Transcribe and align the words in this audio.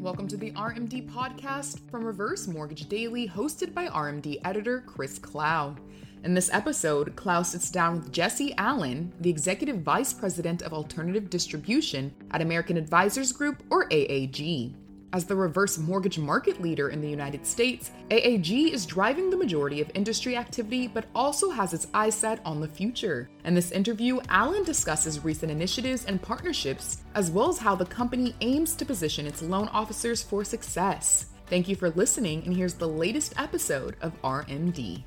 Welcome 0.00 0.28
to 0.28 0.38
the 0.38 0.52
RMD 0.52 1.10
podcast 1.10 1.78
from 1.90 2.06
Reverse 2.06 2.48
Mortgage 2.48 2.88
Daily, 2.88 3.28
hosted 3.28 3.74
by 3.74 3.86
RMD 3.88 4.40
editor 4.46 4.82
Chris 4.86 5.18
Clow. 5.18 5.76
In 6.24 6.32
this 6.32 6.48
episode, 6.54 7.14
Clow 7.16 7.42
sits 7.42 7.70
down 7.70 7.96
with 7.96 8.10
Jesse 8.10 8.54
Allen, 8.56 9.12
the 9.20 9.28
Executive 9.28 9.82
Vice 9.82 10.14
President 10.14 10.62
of 10.62 10.72
Alternative 10.72 11.28
Distribution 11.28 12.14
at 12.30 12.40
American 12.40 12.78
Advisors 12.78 13.30
Group, 13.30 13.62
or 13.68 13.90
AAG. 13.90 14.74
As 15.12 15.24
the 15.24 15.34
reverse 15.34 15.76
mortgage 15.76 16.18
market 16.18 16.62
leader 16.62 16.90
in 16.90 17.00
the 17.00 17.10
United 17.10 17.44
States, 17.44 17.90
AAG 18.10 18.72
is 18.72 18.86
driving 18.86 19.28
the 19.28 19.36
majority 19.36 19.80
of 19.80 19.90
industry 19.94 20.36
activity 20.36 20.86
but 20.86 21.06
also 21.16 21.50
has 21.50 21.74
its 21.74 21.88
eyes 21.92 22.14
set 22.14 22.40
on 22.44 22.60
the 22.60 22.68
future. 22.68 23.28
In 23.44 23.54
this 23.54 23.72
interview, 23.72 24.20
Allen 24.28 24.62
discusses 24.62 25.24
recent 25.24 25.50
initiatives 25.50 26.04
and 26.04 26.22
partnerships, 26.22 27.02
as 27.16 27.28
well 27.28 27.48
as 27.48 27.58
how 27.58 27.74
the 27.74 27.84
company 27.84 28.36
aims 28.40 28.76
to 28.76 28.84
position 28.84 29.26
its 29.26 29.42
loan 29.42 29.66
officers 29.68 30.22
for 30.22 30.44
success. 30.44 31.26
Thank 31.46 31.66
you 31.66 31.74
for 31.74 31.90
listening, 31.90 32.44
and 32.44 32.54
here's 32.54 32.74
the 32.74 32.86
latest 32.86 33.34
episode 33.36 33.96
of 34.02 34.20
RMD. 34.22 35.02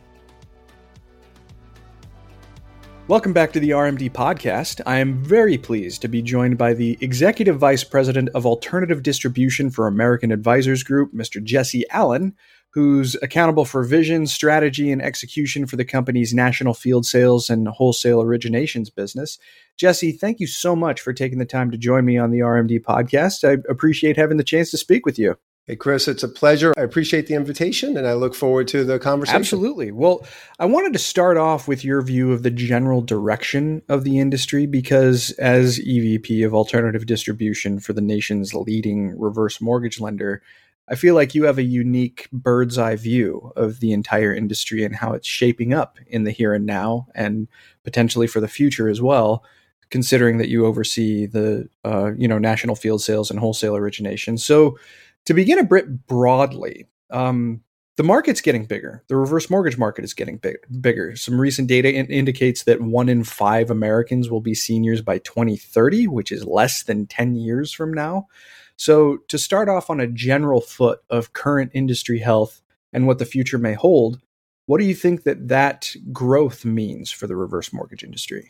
Welcome 3.09 3.33
back 3.33 3.51
to 3.51 3.59
the 3.59 3.71
RMD 3.71 4.11
podcast. 4.11 4.79
I 4.85 4.99
am 4.99 5.21
very 5.21 5.57
pleased 5.57 6.01
to 6.03 6.07
be 6.07 6.21
joined 6.21 6.57
by 6.57 6.73
the 6.73 6.97
Executive 7.01 7.57
Vice 7.57 7.83
President 7.83 8.29
of 8.33 8.45
Alternative 8.45 9.03
Distribution 9.03 9.69
for 9.69 9.87
American 9.87 10.31
Advisors 10.31 10.83
Group, 10.83 11.13
Mr. 11.13 11.43
Jesse 11.43 11.83
Allen, 11.89 12.33
who's 12.69 13.17
accountable 13.21 13.65
for 13.65 13.83
vision, 13.83 14.25
strategy, 14.25 14.89
and 14.89 15.01
execution 15.01 15.65
for 15.65 15.75
the 15.75 15.83
company's 15.83 16.33
national 16.33 16.73
field 16.73 17.05
sales 17.05 17.49
and 17.49 17.67
wholesale 17.67 18.23
originations 18.23 18.87
business. 18.95 19.37
Jesse, 19.75 20.13
thank 20.13 20.39
you 20.39 20.47
so 20.47 20.73
much 20.73 21.01
for 21.01 21.11
taking 21.11 21.39
the 21.39 21.45
time 21.45 21.71
to 21.71 21.77
join 21.77 22.05
me 22.05 22.17
on 22.17 22.31
the 22.31 22.39
RMD 22.39 22.79
podcast. 22.79 23.45
I 23.45 23.61
appreciate 23.69 24.15
having 24.15 24.37
the 24.37 24.45
chance 24.45 24.71
to 24.71 24.77
speak 24.77 25.05
with 25.05 25.19
you. 25.19 25.35
Hey, 25.65 25.77
Chris, 25.77 26.09
it's 26.09 26.23
a 26.23 26.27
pleasure. 26.27 26.73
I 26.77 26.81
appreciate 26.81 27.27
the 27.27 27.35
invitation 27.35 27.95
and 27.95 28.05
I 28.05 28.15
look 28.15 28.35
forward 28.35 28.67
to 28.69 28.83
the 28.83 28.99
conversation. 28.99 29.39
Absolutely. 29.39 29.91
Well, 29.91 30.27
I 30.59 30.65
wanted 30.65 30.91
to 30.91 30.99
start 30.99 31.37
off 31.37 31.69
with 31.69 31.85
your 31.85 32.01
view 32.01 32.33
of 32.33 32.43
the 32.43 32.51
general 32.51 33.01
direction 33.01 33.81
of 33.87 34.03
the 34.03 34.19
industry 34.19 34.65
because, 34.65 35.31
as 35.39 35.79
EVP 35.79 36.45
of 36.45 36.53
alternative 36.53 37.05
distribution 37.05 37.79
for 37.79 37.93
the 37.93 38.01
nation's 38.01 38.53
leading 38.53 39.17
reverse 39.17 39.61
mortgage 39.61 40.01
lender, 40.01 40.41
I 40.89 40.95
feel 40.95 41.15
like 41.15 41.33
you 41.33 41.45
have 41.45 41.57
a 41.57 41.63
unique 41.63 42.27
bird's 42.33 42.77
eye 42.77 42.97
view 42.97 43.53
of 43.55 43.79
the 43.79 43.93
entire 43.93 44.35
industry 44.35 44.83
and 44.83 44.93
how 44.93 45.13
it's 45.13 45.27
shaping 45.27 45.73
up 45.73 45.97
in 46.07 46.25
the 46.25 46.31
here 46.31 46.53
and 46.53 46.65
now 46.65 47.07
and 47.15 47.47
potentially 47.85 48.27
for 48.27 48.41
the 48.41 48.49
future 48.49 48.89
as 48.89 49.01
well 49.01 49.45
considering 49.89 50.39
that 50.39 50.49
you 50.49 50.65
oversee 50.65 51.27
the 51.27 51.69
uh, 51.85 52.11
you 52.17 52.27
know 52.27 52.39
national 52.39 52.75
field 52.75 53.01
sales 53.01 53.29
and 53.29 53.39
wholesale 53.39 53.75
origination 53.75 54.37
so 54.37 54.77
to 55.25 55.33
begin 55.33 55.59
a 55.59 55.63
bit 55.63 56.07
broadly, 56.07 56.87
um, 57.09 57.61
the 57.95 58.03
market's 58.03 58.41
getting 58.41 58.65
bigger. 58.65 59.03
The 59.07 59.15
reverse 59.15 59.49
mortgage 59.49 59.77
market 59.77 60.03
is 60.03 60.15
getting 60.15 60.37
big, 60.37 60.57
bigger. 60.81 61.15
Some 61.15 61.39
recent 61.39 61.67
data 61.67 61.93
in- 61.93 62.07
indicates 62.07 62.63
that 62.63 62.81
one 62.81 63.07
in 63.07 63.23
five 63.23 63.69
Americans 63.69 64.29
will 64.29 64.41
be 64.41 64.55
seniors 64.55 65.01
by 65.01 65.19
2030, 65.19 66.07
which 66.07 66.31
is 66.31 66.45
less 66.45 66.83
than 66.83 67.05
10 67.05 67.35
years 67.35 67.71
from 67.71 67.93
now. 67.93 68.27
So, 68.75 69.17
to 69.27 69.37
start 69.37 69.69
off 69.69 69.91
on 69.91 69.99
a 69.99 70.07
general 70.07 70.59
foot 70.59 71.01
of 71.09 71.33
current 71.33 71.71
industry 71.75 72.17
health 72.17 72.61
and 72.91 73.05
what 73.05 73.19
the 73.19 73.25
future 73.25 73.59
may 73.59 73.73
hold, 73.73 74.19
what 74.65 74.79
do 74.79 74.85
you 74.85 74.95
think 74.95 75.23
that 75.23 75.49
that 75.49 75.93
growth 76.11 76.65
means 76.65 77.11
for 77.11 77.27
the 77.27 77.35
reverse 77.35 77.71
mortgage 77.71 78.03
industry? 78.03 78.49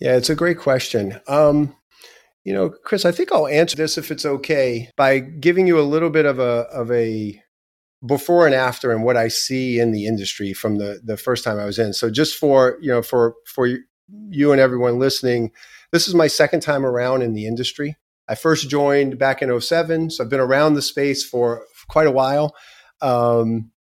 Yeah, 0.00 0.16
it's 0.16 0.30
a 0.30 0.34
great 0.34 0.58
question. 0.58 1.20
Um, 1.28 1.74
you 2.46 2.54
know, 2.54 2.70
Chris, 2.70 3.04
I 3.04 3.10
think 3.10 3.32
I'll 3.32 3.48
answer 3.48 3.76
this 3.76 3.98
if 3.98 4.12
it's 4.12 4.24
okay 4.24 4.88
by 4.96 5.18
giving 5.18 5.66
you 5.66 5.80
a 5.80 5.82
little 5.82 6.10
bit 6.10 6.26
of 6.26 6.38
a 6.38 6.68
of 6.72 6.92
a 6.92 7.42
before 8.06 8.46
and 8.46 8.54
after 8.54 8.92
and 8.92 9.02
what 9.02 9.16
I 9.16 9.26
see 9.26 9.80
in 9.80 9.90
the 9.90 10.06
industry 10.06 10.52
from 10.52 10.78
the 10.78 11.00
the 11.02 11.16
first 11.16 11.42
time 11.42 11.58
I 11.58 11.64
was 11.64 11.76
in. 11.76 11.92
So 11.92 12.08
just 12.08 12.36
for, 12.36 12.78
you 12.80 12.88
know, 12.88 13.02
for 13.02 13.34
for 13.46 13.66
you 14.28 14.52
and 14.52 14.60
everyone 14.60 15.00
listening, 15.00 15.50
this 15.90 16.06
is 16.06 16.14
my 16.14 16.28
second 16.28 16.60
time 16.60 16.86
around 16.86 17.22
in 17.22 17.32
the 17.32 17.48
industry. 17.48 17.96
I 18.28 18.36
first 18.36 18.70
joined 18.70 19.18
back 19.18 19.42
in 19.42 19.60
07, 19.60 20.10
so 20.10 20.22
I've 20.22 20.30
been 20.30 20.38
around 20.38 20.74
the 20.74 20.82
space 20.82 21.24
for 21.24 21.64
quite 21.88 22.06
a 22.06 22.12
while. 22.12 22.54
Um, 23.02 23.72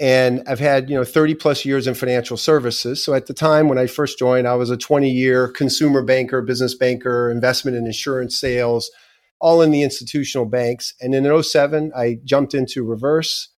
and 0.00 0.42
I've 0.46 0.60
had 0.60 0.90
you 0.90 0.96
know 0.96 1.04
30 1.04 1.34
plus 1.34 1.64
years 1.64 1.86
in 1.86 1.94
financial 1.94 2.36
services. 2.36 3.02
So 3.02 3.14
at 3.14 3.26
the 3.26 3.34
time 3.34 3.68
when 3.68 3.78
I 3.78 3.86
first 3.86 4.18
joined, 4.18 4.48
I 4.48 4.54
was 4.54 4.70
a 4.70 4.76
20 4.76 5.10
year 5.10 5.48
consumer 5.48 6.02
banker, 6.02 6.42
business 6.42 6.74
banker, 6.74 7.30
investment 7.30 7.76
and 7.76 7.86
insurance 7.86 8.38
sales, 8.38 8.90
all 9.40 9.62
in 9.62 9.70
the 9.70 9.82
institutional 9.82 10.46
banks. 10.46 10.94
And 11.00 11.14
in 11.14 11.42
07, 11.42 11.92
I 11.96 12.18
jumped 12.24 12.54
into 12.54 12.84
reverse 12.84 13.50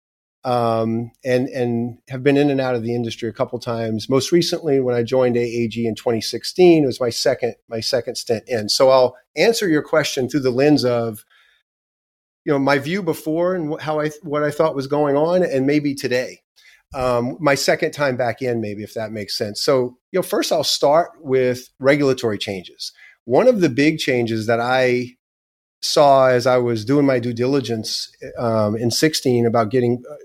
um, 0.46 1.12
and 1.24 1.50
and 1.50 1.98
have 2.10 2.22
been 2.22 2.38
in 2.38 2.52
and 2.52 2.62
out 2.62 2.76
of 2.76 2.84
the 2.84 2.94
industry 2.94 3.28
a 3.28 3.34
couple 3.34 3.58
times. 3.58 4.08
Most 4.08 4.32
recently, 4.32 4.80
when 4.80 4.96
I 4.96 5.02
joined 5.02 5.36
AAG 5.36 5.84
in 5.84 5.96
2016, 5.96 6.84
it 6.84 6.86
was 6.86 7.02
my 7.02 7.10
second 7.10 7.56
my 7.68 7.80
second 7.80 8.16
stint 8.16 8.44
in. 8.48 8.70
So 8.70 8.90
I'll 8.90 9.16
answer 9.36 9.68
your 9.68 9.82
question 9.82 10.30
through 10.30 10.42
the 10.42 10.52
lens 10.52 10.86
of 10.86 11.26
you 12.46 12.54
know 12.54 12.60
my 12.60 12.78
view 12.78 13.04
before 13.04 13.56
and 13.56 13.80
how 13.82 14.00
I 14.00 14.10
what 14.22 14.44
I 14.44 14.52
thought 14.52 14.76
was 14.76 14.88
going 14.88 15.18
on, 15.18 15.44
and 15.44 15.66
maybe 15.66 15.96
today. 15.96 16.42
Um, 16.94 17.36
my 17.42 17.56
second 17.56 17.92
time 17.92 18.16
back 18.16 18.42
in, 18.42 18.62
maybe 18.62 18.82
if 18.82 18.94
that 18.94 19.12
makes 19.12 19.38
sense. 19.38 19.62
So, 19.62 19.98
you 20.12 20.20
know, 20.20 20.22
first 20.22 20.54
I'll 20.54 20.64
start 20.64 21.12
with 21.20 21.68
regulatory 21.78 22.38
changes. 22.38 22.94
One 23.26 23.50
of 23.50 23.60
the 23.60 23.68
big 23.68 23.98
changes 23.98 24.48
that 24.48 24.62
I 24.62 25.16
saw 25.82 26.28
as 26.28 26.48
I 26.48 26.58
was 26.58 26.86
doing 26.86 27.06
my 27.06 27.20
due 27.20 27.34
diligence 27.34 28.10
um, 28.38 28.78
in 28.78 28.92
16 28.92 29.46
about 29.46 29.72
getting 29.72 30.04
uh, 30.10 30.16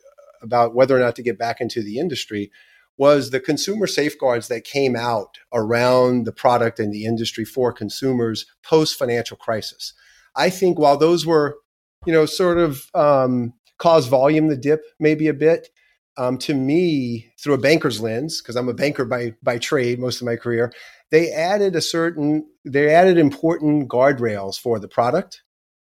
about 0.42 0.74
whether 0.74 0.96
or 0.96 1.00
not 1.00 1.16
to 1.16 1.22
get 1.22 1.38
back 1.38 1.60
into 1.60 1.82
the 1.82 1.98
industry 1.98 2.50
was 2.96 3.30
the 3.30 3.40
consumer 3.40 3.86
safeguards 3.86 4.48
that 4.48 4.64
came 4.64 4.94
out 4.94 5.38
around 5.52 6.24
the 6.24 6.32
product 6.32 6.78
and 6.78 6.92
the 6.92 7.04
industry 7.04 7.44
for 7.44 7.72
consumers 7.72 8.46
post 8.62 8.98
financial 8.98 9.36
crisis. 9.36 9.94
I 10.36 10.50
think 10.50 10.78
while 10.78 10.96
those 10.96 11.26
were 11.26 11.56
you 12.06 12.12
know, 12.12 12.26
sort 12.26 12.58
of 12.58 12.86
um, 12.94 13.52
cause 13.78 14.06
volume 14.06 14.48
to 14.48 14.56
dip 14.56 14.82
maybe 14.98 15.28
a 15.28 15.34
bit. 15.34 15.68
Um, 16.16 16.36
to 16.38 16.54
me, 16.54 17.32
through 17.40 17.54
a 17.54 17.58
banker's 17.58 18.00
lens, 18.00 18.42
because 18.42 18.56
I'm 18.56 18.68
a 18.68 18.74
banker 18.74 19.04
by 19.04 19.34
by 19.42 19.58
trade 19.58 19.98
most 19.98 20.20
of 20.20 20.26
my 20.26 20.36
career, 20.36 20.72
they 21.10 21.30
added 21.30 21.76
a 21.76 21.80
certain 21.80 22.46
they 22.64 22.92
added 22.92 23.18
important 23.18 23.88
guardrails 23.88 24.58
for 24.58 24.78
the 24.78 24.88
product 24.88 25.42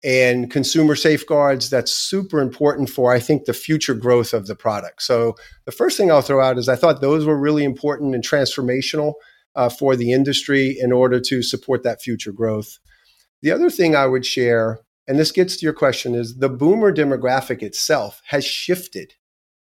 and 0.04 0.50
consumer 0.50 0.94
safeguards 0.94 1.70
that's 1.70 1.93
super 1.93 2.41
important 2.41 2.91
for 2.91 3.12
i 3.12 3.19
think 3.19 3.44
the 3.44 3.54
future 3.54 3.94
growth 3.94 4.34
of 4.34 4.47
the 4.47 4.54
product 4.54 5.03
so 5.03 5.34
the 5.64 5.72
first 5.72 5.97
thing 5.97 6.10
i'll 6.10 6.20
throw 6.20 6.44
out 6.44 6.59
is 6.59 6.69
i 6.69 6.76
thought 6.76 7.00
those 7.00 7.25
were 7.25 7.38
really 7.38 7.64
important 7.64 8.14
and 8.14 8.22
transformational 8.22 9.14
uh, 9.56 9.69
for 9.69 9.97
the 9.97 10.12
industry 10.12 10.76
in 10.78 10.93
order 10.93 11.20
to 11.20 11.43
support 11.43 11.82
that 11.82 12.03
future 12.03 12.32
growth 12.32 12.78
the 13.43 13.50
other 13.50 13.70
thing 13.70 13.97
i 13.97 14.06
would 14.06 14.26
share 14.26 14.78
and 15.06 15.19
this 15.19 15.32
gets 15.32 15.56
to 15.56 15.65
your 15.65 15.75
question, 15.75 16.15
is 16.15 16.38
the 16.38 16.48
boomer 16.48 16.92
demographic 16.92 17.62
itself 17.62 18.22
has 18.26 18.44
shifted 18.44 19.15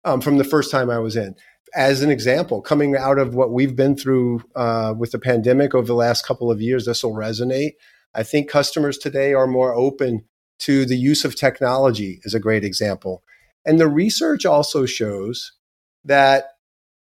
um, 0.05 0.21
from 0.21 0.38
the 0.38 0.43
first 0.43 0.71
time 0.71 0.89
I 0.89 0.99
was 0.99 1.15
in. 1.15 1.35
As 1.75 2.01
an 2.01 2.09
example, 2.09 2.61
coming 2.61 2.95
out 2.95 3.19
of 3.19 3.35
what 3.35 3.51
we've 3.51 3.75
been 3.75 3.97
through 3.97 4.41
uh, 4.55 4.93
with 4.97 5.11
the 5.11 5.19
pandemic 5.19 5.75
over 5.75 5.85
the 5.85 5.93
last 5.93 6.25
couple 6.25 6.49
of 6.49 6.61
years, 6.61 6.85
this 6.85 7.03
will 7.03 7.13
resonate. 7.13 7.73
I 8.16 8.23
think 8.23 8.49
customers 8.49 8.97
today 8.97 9.33
are 9.33 9.47
more 9.47 9.73
open 9.73 10.23
to 10.59 10.85
the 10.85 10.97
use 10.97 11.25
of 11.25 11.35
technology, 11.35 12.19
is 12.23 12.33
a 12.33 12.39
great 12.39 12.63
example. 12.63 13.23
And 13.66 13.79
the 13.79 13.87
research 13.89 14.45
also 14.45 14.85
shows 14.85 15.51
that 16.05 16.45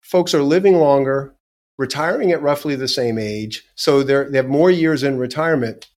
folks 0.02 0.34
are 0.34 0.44
living 0.44 0.76
longer, 0.76 1.34
retiring 1.78 2.32
at 2.32 2.42
roughly 2.42 2.76
the 2.76 2.90
same 2.90 3.18
age. 3.18 3.64
So 3.76 4.04
they 4.04 4.38
have 4.38 4.48
more 4.48 4.70
years 4.70 5.02
in 5.02 5.18
retirement. 5.18 5.88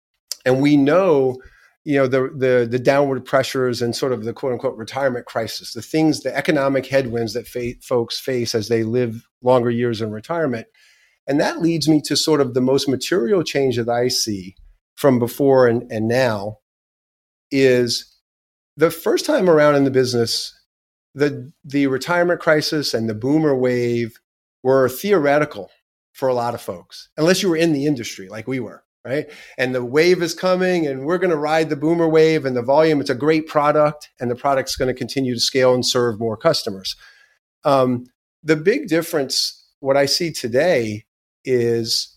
And 0.47 0.63
we 0.63 0.77
know 0.77 1.41
you 1.85 1.97
know 1.97 2.07
the 2.07 2.31
the 2.35 2.67
the 2.69 2.79
downward 2.79 3.25
pressures 3.25 3.83
and 3.83 3.95
sort 3.95 4.13
of 4.13 4.25
the 4.25 4.33
quote 4.33 4.53
unquote 4.53 4.77
retirement 4.77 5.27
crisis, 5.27 5.75
the 5.75 5.83
things, 5.83 6.21
the 6.21 6.35
economic 6.35 6.87
headwinds 6.87 7.35
that 7.35 7.47
fa- 7.47 7.75
folks 7.83 8.19
face 8.19 8.55
as 8.55 8.69
they 8.69 8.83
live 8.83 9.27
longer 9.43 9.71
years 9.71 10.01
in 10.01 10.11
retirement, 10.11 10.67
and 11.27 11.39
that 11.41 11.61
leads 11.61 11.89
me 11.89 12.01
to 12.03 12.17
sort 12.17 12.41
of 12.41 12.55
the 12.55 12.63
most 12.63 12.89
material 12.89 13.43
change 13.43 13.77
that 13.77 13.89
I 13.89 14.09
see 14.09 14.57
from 14.95 15.19
before 15.19 15.67
and, 15.67 15.91
and 15.91 16.09
now 16.09 16.59
is 17.51 18.17
the 18.77 18.91
first 18.91 19.27
time 19.27 19.51
around 19.51 19.75
in 19.75 19.85
the 19.85 19.91
business, 19.91 20.59
the 21.15 21.53
the 21.65 21.87
retirement 21.87 22.41
crisis 22.41 22.95
and 22.95 23.09
the 23.09 23.15
boomer 23.15 23.55
wave 23.55 24.19
were 24.63 24.89
theoretical 24.89 25.71
for 26.15 26.29
a 26.29 26.35
lot 26.35 26.55
of 26.55 26.63
folks, 26.63 27.11
unless 27.19 27.43
you 27.43 27.51
were 27.51 27.57
in 27.57 27.75
the 27.75 27.85
industry 27.85 28.29
like 28.29 28.49
we 28.49 28.61
were 28.61 28.84
right? 29.05 29.27
And 29.59 29.75
the 29.75 29.85
wave 29.85 30.23
is 30.23 30.35
coming 30.35 30.87
and 30.87 31.05
we're 31.05 31.19
going 31.19 31.31
to 31.31 31.37
ride 31.37 31.69
the 31.69 31.77
boomer 31.77 32.09
wave 32.09 32.45
and 32.45 32.57
the 32.57 32.63
volume. 32.63 33.01
It's 33.01 33.11
a 33.11 33.15
great 33.15 33.47
product 33.47 34.11
and 34.19 34.31
the 34.31 34.37
product's 34.37 34.77
going 34.77 34.93
to 34.93 34.99
continue 34.99 35.35
to 35.35 35.41
scale 35.41 35.75
and 35.75 35.85
serve 35.85 36.19
more 36.19 36.37
customers. 36.37 36.97
Um, 37.65 38.07
the 38.43 38.57
big 38.57 38.89
difference, 38.89 39.67
what 39.81 39.97
I 39.97 40.07
see 40.07 40.33
today 40.33 41.05
is 41.45 42.17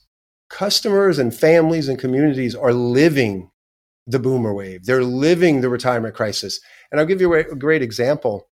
customers 0.50 1.20
and 1.20 1.36
families 1.36 1.90
and 1.90 2.00
communities 2.00 2.56
are 2.56 2.74
living 2.74 3.52
the 4.06 4.20
boomer 4.20 4.54
wave. 4.54 4.86
They're 4.86 5.04
living 5.04 5.60
the 5.60 5.70
retirement 5.70 6.16
crisis. 6.16 6.62
And 6.92 7.00
I'll 7.00 7.06
give 7.06 7.20
you 7.20 7.34
a 7.34 7.44
great 7.56 7.82
example. 7.82 8.48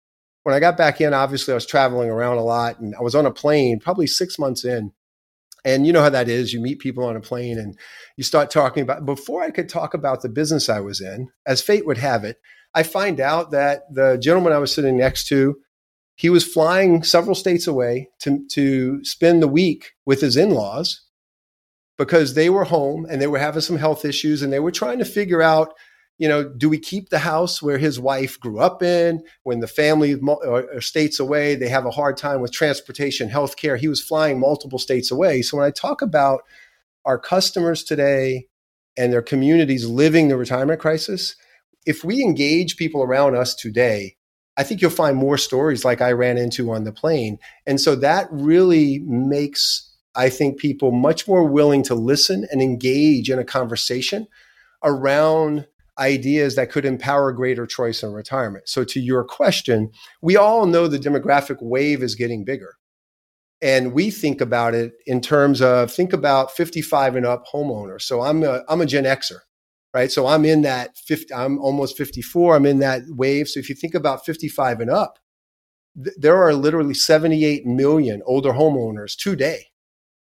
When 0.43 0.55
I 0.55 0.59
got 0.59 0.77
back 0.77 1.01
in, 1.01 1.13
obviously 1.13 1.51
I 1.51 1.55
was 1.55 1.65
traveling 1.65 2.09
around 2.09 2.37
a 2.37 2.43
lot 2.43 2.79
and 2.79 2.95
I 2.95 3.01
was 3.01 3.15
on 3.15 3.25
a 3.25 3.31
plane 3.31 3.79
probably 3.79 4.07
six 4.07 4.39
months 4.39 4.63
in. 4.63 4.93
And 5.63 5.85
you 5.85 5.93
know 5.93 6.01
how 6.01 6.09
that 6.09 6.29
is. 6.29 6.53
You 6.53 6.59
meet 6.59 6.79
people 6.79 7.05
on 7.05 7.15
a 7.15 7.21
plane 7.21 7.59
and 7.59 7.77
you 8.17 8.23
start 8.23 8.49
talking 8.49 8.83
about, 8.83 9.05
before 9.05 9.43
I 9.43 9.51
could 9.51 9.69
talk 9.69 9.93
about 9.93 10.21
the 10.21 10.29
business 10.29 10.69
I 10.69 10.79
was 10.79 11.01
in, 11.01 11.29
as 11.45 11.61
fate 11.61 11.85
would 11.85 11.99
have 11.99 12.23
it, 12.23 12.37
I 12.73 12.83
find 12.83 13.19
out 13.19 13.51
that 13.51 13.83
the 13.93 14.17
gentleman 14.17 14.53
I 14.53 14.57
was 14.57 14.73
sitting 14.73 14.97
next 14.97 15.27
to, 15.27 15.57
he 16.15 16.29
was 16.29 16.45
flying 16.45 17.03
several 17.03 17.35
states 17.35 17.67
away 17.67 18.09
to, 18.21 18.45
to 18.51 19.03
spend 19.03 19.41
the 19.41 19.47
week 19.47 19.91
with 20.05 20.21
his 20.21 20.37
in 20.37 20.51
laws 20.51 21.01
because 21.97 22.33
they 22.33 22.49
were 22.49 22.63
home 22.63 23.05
and 23.09 23.21
they 23.21 23.27
were 23.27 23.39
having 23.39 23.61
some 23.61 23.77
health 23.77 24.05
issues 24.05 24.41
and 24.41 24.51
they 24.51 24.59
were 24.59 24.71
trying 24.71 24.99
to 24.99 25.05
figure 25.05 25.41
out 25.41 25.73
you 26.21 26.27
know 26.27 26.43
do 26.43 26.69
we 26.69 26.77
keep 26.77 27.09
the 27.09 27.19
house 27.19 27.61
where 27.61 27.79
his 27.79 27.99
wife 27.99 28.39
grew 28.39 28.59
up 28.59 28.83
in? 28.83 29.23
When 29.43 29.59
the 29.59 29.67
family 29.67 30.13
are 30.13 30.43
uh, 30.45 30.77
uh, 30.77 30.79
states 30.79 31.19
away 31.19 31.55
they 31.55 31.67
have 31.69 31.85
a 31.85 31.91
hard 31.91 32.15
time 32.15 32.41
with 32.41 32.51
transportation 32.51 33.27
health 33.27 33.57
care 33.57 33.75
he 33.75 33.87
was 33.87 34.01
flying 34.01 34.39
multiple 34.39 34.79
states 34.79 35.09
away. 35.09 35.41
So 35.41 35.57
when 35.57 35.65
i 35.65 35.71
talk 35.71 36.03
about 36.03 36.41
our 37.05 37.17
customers 37.17 37.83
today 37.83 38.47
and 38.95 39.11
their 39.11 39.23
communities 39.23 39.87
living 39.87 40.27
the 40.27 40.37
retirement 40.37 40.79
crisis 40.79 41.35
if 41.87 42.03
we 42.03 42.21
engage 42.21 42.77
people 42.77 43.01
around 43.01 43.35
us 43.35 43.55
today 43.55 44.15
I 44.57 44.63
think 44.63 44.81
you'll 44.81 44.91
find 44.91 45.17
more 45.17 45.39
stories 45.39 45.83
like 45.83 46.01
I 46.01 46.11
ran 46.11 46.37
into 46.37 46.71
on 46.71 46.83
the 46.83 46.91
plane. 46.91 47.39
And 47.65 47.79
so 47.79 47.95
that 47.95 48.27
really 48.29 48.99
makes 48.99 49.87
I 50.13 50.29
think 50.29 50.59
people 50.59 50.91
much 50.91 51.27
more 51.27 51.47
willing 51.47 51.83
to 51.83 51.95
listen 51.95 52.45
and 52.51 52.61
engage 52.61 53.29
in 53.31 53.39
a 53.39 53.45
conversation 53.45 54.27
around 54.83 55.67
ideas 55.99 56.55
that 56.55 56.71
could 56.71 56.85
empower 56.85 57.31
greater 57.31 57.65
choice 57.65 58.03
in 58.03 58.11
retirement. 58.11 58.67
So, 58.67 58.83
to 58.85 58.99
your 58.99 59.23
question, 59.23 59.91
we 60.21 60.37
all 60.37 60.65
know 60.65 60.87
the 60.87 60.97
demographic 60.97 61.57
wave 61.61 62.03
is 62.03 62.15
getting 62.15 62.43
bigger. 62.45 62.75
And 63.61 63.93
we 63.93 64.09
think 64.09 64.41
about 64.41 64.73
it 64.73 64.93
in 65.05 65.21
terms 65.21 65.61
of 65.61 65.91
think 65.91 66.13
about 66.13 66.51
55 66.51 67.15
and 67.15 67.25
up 67.25 67.45
homeowners. 67.53 68.01
So 68.01 68.21
I'm 68.21 68.43
a, 68.43 68.63
I'm 68.67 68.81
a 68.81 68.87
Gen 68.87 69.03
Xer, 69.03 69.39
right? 69.93 70.11
So 70.11 70.25
I'm 70.25 70.45
in 70.45 70.63
that 70.63 70.97
50, 70.97 71.31
I'm 71.33 71.59
almost 71.59 71.95
54. 71.95 72.55
I'm 72.55 72.65
in 72.65 72.79
that 72.79 73.03
wave. 73.07 73.47
So 73.47 73.59
if 73.59 73.69
you 73.69 73.75
think 73.75 73.93
about 73.93 74.25
55 74.25 74.79
and 74.79 74.89
up, 74.89 75.19
th- 76.03 76.15
there 76.19 76.41
are 76.41 76.53
literally 76.55 76.95
78 76.95 77.65
million 77.65 78.23
older 78.25 78.53
homeowners 78.53 79.15
today 79.15 79.67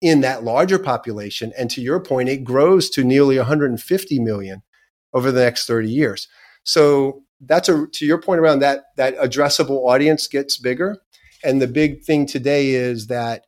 in 0.01 0.21
that 0.21 0.43
larger 0.43 0.79
population. 0.79 1.53
And 1.57 1.69
to 1.71 1.81
your 1.81 1.99
point, 1.99 2.29
it 2.29 2.43
grows 2.43 2.89
to 2.91 3.03
nearly 3.03 3.37
150 3.37 4.19
million 4.19 4.63
over 5.17 5.31
the 5.31 5.41
next 5.41 5.65
30 5.65 5.89
years. 5.89 6.27
So 6.63 7.23
that's 7.41 7.69
a 7.69 7.87
to 7.93 8.05
your 8.05 8.19
point 8.19 8.39
around 8.39 8.59
that 8.59 8.85
that 8.97 9.17
addressable 9.17 9.87
audience 9.87 10.27
gets 10.27 10.57
bigger. 10.57 10.97
And 11.43 11.61
the 11.61 11.67
big 11.67 12.03
thing 12.03 12.25
today 12.25 12.71
is 12.71 13.07
that 13.07 13.45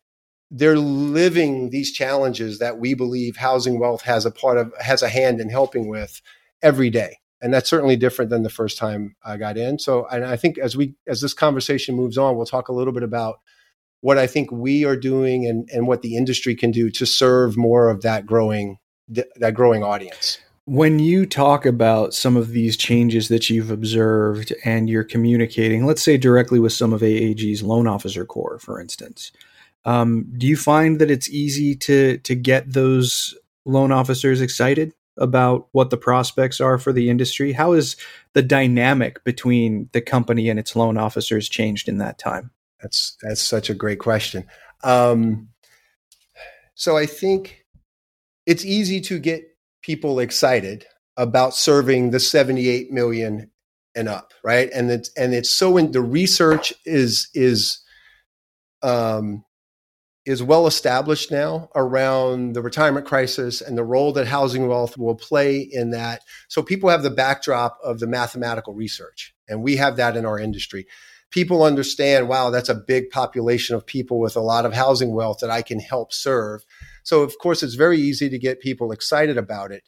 they're 0.52 0.78
living 0.78 1.70
these 1.70 1.92
challenges 1.92 2.60
that 2.60 2.80
we 2.80 2.94
believe 2.94 3.38
housing 3.38 3.80
wealth 3.80 4.02
has 4.02 4.26
a 4.26 4.32
part 4.32 4.58
of 4.58 4.74
has 4.80 5.02
a 5.02 5.10
hand 5.10 5.40
in 5.40 5.50
helping 5.50 5.88
with 5.88 6.22
every 6.62 6.90
day 6.90 7.18
and 7.42 7.54
that's 7.54 7.70
certainly 7.70 7.96
different 7.96 8.32
than 8.32 8.42
the 8.42 8.50
first 8.50 8.78
time 8.78 9.16
i 9.24 9.38
got 9.38 9.58
in 9.58 9.78
so 9.78 10.08
and 10.08 10.26
i 10.26 10.36
think 10.36 10.58
as 10.58 10.76
we 10.76 10.96
as 11.08 11.22
this 11.22 11.36
conversation 11.36 11.96
moves 11.96 12.18
on 12.18 12.36
we'll 12.36 12.48
talk 12.48 12.68
a 12.68 12.74
little 12.74 12.92
bit 12.92 13.04
about 13.04 13.40
what 14.02 14.18
I 14.18 14.28
think 14.28 14.52
we 14.52 14.86
are 14.86 14.96
doing 14.96 15.46
and, 15.46 15.70
and 15.74 15.88
what 15.88 16.02
the 16.02 16.16
industry 16.16 16.56
can 16.56 16.72
do 16.72 16.90
to 16.92 17.06
serve 17.06 17.58
more 17.58 17.90
of 17.90 18.02
that 18.02 18.26
growing 18.26 18.78
that 19.08 19.56
growing 19.56 19.84
audience. 19.84 20.38
When 20.70 21.00
you 21.00 21.26
talk 21.26 21.66
about 21.66 22.14
some 22.14 22.38
of 22.38 22.50
these 22.50 22.78
changes 22.78 23.28
that 23.30 23.50
you've 23.50 23.72
observed 23.72 24.54
and 24.64 24.88
you're 24.88 25.04
communicating, 25.04 25.88
let's 25.88 26.04
say 26.04 26.16
directly 26.16 26.60
with 26.60 26.74
some 26.74 26.94
of 26.94 27.02
AAG's 27.02 27.64
loan 27.64 27.88
officer 27.88 28.24
corps, 28.24 28.60
for 28.60 28.80
instance, 28.80 29.32
um, 29.86 30.32
do 30.38 30.46
you 30.46 30.56
find 30.56 31.00
that 31.00 31.10
it's 31.10 31.28
easy 31.28 31.76
to 31.78 32.20
to 32.20 32.36
get 32.36 32.72
those 32.72 33.34
loan 33.66 33.92
officers 33.92 34.42
excited 34.42 34.94
about 35.18 35.68
what 35.72 35.90
the 35.90 35.98
prospects 35.98 36.62
are 36.62 36.78
for 36.78 36.94
the 36.94 37.10
industry? 37.10 37.52
How 37.52 37.72
is 37.72 37.96
the 38.34 38.44
dynamic 38.44 39.24
between 39.24 39.90
the 39.92 40.02
company 40.02 40.50
and 40.50 40.60
its 40.60 40.76
loan 40.76 40.98
officers 40.98 41.50
changed 41.50 41.90
in 41.90 41.98
that 41.98 42.20
time? 42.20 42.52
That's 42.80 43.18
that's 43.24 43.42
such 43.42 43.72
a 43.72 43.74
great 43.74 44.00
question. 44.00 44.46
Um, 44.84 45.50
so 46.76 46.96
I 46.96 47.08
think 47.08 47.66
it's 48.46 48.64
easy 48.64 49.02
to 49.02 49.18
get 49.18 49.49
people 49.82 50.20
excited 50.20 50.86
about 51.18 51.54
serving 51.54 52.12
the 52.12 52.20
78 52.20 52.92
million 52.92 53.52
and 53.96 54.08
up, 54.08 54.34
right? 54.44 54.70
And 54.74 54.90
it's 54.92 55.12
and 55.18 55.34
it's 55.34 55.52
so 55.52 55.78
in 55.78 55.92
the 55.92 56.02
research 56.02 56.74
is 56.86 57.30
is 57.34 57.80
um, 58.82 59.44
is 60.26 60.44
well 60.44 60.68
established 60.68 61.32
now 61.32 61.70
around 61.76 62.54
the 62.54 62.62
retirement 62.62 63.06
crisis 63.06 63.62
and 63.62 63.78
the 63.78 63.84
role 63.84 64.14
that 64.14 64.28
housing 64.28 64.68
wealth 64.68 64.98
will 64.98 65.16
play 65.16 65.60
in 65.60 65.92
that. 65.92 66.22
So 66.48 66.62
people 66.62 66.90
have 66.90 67.04
the 67.04 67.10
backdrop 67.10 67.78
of 67.84 68.00
the 68.00 68.08
mathematical 68.08 68.74
research, 68.74 69.34
and 69.48 69.64
we 69.64 69.76
have 69.78 69.98
that 69.98 70.16
in 70.16 70.26
our 70.26 70.40
industry 70.40 70.88
people 71.32 71.64
understand, 71.64 72.28
wow, 72.28 72.50
that's 72.50 72.70
a 72.70 72.76
big 72.76 73.10
population 73.10 73.76
of 73.76 73.86
people 73.86 74.20
with 74.20 74.36
a 74.36 74.42
lot 74.42 74.66
of 74.66 74.74
housing 74.74 75.14
wealth 75.14 75.40
that 75.42 75.50
I 75.50 75.62
can 75.62 75.80
help 75.80 76.14
serve. 76.14 76.64
So, 77.10 77.22
of 77.22 77.38
course, 77.40 77.64
it's 77.64 77.76
very 77.76 77.98
easy 77.98 78.30
to 78.30 78.38
get 78.38 78.60
people 78.60 78.92
excited 78.92 79.38
about 79.38 79.72
it. 79.72 79.84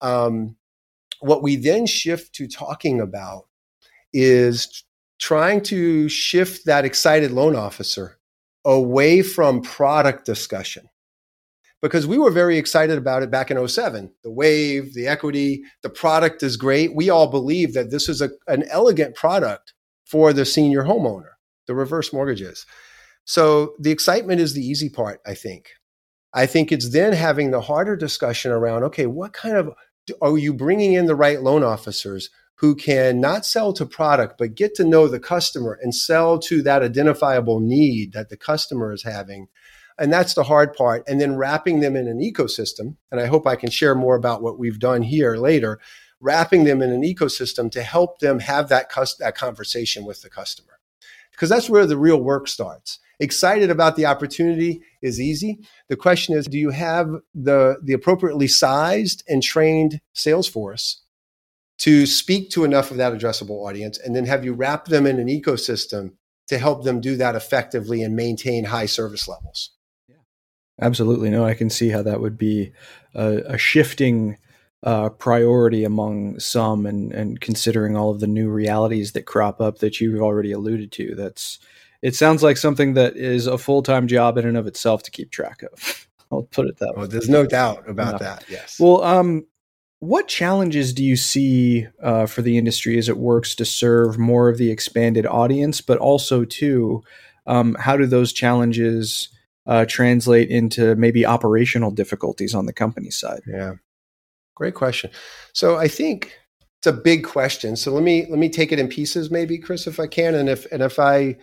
Um, 0.00 0.56
what 1.20 1.42
we 1.42 1.56
then 1.56 1.86
shift 1.86 2.34
to 2.34 2.48
talking 2.48 3.00
about 3.00 3.44
is 4.12 4.84
trying 5.18 5.62
to 5.62 6.08
shift 6.08 6.66
that 6.66 6.84
excited 6.84 7.30
loan 7.30 7.56
officer 7.56 8.18
away 8.64 9.22
from 9.22 9.62
product 9.62 10.26
discussion 10.26 10.88
because 11.80 12.06
we 12.06 12.18
were 12.18 12.30
very 12.30 12.58
excited 12.58 12.98
about 12.98 13.22
it 13.22 13.30
back 13.30 13.50
in 13.50 13.68
07 13.68 14.12
the 14.24 14.30
wave 14.30 14.92
the 14.94 15.06
equity 15.06 15.62
the 15.82 15.88
product 15.88 16.42
is 16.42 16.56
great 16.56 16.94
we 16.96 17.08
all 17.08 17.28
believe 17.28 17.74
that 17.74 17.90
this 17.90 18.08
is 18.08 18.20
a, 18.20 18.30
an 18.48 18.64
elegant 18.70 19.14
product 19.14 19.72
for 20.06 20.32
the 20.32 20.44
senior 20.44 20.84
homeowner, 20.84 21.32
the 21.66 21.74
reverse 21.74 22.12
mortgages. 22.12 22.64
So 23.24 23.74
the 23.78 23.90
excitement 23.90 24.40
is 24.40 24.54
the 24.54 24.64
easy 24.64 24.88
part, 24.88 25.20
I 25.26 25.34
think. 25.34 25.70
I 26.36 26.46
think 26.46 26.70
it's 26.70 26.90
then 26.90 27.12
having 27.14 27.50
the 27.50 27.62
harder 27.62 27.96
discussion 27.96 28.52
around 28.52 28.84
okay, 28.84 29.06
what 29.06 29.32
kind 29.32 29.56
of 29.56 29.72
are 30.22 30.38
you 30.38 30.54
bringing 30.54 30.92
in 30.92 31.06
the 31.06 31.16
right 31.16 31.42
loan 31.42 31.64
officers 31.64 32.30
who 32.56 32.74
can 32.74 33.20
not 33.20 33.44
sell 33.44 33.72
to 33.72 33.84
product, 33.84 34.38
but 34.38 34.54
get 34.54 34.74
to 34.76 34.84
know 34.84 35.08
the 35.08 35.18
customer 35.18 35.78
and 35.82 35.94
sell 35.94 36.38
to 36.38 36.62
that 36.62 36.82
identifiable 36.82 37.60
need 37.60 38.12
that 38.12 38.28
the 38.28 38.36
customer 38.36 38.92
is 38.92 39.02
having? 39.02 39.48
And 39.98 40.12
that's 40.12 40.34
the 40.34 40.44
hard 40.44 40.74
part. 40.74 41.02
And 41.08 41.20
then 41.20 41.36
wrapping 41.36 41.80
them 41.80 41.96
in 41.96 42.06
an 42.06 42.20
ecosystem. 42.20 42.96
And 43.10 43.20
I 43.20 43.26
hope 43.26 43.46
I 43.46 43.56
can 43.56 43.70
share 43.70 43.94
more 43.94 44.14
about 44.14 44.42
what 44.42 44.58
we've 44.58 44.78
done 44.78 45.02
here 45.02 45.36
later 45.36 45.80
wrapping 46.20 46.64
them 46.64 46.82
in 46.82 46.90
an 46.90 47.02
ecosystem 47.02 47.70
to 47.70 47.82
help 47.82 48.20
them 48.20 48.40
have 48.40 48.68
that, 48.68 48.90
that 49.18 49.36
conversation 49.36 50.04
with 50.04 50.22
the 50.22 50.30
customer. 50.30 50.75
Because 51.36 51.50
that's 51.50 51.68
where 51.68 51.86
the 51.86 51.98
real 51.98 52.20
work 52.20 52.48
starts. 52.48 52.98
Excited 53.20 53.70
about 53.70 53.96
the 53.96 54.06
opportunity 54.06 54.82
is 55.02 55.20
easy. 55.20 55.60
The 55.88 55.96
question 55.96 56.36
is, 56.36 56.46
do 56.46 56.58
you 56.58 56.70
have 56.70 57.10
the, 57.34 57.76
the 57.82 57.92
appropriately 57.92 58.48
sized 58.48 59.22
and 59.28 59.42
trained 59.42 60.00
sales 60.14 60.48
force 60.48 61.02
to 61.78 62.06
speak 62.06 62.50
to 62.50 62.64
enough 62.64 62.90
of 62.90 62.96
that 62.96 63.12
addressable 63.12 63.66
audience? 63.66 63.98
And 63.98 64.16
then 64.16 64.24
have 64.26 64.44
you 64.44 64.54
wrap 64.54 64.86
them 64.86 65.06
in 65.06 65.18
an 65.18 65.28
ecosystem 65.28 66.12
to 66.48 66.58
help 66.58 66.84
them 66.84 67.00
do 67.00 67.16
that 67.16 67.34
effectively 67.34 68.02
and 68.02 68.16
maintain 68.16 68.64
high 68.64 68.86
service 68.86 69.28
levels? 69.28 69.72
Absolutely. 70.80 71.30
No, 71.30 71.44
I 71.44 71.54
can 71.54 71.70
see 71.70 71.88
how 71.88 72.02
that 72.02 72.20
would 72.20 72.36
be 72.36 72.72
a, 73.14 73.42
a 73.46 73.58
shifting 73.58 74.36
uh, 74.86 75.08
priority 75.10 75.82
among 75.82 76.38
some, 76.38 76.86
and 76.86 77.12
and 77.12 77.40
considering 77.40 77.96
all 77.96 78.10
of 78.10 78.20
the 78.20 78.26
new 78.28 78.48
realities 78.48 79.12
that 79.12 79.26
crop 79.26 79.60
up 79.60 79.78
that 79.80 80.00
you've 80.00 80.22
already 80.22 80.52
alluded 80.52 80.92
to, 80.92 81.14
that's 81.16 81.58
it 82.02 82.14
sounds 82.14 82.42
like 82.42 82.56
something 82.56 82.94
that 82.94 83.16
is 83.16 83.48
a 83.48 83.58
full 83.58 83.82
time 83.82 84.06
job 84.06 84.38
in 84.38 84.46
and 84.46 84.56
of 84.56 84.68
itself 84.68 85.02
to 85.02 85.10
keep 85.10 85.32
track 85.32 85.62
of. 85.64 86.06
I'll 86.32 86.42
put 86.44 86.68
it 86.68 86.78
that 86.78 86.94
oh, 86.96 87.02
way. 87.02 87.06
There's 87.08 87.28
no 87.28 87.46
doubt 87.46 87.88
about 87.88 88.12
no. 88.12 88.18
that. 88.18 88.44
Yes. 88.48 88.78
Well, 88.78 89.02
um, 89.02 89.46
what 89.98 90.28
challenges 90.28 90.92
do 90.92 91.04
you 91.04 91.16
see 91.16 91.86
uh, 92.02 92.26
for 92.26 92.42
the 92.42 92.58
industry 92.58 92.98
as 92.98 93.08
it 93.08 93.16
works 93.16 93.54
to 93.56 93.64
serve 93.64 94.18
more 94.18 94.48
of 94.48 94.58
the 94.58 94.70
expanded 94.70 95.26
audience, 95.26 95.80
but 95.80 95.98
also 95.98 96.44
too, 96.44 97.02
um, 97.46 97.76
how 97.78 97.96
do 97.96 98.06
those 98.06 98.32
challenges 98.32 99.30
uh, 99.66 99.84
translate 99.86 100.50
into 100.50 100.94
maybe 100.96 101.24
operational 101.24 101.90
difficulties 101.90 102.54
on 102.54 102.66
the 102.66 102.72
company 102.72 103.10
side? 103.10 103.42
Yeah. 103.46 103.74
Great 104.56 104.74
question. 104.74 105.10
So 105.52 105.76
I 105.76 105.86
think 105.86 106.32
it's 106.80 106.86
a 106.86 106.92
big 106.92 107.24
question. 107.24 107.76
So 107.76 107.92
let 107.92 108.02
me 108.02 108.26
let 108.28 108.38
me 108.38 108.48
take 108.48 108.72
it 108.72 108.80
in 108.80 108.88
pieces, 108.88 109.30
maybe, 109.30 109.58
Chris, 109.58 109.86
if 109.86 110.00
I 110.00 110.08
can. 110.08 110.34
And 110.34 110.48
if 110.48 110.66
and 110.72 110.82
if 110.82 110.98
I 110.98 111.36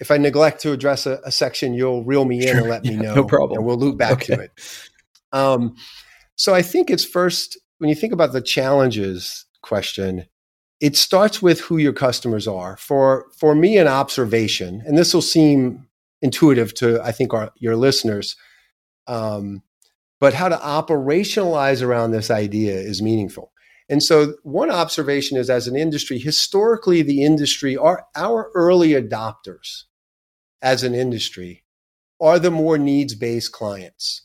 if 0.00 0.10
I 0.10 0.16
neglect 0.16 0.60
to 0.62 0.72
address 0.72 1.06
a, 1.06 1.20
a 1.24 1.30
section, 1.30 1.72
you'll 1.72 2.04
reel 2.04 2.24
me 2.24 2.38
in 2.38 2.48
sure. 2.48 2.58
and 2.58 2.68
let 2.68 2.84
me 2.84 2.96
know. 2.96 3.14
no 3.14 3.24
problem. 3.24 3.58
And 3.58 3.66
we'll 3.66 3.78
loop 3.78 3.96
back 3.96 4.22
okay. 4.22 4.34
to 4.34 4.40
it. 4.42 4.52
Um, 5.32 5.76
so 6.36 6.54
I 6.54 6.62
think 6.62 6.90
it's 6.90 7.04
first 7.04 7.58
when 7.78 7.88
you 7.88 7.94
think 7.94 8.12
about 8.12 8.32
the 8.32 8.42
challenges 8.42 9.46
question, 9.62 10.26
it 10.80 10.96
starts 10.96 11.40
with 11.40 11.60
who 11.60 11.76
your 11.76 11.92
customers 11.92 12.48
are. 12.48 12.76
For 12.76 13.26
for 13.38 13.54
me, 13.54 13.78
an 13.78 13.86
observation, 13.86 14.82
and 14.84 14.98
this 14.98 15.14
will 15.14 15.22
seem 15.22 15.86
intuitive 16.22 16.74
to 16.74 17.00
I 17.02 17.12
think 17.12 17.32
our 17.34 17.52
your 17.56 17.76
listeners, 17.76 18.36
um, 19.06 19.62
but 20.20 20.34
how 20.34 20.48
to 20.48 20.56
operationalize 20.56 21.82
around 21.82 22.10
this 22.10 22.30
idea 22.30 22.74
is 22.74 23.02
meaningful. 23.02 23.52
And 23.88 24.02
so, 24.02 24.34
one 24.44 24.70
observation 24.70 25.36
is 25.36 25.50
as 25.50 25.66
an 25.66 25.74
industry, 25.74 26.18
historically, 26.18 27.02
the 27.02 27.24
industry, 27.24 27.76
our, 27.76 28.06
our 28.14 28.50
early 28.54 28.90
adopters 28.90 29.84
as 30.62 30.84
an 30.84 30.94
industry 30.94 31.64
are 32.20 32.38
the 32.38 32.50
more 32.52 32.78
needs 32.78 33.14
based 33.14 33.50
clients. 33.50 34.22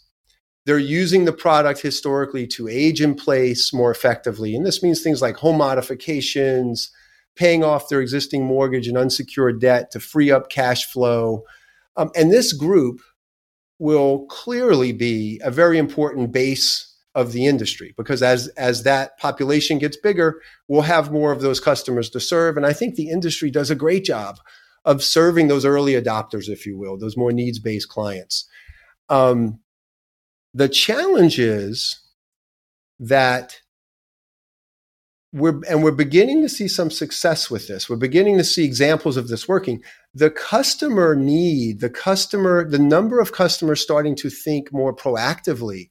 They're 0.66 0.78
using 0.78 1.26
the 1.26 1.34
product 1.34 1.82
historically 1.82 2.46
to 2.48 2.68
age 2.68 3.02
in 3.02 3.16
place 3.16 3.74
more 3.74 3.92
effectively. 3.92 4.56
And 4.56 4.66
this 4.66 4.84
means 4.84 5.02
things 5.02 5.22
like 5.22 5.38
home 5.38 5.58
modifications, 5.58 6.92
paying 7.36 7.64
off 7.64 7.90
their 7.90 8.02
existing 8.02 8.44
mortgage 8.46 8.88
and 8.88 8.98
unsecured 8.98 9.62
debt 9.62 9.92
to 9.92 10.00
free 10.00 10.32
up 10.32 10.50
cash 10.50 10.86
flow. 10.86 11.44
Um, 11.98 12.10
and 12.16 12.32
this 12.32 12.52
group 12.52 13.00
will 13.80 14.26
clearly 14.28 14.92
be 14.92 15.40
a 15.44 15.52
very 15.52 15.78
important 15.78 16.32
base 16.32 16.94
of 17.14 17.32
the 17.32 17.46
industry 17.46 17.94
because 17.98 18.22
as 18.22 18.48
as 18.50 18.84
that 18.84 19.18
population 19.20 19.80
gets 19.80 19.96
bigger 19.96 20.42
we'll 20.68 20.82
have 20.82 21.14
more 21.14 21.32
of 21.32 21.42
those 21.42 21.62
customers 21.62 22.10
to 22.10 22.20
serve. 22.20 22.58
And 22.58 22.66
i 22.66 22.74
think 22.74 22.96
the 22.96 23.10
industry 23.10 23.50
does 23.50 23.72
a 23.72 23.76
great 23.76 24.04
job 24.04 24.38
of 24.84 25.04
serving 25.04 25.48
those 25.48 25.66
early 25.66 25.94
adopters 25.94 26.50
if 26.50 26.66
you 26.66 26.78
will 26.78 26.98
those 26.98 27.18
more 27.18 27.32
needs 27.32 27.60
based 27.60 27.90
clients. 27.90 28.48
Um, 29.10 29.60
the 30.54 30.70
challenge 30.70 31.40
is 31.40 32.00
that 33.00 33.60
we're 35.36 35.60
and 35.68 35.84
we're 35.84 35.92
beginning 35.92 36.42
to 36.44 36.50
see 36.50 36.70
some 36.70 36.90
success 36.90 37.52
with 37.52 37.68
this. 37.68 37.90
We're 37.90 37.98
beginning 37.98 38.38
to 38.38 38.44
see 38.44 38.64
examples 38.64 39.18
of 39.18 39.28
this 39.28 39.50
working. 39.50 39.84
The 40.14 40.30
customer 40.30 41.14
need 41.14 41.82
the 41.82 41.90
customer 41.90 42.68
the 42.68 42.80
number 42.80 43.20
of 43.20 43.34
customers 43.34 43.82
starting 43.82 44.16
to 44.16 44.30
think 44.30 44.72
more 44.72 44.96
proactively 44.96 45.90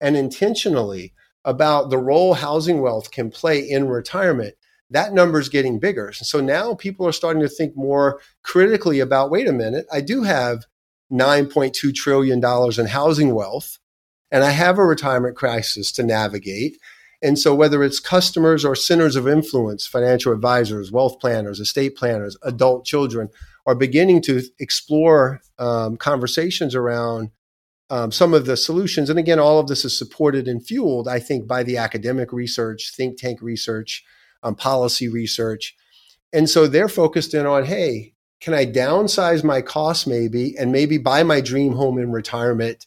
and 0.00 0.14
intentionally 0.14 1.14
about 1.44 1.88
the 1.88 1.96
role 1.96 2.34
housing 2.34 2.82
wealth 2.82 3.10
can 3.10 3.30
play 3.30 3.58
in 3.58 3.88
retirement 3.88 4.54
that 4.90 5.14
number 5.14 5.40
is 5.40 5.48
getting 5.48 5.78
bigger. 5.78 6.12
So 6.12 6.40
now 6.40 6.74
people 6.74 7.06
are 7.06 7.12
starting 7.12 7.40
to 7.40 7.48
think 7.48 7.74
more 7.74 8.20
critically 8.42 9.00
about 9.00 9.30
wait 9.30 9.48
a 9.48 9.52
minute 9.52 9.86
i 9.90 10.02
do 10.02 10.22
have 10.22 10.64
9.2 11.10 11.94
trillion 11.94 12.40
dollars 12.40 12.78
in 12.78 12.86
housing 12.86 13.34
wealth 13.34 13.78
and 14.30 14.44
i 14.44 14.50
have 14.50 14.78
a 14.78 14.84
retirement 14.84 15.34
crisis 15.34 15.92
to 15.92 16.02
navigate 16.02 16.76
and 17.22 17.38
so, 17.38 17.54
whether 17.54 17.84
it's 17.84 18.00
customers 18.00 18.64
or 18.64 18.74
centers 18.74 19.14
of 19.14 19.28
influence, 19.28 19.86
financial 19.86 20.32
advisors, 20.32 20.90
wealth 20.90 21.20
planners, 21.20 21.60
estate 21.60 21.96
planners, 21.96 22.36
adult 22.42 22.84
children 22.84 23.28
are 23.64 23.76
beginning 23.76 24.20
to 24.22 24.42
explore 24.58 25.40
um, 25.58 25.96
conversations 25.96 26.74
around 26.74 27.30
um, 27.90 28.10
some 28.10 28.34
of 28.34 28.46
the 28.46 28.56
solutions. 28.56 29.08
And 29.08 29.18
again, 29.18 29.38
all 29.38 29.60
of 29.60 29.68
this 29.68 29.84
is 29.84 29.96
supported 29.96 30.48
and 30.48 30.64
fueled, 30.66 31.06
I 31.06 31.20
think, 31.20 31.46
by 31.46 31.62
the 31.62 31.76
academic 31.76 32.32
research, 32.32 32.92
think 32.96 33.18
tank 33.18 33.40
research, 33.40 34.04
um, 34.42 34.56
policy 34.56 35.08
research. 35.08 35.76
And 36.32 36.50
so 36.50 36.66
they're 36.66 36.88
focused 36.88 37.34
in 37.34 37.46
on 37.46 37.64
hey, 37.66 38.14
can 38.40 38.54
I 38.54 38.66
downsize 38.66 39.44
my 39.44 39.60
costs 39.60 40.06
maybe 40.06 40.56
and 40.58 40.72
maybe 40.72 40.98
buy 40.98 41.22
my 41.22 41.40
dream 41.40 41.74
home 41.74 41.98
in 41.98 42.10
retirement? 42.10 42.86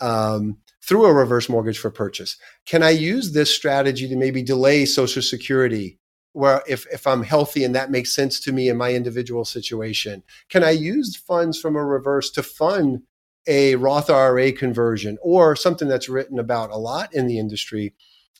Um, 0.00 0.58
through 0.86 1.06
a 1.06 1.12
reverse 1.12 1.48
mortgage 1.48 1.78
for 1.78 1.90
purchase? 1.90 2.36
Can 2.64 2.82
I 2.82 2.90
use 2.90 3.32
this 3.32 3.54
strategy 3.54 4.08
to 4.08 4.16
maybe 4.16 4.42
delay 4.42 4.84
Social 4.84 5.22
Security 5.22 5.98
where 6.32 6.62
if, 6.68 6.86
if 6.92 7.06
I'm 7.06 7.22
healthy 7.22 7.64
and 7.64 7.74
that 7.74 7.90
makes 7.90 8.14
sense 8.14 8.40
to 8.40 8.52
me 8.52 8.68
in 8.68 8.76
my 8.76 8.92
individual 8.92 9.44
situation? 9.44 10.22
Can 10.50 10.62
I 10.62 10.70
use 10.70 11.16
funds 11.16 11.58
from 11.58 11.76
a 11.76 11.84
reverse 11.84 12.30
to 12.32 12.42
fund 12.42 13.02
a 13.46 13.76
Roth 13.76 14.10
IRA 14.10 14.52
conversion 14.52 15.18
or 15.22 15.56
something 15.56 15.88
that's 15.88 16.08
written 16.08 16.38
about 16.38 16.70
a 16.70 16.76
lot 16.76 17.14
in 17.14 17.26
the 17.26 17.38
industry? 17.38 17.94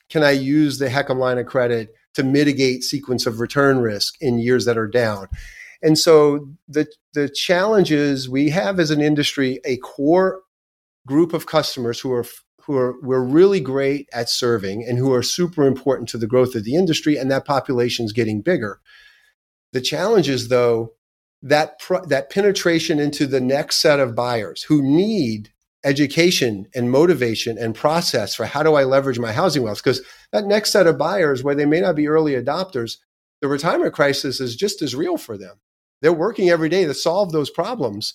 Can 0.09 0.23
I 0.23 0.31
use 0.31 0.79
the 0.79 0.89
HECM 0.89 1.17
line 1.17 1.37
of 1.37 1.47
credit 1.47 1.93
to 2.13 2.23
mitigate 2.23 2.83
sequence 2.83 3.25
of 3.25 3.39
return 3.39 3.79
risk 3.79 4.15
in 4.21 4.39
years 4.39 4.65
that 4.65 4.77
are 4.77 4.87
down? 4.87 5.27
And 5.81 5.97
so 5.97 6.49
the 6.67 6.87
the 7.13 7.29
challenges 7.29 8.27
we 8.29 8.49
have 8.49 8.79
as 8.79 8.91
an 8.91 9.01
industry 9.01 9.59
a 9.65 9.77
core 9.77 10.41
group 11.07 11.33
of 11.33 11.47
customers 11.47 11.99
who 11.99 12.13
are 12.13 12.25
who 12.61 12.77
are 12.77 12.95
we're 13.01 13.23
really 13.23 13.61
great 13.61 14.07
at 14.13 14.29
serving 14.29 14.85
and 14.87 14.99
who 14.99 15.11
are 15.13 15.23
super 15.23 15.65
important 15.65 16.09
to 16.09 16.17
the 16.17 16.27
growth 16.27 16.53
of 16.53 16.63
the 16.63 16.75
industry 16.75 17.17
and 17.17 17.31
that 17.31 17.45
population 17.45 18.05
is 18.05 18.13
getting 18.13 18.41
bigger. 18.41 18.79
The 19.73 19.81
challenge 19.81 20.29
is 20.29 20.49
though 20.49 20.93
that 21.41 21.79
pr- 21.79 22.05
that 22.07 22.29
penetration 22.29 22.99
into 22.99 23.25
the 23.25 23.41
next 23.41 23.77
set 23.77 23.99
of 23.99 24.15
buyers 24.15 24.63
who 24.63 24.83
need 24.83 25.51
education 25.83 26.67
and 26.75 26.91
motivation 26.91 27.57
and 27.57 27.73
process 27.73 28.35
for 28.35 28.45
how 28.45 28.61
do 28.61 28.75
I 28.75 28.83
leverage 28.83 29.19
my 29.19 29.31
housing 29.31 29.63
wealth? 29.63 29.81
Because 29.81 30.01
that 30.33 30.45
next 30.45 30.71
set 30.71 30.87
of 30.87 30.97
buyers 30.97 31.43
where 31.43 31.55
they 31.55 31.65
may 31.65 31.79
not 31.79 31.95
be 31.95 32.07
early 32.07 32.33
adopters 32.33 32.97
the 33.41 33.47
retirement 33.47 33.93
crisis 33.93 34.39
is 34.39 34.55
just 34.55 34.81
as 34.81 34.95
real 34.95 35.17
for 35.17 35.37
them. 35.37 35.57
They're 36.01 36.13
working 36.13 36.49
every 36.49 36.69
day 36.69 36.85
to 36.85 36.93
solve 36.93 37.31
those 37.31 37.49
problems 37.49 38.13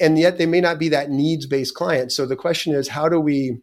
and 0.00 0.18
yet 0.18 0.38
they 0.38 0.46
may 0.46 0.60
not 0.60 0.78
be 0.78 0.88
that 0.88 1.10
needs 1.10 1.46
based 1.46 1.74
client. 1.74 2.12
So 2.12 2.26
the 2.26 2.36
question 2.36 2.74
is, 2.74 2.88
how 2.88 3.08
do 3.08 3.20
we 3.20 3.58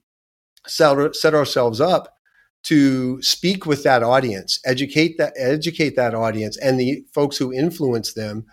set, 0.67 1.15
set 1.15 1.33
ourselves 1.33 1.81
up 1.81 2.15
to 2.63 3.21
speak 3.21 3.65
with 3.65 3.83
that 3.83 4.03
audience, 4.03 4.59
educate 4.65 5.17
that 5.17 5.33
educate 5.35 5.95
that 5.95 6.13
audience 6.13 6.57
and 6.57 6.79
the 6.79 7.03
folks 7.13 7.38
who 7.38 7.51
influence 7.51 8.13
them, 8.13 8.45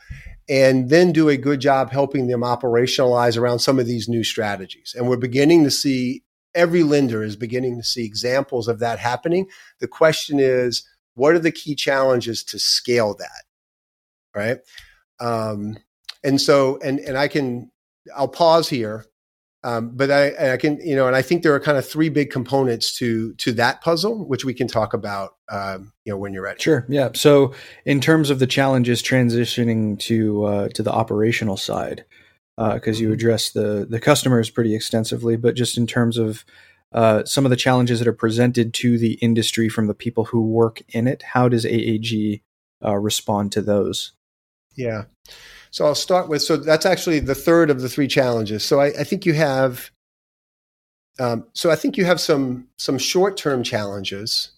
and 0.48 0.88
then 0.88 1.12
do 1.12 1.28
a 1.28 1.36
good 1.36 1.60
job 1.60 1.90
helping 1.90 2.26
them 2.26 2.40
operationalize 2.40 3.36
around 3.36 3.58
some 3.58 3.78
of 3.78 3.86
these 3.86 4.08
new 4.08 4.24
strategies. 4.24 4.94
And 4.96 5.08
we're 5.08 5.18
beginning 5.18 5.64
to 5.64 5.70
see 5.70 6.24
every 6.54 6.82
lender 6.82 7.22
is 7.22 7.36
beginning 7.36 7.76
to 7.76 7.84
see 7.84 8.04
examples 8.04 8.66
of 8.66 8.78
that 8.78 8.98
happening. 8.98 9.46
The 9.80 9.88
question 9.88 10.40
is, 10.40 10.88
what 11.14 11.34
are 11.34 11.38
the 11.38 11.52
key 11.52 11.74
challenges 11.74 12.42
to 12.44 12.58
scale 12.58 13.14
that? 13.14 13.44
Right. 14.34 14.58
Um, 15.20 15.78
and 16.24 16.40
so 16.40 16.78
and 16.82 16.98
and 17.00 17.16
I 17.16 17.28
can 17.28 17.70
I'll 18.16 18.28
pause 18.28 18.68
here, 18.68 19.04
um, 19.64 19.90
but 19.94 20.10
I, 20.10 20.52
I 20.52 20.56
can 20.56 20.80
you 20.80 20.94
know, 20.96 21.06
and 21.06 21.16
I 21.16 21.22
think 21.22 21.42
there 21.42 21.54
are 21.54 21.60
kind 21.60 21.78
of 21.78 21.86
three 21.86 22.08
big 22.08 22.30
components 22.30 22.96
to 22.98 23.34
to 23.34 23.52
that 23.52 23.80
puzzle, 23.80 24.26
which 24.26 24.44
we 24.44 24.54
can 24.54 24.68
talk 24.68 24.94
about, 24.94 25.36
um, 25.50 25.92
you 26.04 26.12
know, 26.12 26.18
when 26.18 26.32
you're 26.32 26.42
ready. 26.42 26.60
Sure. 26.60 26.86
Yeah. 26.88 27.10
So 27.14 27.54
in 27.84 28.00
terms 28.00 28.30
of 28.30 28.38
the 28.38 28.46
challenges 28.46 29.02
transitioning 29.02 29.98
to 30.00 30.44
uh, 30.44 30.68
to 30.70 30.82
the 30.82 30.92
operational 30.92 31.56
side, 31.56 32.04
because 32.56 32.98
uh, 32.98 33.00
you 33.00 33.06
mm-hmm. 33.08 33.14
address 33.14 33.50
the 33.50 33.86
the 33.88 34.00
customers 34.00 34.50
pretty 34.50 34.74
extensively, 34.74 35.36
but 35.36 35.54
just 35.54 35.76
in 35.76 35.86
terms 35.86 36.18
of 36.18 36.44
uh, 36.92 37.24
some 37.24 37.44
of 37.44 37.50
the 37.50 37.56
challenges 37.56 37.98
that 37.98 38.08
are 38.08 38.12
presented 38.12 38.72
to 38.72 38.96
the 38.96 39.14
industry 39.14 39.68
from 39.68 39.86
the 39.86 39.94
people 39.94 40.24
who 40.24 40.40
work 40.40 40.82
in 40.88 41.06
it, 41.06 41.22
how 41.22 41.48
does 41.48 41.64
AAG 41.64 42.42
uh, 42.84 42.96
respond 42.96 43.52
to 43.52 43.60
those? 43.60 44.12
Yeah. 44.74 45.04
So 45.70 45.86
I'll 45.86 45.94
start 45.94 46.28
with 46.28 46.42
so 46.42 46.56
that's 46.56 46.86
actually 46.86 47.20
the 47.20 47.34
third 47.34 47.70
of 47.70 47.80
the 47.80 47.88
three 47.88 48.08
challenges. 48.08 48.64
So 48.64 48.80
I, 48.80 48.86
I 48.86 49.04
think 49.04 49.26
you 49.26 49.34
have 49.34 49.90
um, 51.20 51.46
so 51.52 51.70
I 51.70 51.76
think 51.76 51.96
you 51.96 52.04
have 52.04 52.20
some 52.20 52.68
some 52.76 52.98
short 52.98 53.36
term 53.36 53.62
challenges, 53.62 54.52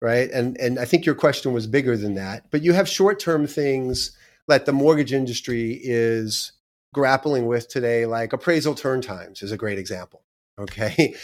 right? 0.00 0.30
And 0.30 0.58
and 0.58 0.78
I 0.78 0.84
think 0.84 1.06
your 1.06 1.14
question 1.14 1.52
was 1.52 1.66
bigger 1.66 1.96
than 1.96 2.14
that. 2.14 2.50
But 2.50 2.62
you 2.62 2.72
have 2.72 2.88
short 2.88 3.20
term 3.20 3.46
things 3.46 4.16
that 4.48 4.66
the 4.66 4.72
mortgage 4.72 5.12
industry 5.12 5.80
is 5.82 6.52
grappling 6.92 7.46
with 7.46 7.68
today, 7.68 8.04
like 8.06 8.32
appraisal 8.32 8.74
turn 8.74 9.00
times 9.00 9.42
is 9.42 9.52
a 9.52 9.56
great 9.56 9.78
example. 9.78 10.22
Okay, 10.58 11.14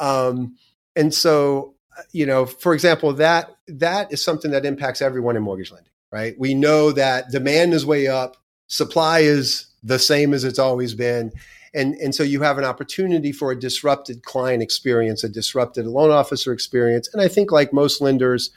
um, 0.00 0.56
and 0.96 1.12
so 1.12 1.74
you 2.12 2.24
know, 2.26 2.46
for 2.46 2.72
example, 2.72 3.12
that 3.14 3.54
that 3.68 4.12
is 4.12 4.24
something 4.24 4.50
that 4.52 4.64
impacts 4.64 5.02
everyone 5.02 5.36
in 5.36 5.42
mortgage 5.42 5.70
lending, 5.70 5.92
right? 6.10 6.34
We 6.38 6.54
know 6.54 6.92
that 6.92 7.30
demand 7.30 7.74
is 7.74 7.84
way 7.84 8.06
up, 8.06 8.38
supply 8.68 9.20
is 9.20 9.66
the 9.82 9.98
same 9.98 10.32
as 10.32 10.44
it's 10.44 10.58
always 10.58 10.94
been. 10.94 11.32
And, 11.74 11.94
and 11.96 12.14
so 12.14 12.22
you 12.22 12.40
have 12.42 12.58
an 12.58 12.64
opportunity 12.64 13.32
for 13.32 13.50
a 13.50 13.58
disrupted 13.58 14.24
client 14.24 14.62
experience, 14.62 15.22
a 15.22 15.28
disrupted 15.28 15.86
loan 15.86 16.10
officer 16.10 16.52
experience. 16.52 17.08
And 17.12 17.20
I 17.20 17.28
think, 17.28 17.52
like 17.52 17.72
most 17.72 18.00
lenders, 18.00 18.50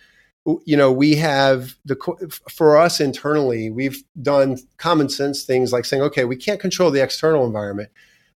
you 0.65 0.77
know, 0.77 0.91
we 0.91 1.15
have 1.15 1.75
the 1.85 1.95
for 2.49 2.77
us 2.77 2.99
internally, 2.99 3.69
we've 3.69 4.03
done 4.21 4.57
common 4.77 5.09
sense 5.09 5.43
things 5.43 5.71
like 5.71 5.85
saying, 5.85 6.01
okay, 6.03 6.25
we 6.25 6.35
can't 6.35 6.59
control 6.59 6.89
the 6.89 7.03
external 7.03 7.45
environment, 7.45 7.89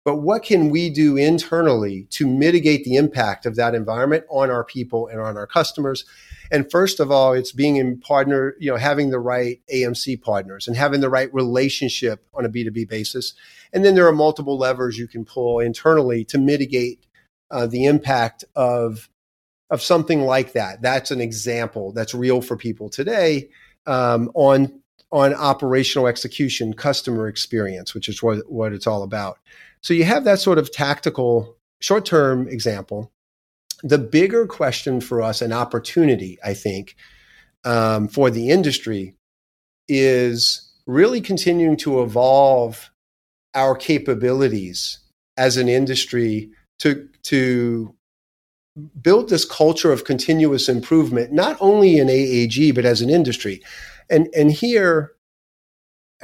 but 0.05 0.17
what 0.17 0.43
can 0.43 0.69
we 0.69 0.91
do 0.91 1.17
internally 1.17 2.07
to 2.11 2.27
mitigate 2.27 2.85
the 2.85 2.97
impact 2.97 3.47
of 3.47 3.57
that 3.57 3.75
environment 3.75 4.25
on 4.29 4.51
our 4.51 4.63
people 4.63 5.09
and 5.09 5.19
on 5.19 5.37
our 5.39 5.47
customers? 5.47 6.05
And 6.53 6.71
first 6.71 7.01
of 7.01 7.11
all, 7.11 7.33
it's 7.33 7.53
being 7.53 7.77
in 7.77 7.99
partner, 7.99 8.55
you 8.61 8.71
know, 8.71 8.77
having 8.77 9.11
the 9.11 9.19
right 9.19 9.61
AMC 9.73 10.21
partners 10.21 10.69
and 10.69 10.77
having 10.77 11.01
the 11.01 11.09
right 11.09 11.33
relationship 11.33 12.27
on 12.35 12.45
a 12.45 12.51
B2B 12.51 12.87
basis. 12.87 13.33
And 13.73 13.83
then 13.83 13.95
there 13.95 14.07
are 14.07 14.13
multiple 14.13 14.59
levers 14.59 14.99
you 14.99 15.09
can 15.09 15.25
pull 15.25 15.59
internally 15.59 16.25
to 16.27 16.39
mitigate 16.39 17.07
uh, 17.51 17.67
the 17.67 17.87
impact 17.87 18.45
of 18.55 19.09
of 19.71 19.81
something 19.81 20.21
like 20.21 20.53
that. 20.53 20.83
That's 20.83 21.11
an 21.11 21.23
example 21.23 21.93
that's 21.93 22.15
real 22.15 22.43
for 22.43 22.57
people 22.57 22.91
today 22.91 23.49
um, 23.87 24.31
on 24.35 24.83
on 25.15 25.33
operational 25.33 26.09
execution, 26.09 26.75
customer 26.75 27.29
experience, 27.29 27.95
which 27.95 28.09
is 28.09 28.21
what, 28.21 28.51
what 28.51 28.73
it's 28.73 28.87
all 28.87 29.05
about. 29.05 29.39
So 29.85 29.93
you 29.93 30.05
have 30.05 30.25
that 30.25 30.41
sort 30.41 30.57
of 30.57 30.73
tactical 30.73 31.59
short 31.79 32.07
term 32.07 32.49
example. 32.49 33.13
The 33.83 33.99
bigger 33.99 34.47
question 34.47 35.03
for 35.03 35.21
us, 35.21 35.43
an 35.43 35.53
opportunity, 35.53 36.39
I 36.43 36.55
think, 36.55 36.97
um, 37.65 38.09
for 38.09 38.31
the 38.31 38.49
industry 38.49 39.15
is 39.87 40.73
really 40.87 41.21
continuing 41.21 41.77
to 41.77 42.03
evolve 42.03 42.91
our 43.55 43.77
capabilities 43.77 45.01
as 45.37 45.59
an 45.59 45.69
industry 45.69 46.51
to 46.79 47.07
to 47.25 47.95
build 49.03 49.29
this 49.29 49.45
culture 49.45 49.93
of 49.93 50.05
continuous 50.05 50.67
improvement, 50.67 51.31
not 51.31 51.59
only 51.61 51.99
in 51.99 52.09
AAG 52.09 52.75
but 52.75 52.87
as 52.87 53.03
an 53.03 53.11
industry. 53.11 53.63
And 54.09 54.29
and 54.35 54.51
here, 54.51 55.14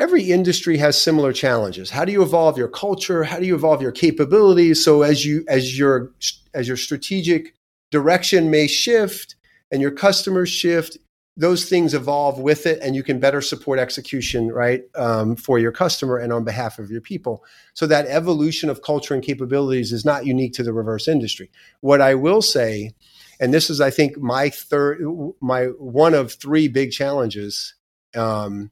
every 0.01 0.33
industry 0.33 0.79
has 0.79 1.01
similar 1.01 1.33
challenges. 1.33 1.91
How 1.91 2.05
do 2.05 2.11
you 2.11 2.23
evolve 2.23 2.59
your 2.59 2.69
culture? 2.69 3.23
How 3.23 3.39
do 3.39 3.47
you 3.47 3.55
evolve 3.55 3.83
your 3.83 3.93
capabilities? 3.93 4.83
So 4.83 5.03
as 5.03 5.25
you 5.25 5.45
as 5.47 5.79
your 5.79 6.13
as 6.55 6.67
your 6.67 6.79
strategic 6.79 7.55
direction 7.91 8.51
may 8.51 8.67
shift 8.67 9.37
and 9.71 9.81
your 9.81 9.91
customers 9.93 10.49
shift, 10.49 10.97
those 11.37 11.69
things 11.69 11.95
evolve 11.95 12.39
with 12.39 12.67
it 12.67 12.81
and 12.83 12.97
you 12.97 13.03
can 13.03 13.21
better 13.21 13.41
support 13.41 13.79
execution 13.79 14.49
right 14.49 14.83
um, 14.95 15.37
for 15.37 15.59
your 15.59 15.73
customer 15.73 16.17
and 16.17 16.33
on 16.33 16.45
behalf 16.45 16.79
of 16.79 16.91
your 16.91 17.01
people 17.01 17.45
so 17.73 17.87
that 17.87 18.07
evolution 18.07 18.69
of 18.69 18.83
culture 18.83 19.15
and 19.15 19.23
capabilities 19.23 19.93
is 19.93 20.05
not 20.05 20.27
unique 20.27 20.53
to 20.53 20.63
the 20.63 20.73
reverse 20.73 21.07
industry 21.07 21.49
what 21.81 22.01
i 22.01 22.15
will 22.15 22.43
say 22.43 22.93
and 23.39 23.55
this 23.55 23.71
is 23.71 23.81
i 23.81 23.91
think 23.91 24.19
my 24.19 24.51
third 24.51 25.01
my 25.41 25.67
one 25.79 26.15
of 26.15 26.33
three 26.33 26.69
big 26.69 26.91
challenges 26.91 27.75
um, 28.17 28.71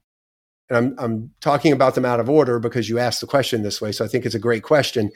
and 0.69 0.77
I'm, 0.77 0.95
I'm 0.99 1.31
talking 1.41 1.71
about 1.71 1.95
them 1.95 2.05
out 2.05 2.19
of 2.19 2.29
order 2.29 2.59
because 2.59 2.89
you 2.89 2.99
asked 2.99 3.21
the 3.21 3.27
question 3.27 3.63
this 3.63 3.81
way 3.81 3.91
so 3.91 4.05
i 4.05 4.07
think 4.07 4.25
it's 4.25 4.35
a 4.35 4.39
great 4.39 4.63
question 4.63 5.11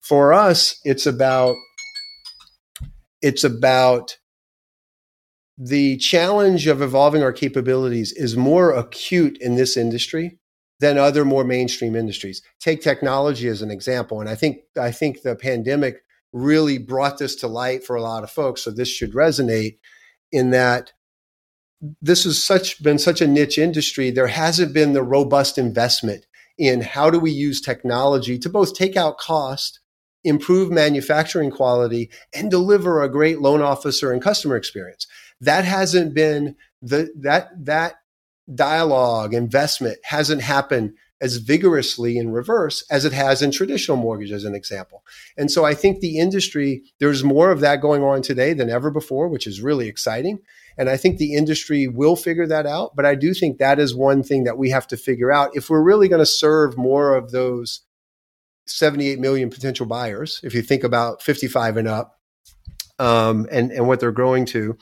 for 0.00 0.32
us 0.32 0.80
it's 0.84 1.06
about 1.06 1.56
it's 3.22 3.44
about 3.44 4.16
the 5.62 5.98
challenge 5.98 6.66
of 6.66 6.80
evolving 6.80 7.22
our 7.22 7.34
capabilities 7.34 8.12
is 8.12 8.34
more 8.34 8.72
acute 8.72 9.36
in 9.42 9.56
this 9.56 9.76
industry 9.76 10.38
than 10.80 10.96
other 10.96 11.24
more 11.24 11.44
mainstream 11.44 11.94
industries. 11.94 12.40
Take 12.58 12.80
technology 12.80 13.46
as 13.46 13.60
an 13.60 13.70
example, 13.70 14.20
and 14.20 14.28
I 14.28 14.34
think 14.34 14.60
I 14.80 14.90
think 14.90 15.20
the 15.20 15.36
pandemic 15.36 15.98
really 16.32 16.78
brought 16.78 17.18
this 17.18 17.36
to 17.36 17.46
light 17.46 17.84
for 17.84 17.94
a 17.94 18.02
lot 18.02 18.24
of 18.24 18.30
folks. 18.30 18.62
So 18.62 18.70
this 18.70 18.88
should 18.88 19.12
resonate 19.12 19.78
in 20.32 20.50
that 20.50 20.92
this 22.02 22.24
has 22.24 22.42
such 22.42 22.82
been 22.82 22.98
such 22.98 23.20
a 23.20 23.26
niche 23.26 23.58
industry. 23.58 24.10
There 24.10 24.26
hasn't 24.26 24.74
been 24.74 24.92
the 24.92 25.02
robust 25.02 25.58
investment 25.58 26.26
in 26.58 26.82
how 26.82 27.10
do 27.10 27.18
we 27.18 27.30
use 27.30 27.60
technology 27.60 28.38
to 28.38 28.48
both 28.50 28.74
take 28.74 28.96
out 28.96 29.18
cost, 29.18 29.80
improve 30.24 30.70
manufacturing 30.70 31.50
quality, 31.50 32.10
and 32.34 32.50
deliver 32.50 33.02
a 33.02 33.10
great 33.10 33.40
loan 33.40 33.62
officer 33.62 34.12
and 34.12 34.20
customer 34.20 34.56
experience 34.56 35.06
that 35.40 35.64
hasn't 35.64 36.14
been 36.14 36.54
the 36.82 37.12
that 37.16 37.48
that 37.58 37.94
dialogue 38.54 39.32
investment 39.34 39.98
hasn't 40.04 40.42
happened 40.42 40.92
as 41.20 41.36
vigorously 41.36 42.16
in 42.16 42.32
reverse 42.32 42.84
as 42.90 43.04
it 43.04 43.12
has 43.12 43.42
in 43.42 43.50
traditional 43.50 43.96
mortgage 43.96 44.32
as 44.32 44.44
an 44.44 44.54
example 44.54 45.04
and 45.36 45.50
so 45.50 45.64
i 45.64 45.74
think 45.74 46.00
the 46.00 46.18
industry 46.18 46.82
there's 46.98 47.22
more 47.22 47.50
of 47.50 47.60
that 47.60 47.80
going 47.80 48.02
on 48.02 48.22
today 48.22 48.52
than 48.52 48.70
ever 48.70 48.90
before 48.90 49.28
which 49.28 49.46
is 49.46 49.60
really 49.60 49.86
exciting 49.86 50.38
and 50.78 50.88
i 50.88 50.96
think 50.96 51.18
the 51.18 51.34
industry 51.34 51.86
will 51.86 52.16
figure 52.16 52.46
that 52.46 52.66
out 52.66 52.94
but 52.94 53.06
i 53.06 53.14
do 53.14 53.34
think 53.34 53.58
that 53.58 53.78
is 53.78 53.94
one 53.94 54.22
thing 54.22 54.44
that 54.44 54.58
we 54.58 54.70
have 54.70 54.86
to 54.86 54.96
figure 54.96 55.32
out 55.32 55.50
if 55.54 55.70
we're 55.70 55.82
really 55.82 56.08
going 56.08 56.20
to 56.20 56.26
serve 56.26 56.76
more 56.76 57.14
of 57.14 57.30
those 57.30 57.82
78 58.66 59.18
million 59.18 59.50
potential 59.50 59.86
buyers 59.86 60.40
if 60.42 60.54
you 60.54 60.62
think 60.62 60.84
about 60.84 61.22
55 61.22 61.76
and 61.76 61.88
up 61.88 62.18
um, 62.98 63.46
and 63.50 63.72
and 63.72 63.88
what 63.88 63.98
they're 63.98 64.12
growing 64.12 64.44
to 64.44 64.76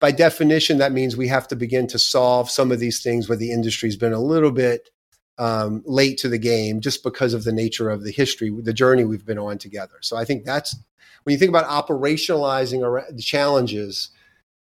by 0.00 0.12
definition, 0.12 0.78
that 0.78 0.92
means 0.92 1.16
we 1.16 1.28
have 1.28 1.48
to 1.48 1.56
begin 1.56 1.86
to 1.88 1.98
solve 1.98 2.50
some 2.50 2.70
of 2.70 2.78
these 2.78 3.02
things 3.02 3.28
where 3.28 3.38
the 3.38 3.50
industry's 3.50 3.96
been 3.96 4.12
a 4.12 4.20
little 4.20 4.52
bit 4.52 4.90
um, 5.38 5.82
late 5.86 6.18
to 6.18 6.28
the 6.28 6.38
game 6.38 6.80
just 6.80 7.02
because 7.02 7.34
of 7.34 7.44
the 7.44 7.52
nature 7.52 7.90
of 7.90 8.04
the 8.04 8.10
history, 8.10 8.52
the 8.62 8.72
journey 8.72 9.04
we've 9.04 9.26
been 9.26 9.38
on 9.38 9.58
together. 9.58 9.94
So 10.00 10.16
I 10.16 10.24
think 10.24 10.44
that's 10.44 10.76
when 11.22 11.32
you 11.32 11.38
think 11.38 11.48
about 11.48 11.68
operationalizing 11.68 12.80
the 13.14 13.22
challenges 13.22 14.10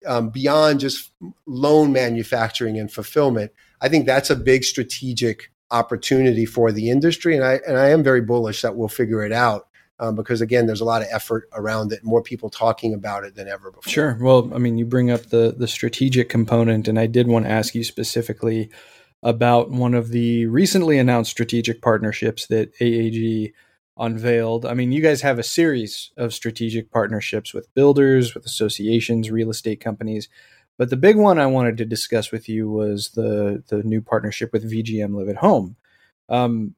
um, 0.06 0.30
beyond 0.30 0.80
just 0.80 1.10
loan 1.46 1.92
manufacturing 1.92 2.78
and 2.78 2.90
fulfillment. 2.90 3.52
I 3.80 3.88
think 3.88 4.06
that's 4.06 4.30
a 4.30 4.36
big 4.36 4.64
strategic 4.64 5.52
opportunity 5.70 6.44
for 6.44 6.72
the 6.72 6.90
industry, 6.90 7.34
and 7.34 7.44
I 7.44 7.60
and 7.66 7.76
I 7.76 7.90
am 7.90 8.02
very 8.02 8.20
bullish 8.20 8.62
that 8.62 8.76
we'll 8.76 8.88
figure 8.88 9.24
it 9.24 9.32
out 9.32 9.68
um, 10.02 10.16
because 10.16 10.40
again, 10.40 10.66
there's 10.66 10.80
a 10.80 10.84
lot 10.84 11.00
of 11.00 11.08
effort 11.12 11.48
around 11.52 11.92
it, 11.92 12.02
more 12.02 12.22
people 12.22 12.50
talking 12.50 12.92
about 12.92 13.22
it 13.22 13.36
than 13.36 13.46
ever 13.46 13.70
before. 13.70 13.90
Sure. 13.90 14.18
Well, 14.20 14.50
I 14.52 14.58
mean, 14.58 14.76
you 14.76 14.84
bring 14.84 15.12
up 15.12 15.26
the 15.26 15.54
the 15.56 15.68
strategic 15.68 16.28
component, 16.28 16.88
and 16.88 16.98
I 16.98 17.06
did 17.06 17.28
want 17.28 17.44
to 17.44 17.50
ask 17.50 17.74
you 17.74 17.84
specifically 17.84 18.68
about 19.22 19.70
one 19.70 19.94
of 19.94 20.08
the 20.08 20.46
recently 20.46 20.98
announced 20.98 21.30
strategic 21.30 21.80
partnerships 21.80 22.48
that 22.48 22.76
AAG 22.80 23.52
unveiled. 23.96 24.64
I 24.66 24.74
mean, 24.74 24.92
you 24.92 25.02
guys 25.02 25.22
have 25.22 25.38
a 25.38 25.44
series 25.44 26.10
of 26.16 26.34
strategic 26.34 26.90
partnerships 26.90 27.52
with 27.52 27.72
builders, 27.74 28.34
with 28.34 28.44
associations, 28.46 29.30
real 29.30 29.50
estate 29.50 29.80
companies. 29.80 30.28
But 30.78 30.90
the 30.90 30.96
big 30.96 31.16
one 31.16 31.38
I 31.38 31.46
wanted 31.46 31.76
to 31.78 31.84
discuss 31.84 32.32
with 32.32 32.48
you 32.48 32.70
was 32.70 33.10
the 33.10 33.62
the 33.68 33.82
new 33.82 34.00
partnership 34.00 34.52
with 34.52 34.70
VGM 34.70 35.14
Live 35.14 35.28
at 35.28 35.36
Home. 35.36 35.76
Um, 36.28 36.74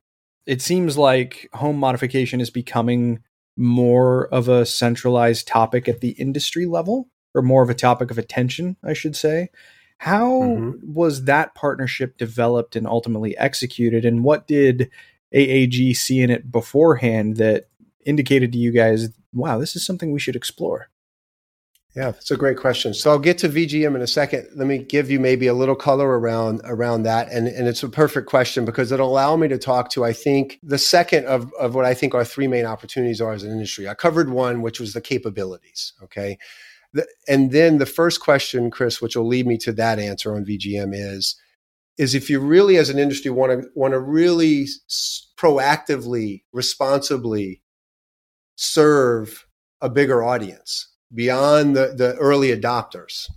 it 0.46 0.61
seems 0.61 0.98
like 0.98 1.48
home 1.53 1.79
modification 1.79 2.40
is 2.40 2.50
becoming 2.50 3.20
more 3.57 4.27
of 4.27 4.48
a 4.48 4.66
centralized 4.66 5.46
topic 5.46 5.88
at 5.88 6.00
the 6.00 6.11
industry 6.11 6.66
level 6.66 7.09
or 7.35 7.42
more 7.42 7.62
of 7.62 7.70
a 7.70 7.74
topic 7.74 8.11
of 8.11 8.18
attention, 8.18 8.77
I 8.83 8.92
should 8.92 9.16
say. 9.16 9.48
How 9.98 10.29
mm-hmm. 10.29 10.92
was 10.92 11.24
that 11.24 11.55
partnership 11.55 12.18
developed 12.18 12.77
and 12.77 12.87
ultimately 12.87 13.37
executed? 13.38 14.05
And 14.05 14.24
what 14.24 14.46
did 14.46 14.90
AAG 15.35 15.97
seeing 15.97 16.31
it 16.31 16.51
beforehand 16.51 17.37
that 17.37 17.64
indicated 18.07 18.53
to 18.53 18.59
you 18.59 18.70
guys, 18.70 19.09
wow, 19.33 19.59
this 19.59 19.75
is 19.75 19.85
something 19.85 20.12
we 20.12 20.20
should 20.20 20.37
explore? 20.37 20.88
Yeah, 21.97 22.11
that's 22.11 22.33
a 22.33 22.37
great 22.37 22.57
question. 22.57 22.92
So 22.92 23.11
I'll 23.11 23.20
get 23.20 23.38
to 23.38 23.49
VGM 23.49 23.94
in 23.94 24.03
a 24.03 24.07
second. 24.07 24.49
Let 24.57 24.66
me 24.66 24.79
give 24.79 25.12
you 25.12 25.20
maybe 25.20 25.47
a 25.47 25.55
little 25.55 25.77
color 25.77 26.18
around 26.18 26.61
around 26.64 27.05
that, 27.05 27.31
and 27.31 27.47
and 27.47 27.68
it's 27.68 27.85
a 27.85 27.88
perfect 27.88 28.29
question 28.29 28.64
because 28.64 28.90
it'll 28.90 29.09
allow 29.09 29.37
me 29.37 29.47
to 29.47 29.59
talk 29.59 29.90
to 29.90 30.05
I 30.05 30.12
think 30.12 30.59
the 30.61 30.79
second 30.79 31.27
of 31.27 31.53
of 31.55 31.77
what 31.77 31.85
I 31.85 31.94
think 31.94 32.12
our 32.12 32.25
three 32.25 32.49
main 32.49 32.66
opportunities 32.66 33.20
are 33.20 33.33
as 33.33 33.44
an 33.44 33.53
industry. 33.53 33.88
I 33.88 33.94
covered 33.94 34.31
one, 34.31 34.61
which 34.61 34.81
was 34.81 34.92
the 34.92 35.01
capabilities. 35.01 35.92
Okay, 36.03 36.37
the, 36.94 37.07
and 37.29 37.53
then 37.53 37.79
the 37.79 37.87
first 37.87 38.20
question, 38.20 38.73
Chris, 38.73 39.01
which 39.01 39.14
will 39.14 39.29
lead 39.29 39.47
me 39.47 39.57
to 39.59 39.73
that 39.75 40.01
answer 40.01 40.35
on 40.35 40.44
VGM 40.44 40.90
is 40.94 41.37
is 41.96 42.14
if 42.14 42.28
you 42.28 42.40
really 42.40 42.76
as 42.76 42.90
an 42.90 42.98
industry 42.98 43.30
want 43.30 43.52
to 43.52 43.68
want 43.74 43.92
to 43.92 44.00
really 44.00 44.66
proactively, 45.38 46.42
responsibly 46.52 47.62
serve 48.57 49.46
a 49.80 49.88
bigger 49.88 50.22
audience 50.22 50.90
beyond 51.14 51.76
the, 51.76 51.94
the 51.96 52.16
early 52.16 52.48
adopters, 52.48 53.28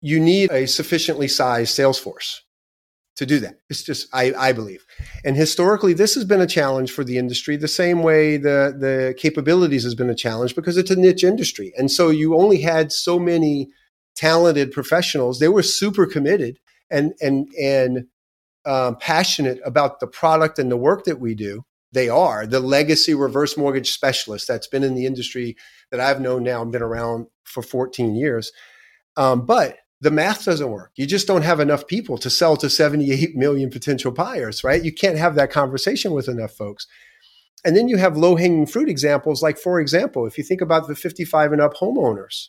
you 0.00 0.20
need 0.20 0.50
a 0.50 0.66
sufficiently 0.66 1.28
sized 1.28 1.74
sales 1.74 1.98
force 1.98 2.42
to 3.16 3.26
do 3.26 3.40
that. 3.40 3.58
It's 3.68 3.82
just, 3.82 4.08
I, 4.12 4.32
I 4.38 4.52
believe. 4.52 4.84
And 5.24 5.36
historically, 5.36 5.92
this 5.92 6.14
has 6.14 6.24
been 6.24 6.40
a 6.40 6.46
challenge 6.46 6.92
for 6.92 7.02
the 7.02 7.18
industry, 7.18 7.56
the 7.56 7.66
same 7.66 8.02
way 8.02 8.36
the, 8.36 8.76
the 8.78 9.14
capabilities 9.18 9.82
has 9.82 9.96
been 9.96 10.10
a 10.10 10.14
challenge 10.14 10.54
because 10.54 10.76
it's 10.76 10.90
a 10.90 10.96
niche 10.96 11.24
industry. 11.24 11.72
And 11.76 11.90
so 11.90 12.10
you 12.10 12.36
only 12.36 12.60
had 12.60 12.92
so 12.92 13.18
many 13.18 13.70
talented 14.18 14.72
professionals. 14.72 15.38
They 15.38 15.48
were 15.48 15.62
super 15.62 16.06
committed 16.06 16.58
and, 16.90 17.14
and, 17.20 17.48
and 17.60 18.06
um, 18.66 18.96
passionate 18.96 19.60
about 19.64 20.00
the 20.00 20.06
product 20.06 20.58
and 20.58 20.70
the 20.70 20.76
work 20.76 21.04
that 21.04 21.20
we 21.20 21.34
do 21.34 21.64
they 21.92 22.08
are 22.08 22.46
the 22.46 22.60
legacy 22.60 23.14
reverse 23.14 23.56
mortgage 23.56 23.92
specialist 23.92 24.46
that's 24.46 24.66
been 24.66 24.84
in 24.84 24.94
the 24.94 25.06
industry 25.06 25.56
that 25.90 26.00
I've 26.00 26.20
known 26.20 26.42
now 26.42 26.62
and 26.62 26.72
been 26.72 26.82
around 26.82 27.26
for 27.44 27.62
14 27.62 28.14
years. 28.14 28.52
Um, 29.16 29.46
but 29.46 29.78
the 30.00 30.10
math 30.10 30.44
doesn't 30.44 30.70
work. 30.70 30.92
You 30.96 31.06
just 31.06 31.26
don't 31.26 31.42
have 31.42 31.60
enough 31.60 31.86
people 31.86 32.18
to 32.18 32.30
sell 32.30 32.56
to 32.58 32.70
78 32.70 33.34
million 33.34 33.70
potential 33.70 34.12
buyers, 34.12 34.62
right? 34.62 34.84
You 34.84 34.92
can't 34.92 35.18
have 35.18 35.34
that 35.34 35.50
conversation 35.50 36.12
with 36.12 36.28
enough 36.28 36.52
folks. 36.52 36.86
And 37.64 37.76
then 37.76 37.88
you 37.88 37.96
have 37.96 38.16
low 38.16 38.36
hanging 38.36 38.66
fruit 38.66 38.88
examples, 38.88 39.42
like, 39.42 39.58
for 39.58 39.80
example, 39.80 40.26
if 40.26 40.38
you 40.38 40.44
think 40.44 40.60
about 40.60 40.86
the 40.86 40.94
55 40.94 41.52
and 41.52 41.60
up 41.60 41.74
homeowners, 41.74 42.48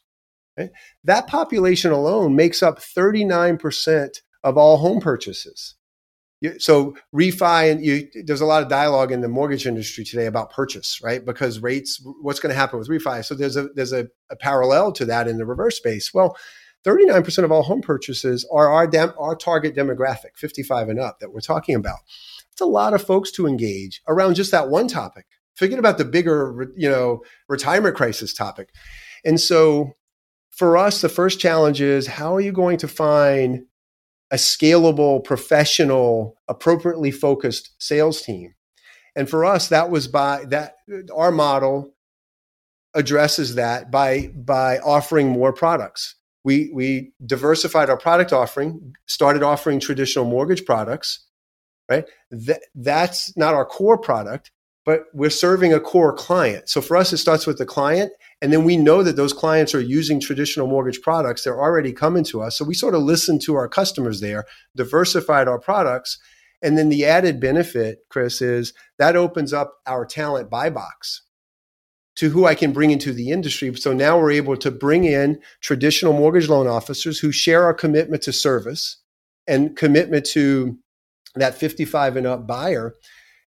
right? 0.60 0.70
that 1.04 1.28
population 1.28 1.92
alone 1.92 2.36
makes 2.36 2.62
up 2.62 2.80
39% 2.80 4.10
of 4.44 4.58
all 4.58 4.78
home 4.78 5.00
purchases. 5.00 5.76
so 6.58 6.96
refi 7.14 7.72
and 7.72 7.84
you, 7.84 8.08
there's 8.26 8.42
a 8.42 8.46
lot 8.46 8.64
of 8.64 8.70
dialogue 8.70 9.12
in 9.12 9.22
the 9.22 9.28
mortgage 9.28 9.66
industry 9.66 10.04
today 10.04 10.26
about 10.26 10.52
purchase, 10.52 11.00
right? 11.04 11.26
Because 11.26 11.60
rates, 11.60 12.02
what's 12.22 12.40
going 12.40 12.54
to 12.54 12.60
happen 12.60 12.80
with 12.80 12.90
refi? 12.90 13.24
So 13.26 13.36
there's 13.36 13.58
a 13.58 13.70
there's 13.76 13.94
a, 13.94 14.08
a 14.30 14.36
parallel 14.36 14.92
to 14.94 15.06
that 15.06 15.28
in 15.28 15.38
the 15.38 15.46
reverse 15.46 15.78
space. 15.78 16.14
Well, 16.14 16.38
39% 16.86 17.44
of 17.44 17.52
all 17.52 17.64
home 17.64 17.82
purchases 17.82 18.48
are 18.52 18.70
our 18.70 18.88
dem, 18.88 19.14
our 19.20 19.36
target 19.36 19.76
demographic, 19.76 20.38
55 20.38 20.90
and 20.90 21.00
up, 21.00 21.20
that 21.20 21.34
we're 21.34 21.42
talking 21.42 21.76
about. 21.76 22.00
It's 22.52 22.62
a 22.62 22.66
lot 22.66 22.94
of 22.94 23.06
folks 23.06 23.32
to 23.32 23.48
engage 23.48 24.02
around 24.08 24.36
just 24.36 24.52
that 24.52 24.70
one 24.70 24.88
topic. 24.88 25.26
Forget 25.56 25.80
about 25.80 25.98
the 25.98 26.06
bigger, 26.06 26.72
you 26.76 26.90
know, 26.90 27.22
retirement 27.50 27.96
crisis 27.96 28.34
topic. 28.34 28.70
And 29.26 29.40
so 29.40 29.96
for 30.60 30.76
us, 30.76 31.00
the 31.00 31.08
first 31.08 31.40
challenge 31.40 31.80
is 31.80 32.06
how 32.06 32.36
are 32.36 32.42
you 32.42 32.52
going 32.52 32.78
to 32.80 32.88
find 32.90 33.64
a 34.30 34.36
scalable, 34.36 35.24
professional, 35.24 36.36
appropriately 36.50 37.12
focused 37.12 37.72
sales 37.80 38.22
team. 38.22 38.54
And 39.16 39.30
for 39.30 39.46
us, 39.46 39.70
that 39.70 39.90
was 39.90 40.10
by 40.10 40.44
that 40.50 40.76
our 41.16 41.32
model 41.32 41.94
addresses 42.94 43.56
that 43.56 43.90
by 43.90 44.34
by 44.36 44.80
offering 44.80 45.30
more 45.30 45.54
products. 45.54 46.16
We 46.44 46.72
we 46.74 47.14
diversified 47.26 47.90
our 47.90 47.98
product 47.98 48.34
offering, 48.34 48.96
started 49.06 49.44
offering 49.44 49.80
traditional 49.80 50.26
mortgage 50.26 50.66
products, 50.66 51.26
right? 51.90 52.04
That, 52.32 52.64
that's 52.76 53.36
not 53.38 53.54
our 53.54 53.66
core 53.66 53.98
product, 53.98 54.52
but 54.86 55.06
we're 55.14 55.30
serving 55.30 55.74
a 55.74 55.80
core 55.80 56.14
client. 56.14 56.68
So 56.68 56.82
for 56.82 56.98
us, 56.98 57.14
it 57.14 57.18
starts 57.18 57.48
with 57.48 57.60
the 57.60 57.66
client 57.66 58.12
and 58.42 58.54
then 58.54 58.64
we 58.64 58.78
know 58.78 59.04
that 59.04 59.18
those 59.18 59.34
clients 59.34 59.76
are 59.76 59.82
using 59.82 60.20
traditional 60.20 60.68
mortgage 60.68 61.02
products. 61.02 61.44
They're 61.44 61.62
already 61.62 61.92
coming 61.92 62.24
to 62.26 62.42
us. 62.42 62.58
So 62.58 62.64
we 62.64 62.74
sort 62.74 62.96
of 62.96 63.02
listened 63.02 63.42
to 63.44 63.56
our 63.56 63.68
customers 63.68 64.22
there, 64.22 64.46
diversified 64.76 65.48
our 65.48 65.60
products. 65.60 66.18
And 66.62 66.78
then 66.78 66.90
the 66.90 67.06
added 67.06 67.40
benefit, 67.40 68.00
Chris, 68.10 68.42
is 68.42 68.74
that 68.98 69.16
opens 69.16 69.52
up 69.52 69.76
our 69.86 70.06
talent 70.06 70.50
buy 70.50 70.70
box 70.70 71.24
to 72.16 72.30
who 72.30 72.46
I 72.46 72.56
can 72.56 72.72
bring 72.72 72.92
into 72.92 73.14
the 73.14 73.30
industry. 73.30 73.74
So 73.76 73.94
now 73.94 74.20
we're 74.20 74.32
able 74.32 74.58
to 74.58 74.72
bring 74.72 75.06
in 75.06 75.40
traditional 75.62 76.14
mortgage 76.14 76.50
loan 76.50 76.68
officers 76.68 77.20
who 77.20 77.32
share 77.32 77.64
our 77.64 77.74
commitment 77.74 78.24
to 78.24 78.34
service 78.34 78.98
and 79.48 79.76
commitment 79.76 80.26
to 80.28 80.78
that 81.36 81.56
55 81.56 82.18
and 82.18 82.28
up 82.28 82.48
buyer 82.48 82.94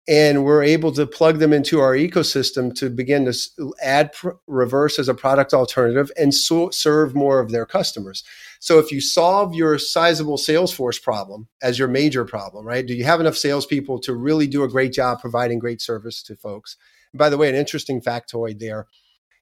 and 0.09 0.45
we're 0.45 0.63
able 0.63 0.93
to 0.93 1.07
plug 1.07 1.39
them 1.39 1.53
into 1.53 1.81
our 1.81 1.95
ecosystem 1.95 2.75
to 2.75 2.91
begin 2.91 3.31
to 3.31 3.75
add 3.83 4.13
pr- 4.13 4.31
reverse 4.47 4.99
as 4.99 5.09
a 5.09 5.15
product 5.15 5.53
alternative 5.53 6.11
and 6.17 6.35
so 6.35 6.71
serve 6.71 7.15
more 7.15 7.39
of 7.39 7.51
their 7.51 7.67
customers. 7.67 8.25
So 8.61 8.79
if 8.79 8.91
you 8.91 9.01
solve 9.01 9.55
your 9.55 9.79
sizable 9.79 10.37
Salesforce 10.37 11.01
problem 11.01 11.49
as 11.63 11.79
your 11.79 11.89
major 11.89 12.25
problem, 12.25 12.67
right? 12.67 12.87
Do 12.87 12.95
you 12.95 13.05
have 13.05 13.21
enough 13.21 13.37
salespeople 13.37 14.01
to 14.01 14.15
really 14.15 14.47
do 14.47 14.65
a 14.65 14.69
great 14.69 14.93
job 14.93 15.21
providing 15.21 15.59
great 15.59 15.81
service 15.81 16.23
to 16.25 16.37
folks? 16.37 16.77
And 17.13 17.19
by 17.19 17.29
the 17.29 17.39
way, 17.39 17.49
an 17.49 17.55
interesting 17.55 18.01
factoid 18.01 18.59
there 18.59 18.87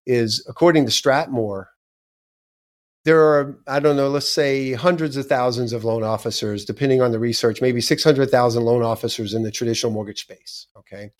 is 0.07 0.45
according 0.49 0.87
to 0.87 0.91
Stratmor, 0.91 1.67
there 3.09 3.21
are, 3.23 3.59
I 3.67 3.81
don't 3.81 3.97
know, 3.97 4.11
let's 4.11 4.29
say 4.29 4.75
hundreds 4.75 5.17
of 5.17 5.25
thousands 5.25 5.73
of 5.73 5.83
loan 5.83 6.03
officers, 6.03 6.67
depending 6.67 7.01
on 7.01 7.11
the 7.11 7.19
research, 7.19 7.63
maybe 7.63 7.81
600,000 7.81 8.63
loan 8.63 8.83
officers 8.83 9.33
in 9.33 9.45
the 9.45 9.51
traditional 9.51 9.91
mortgage 9.91 10.21
space. 10.21 10.67
Okay. 10.77 11.13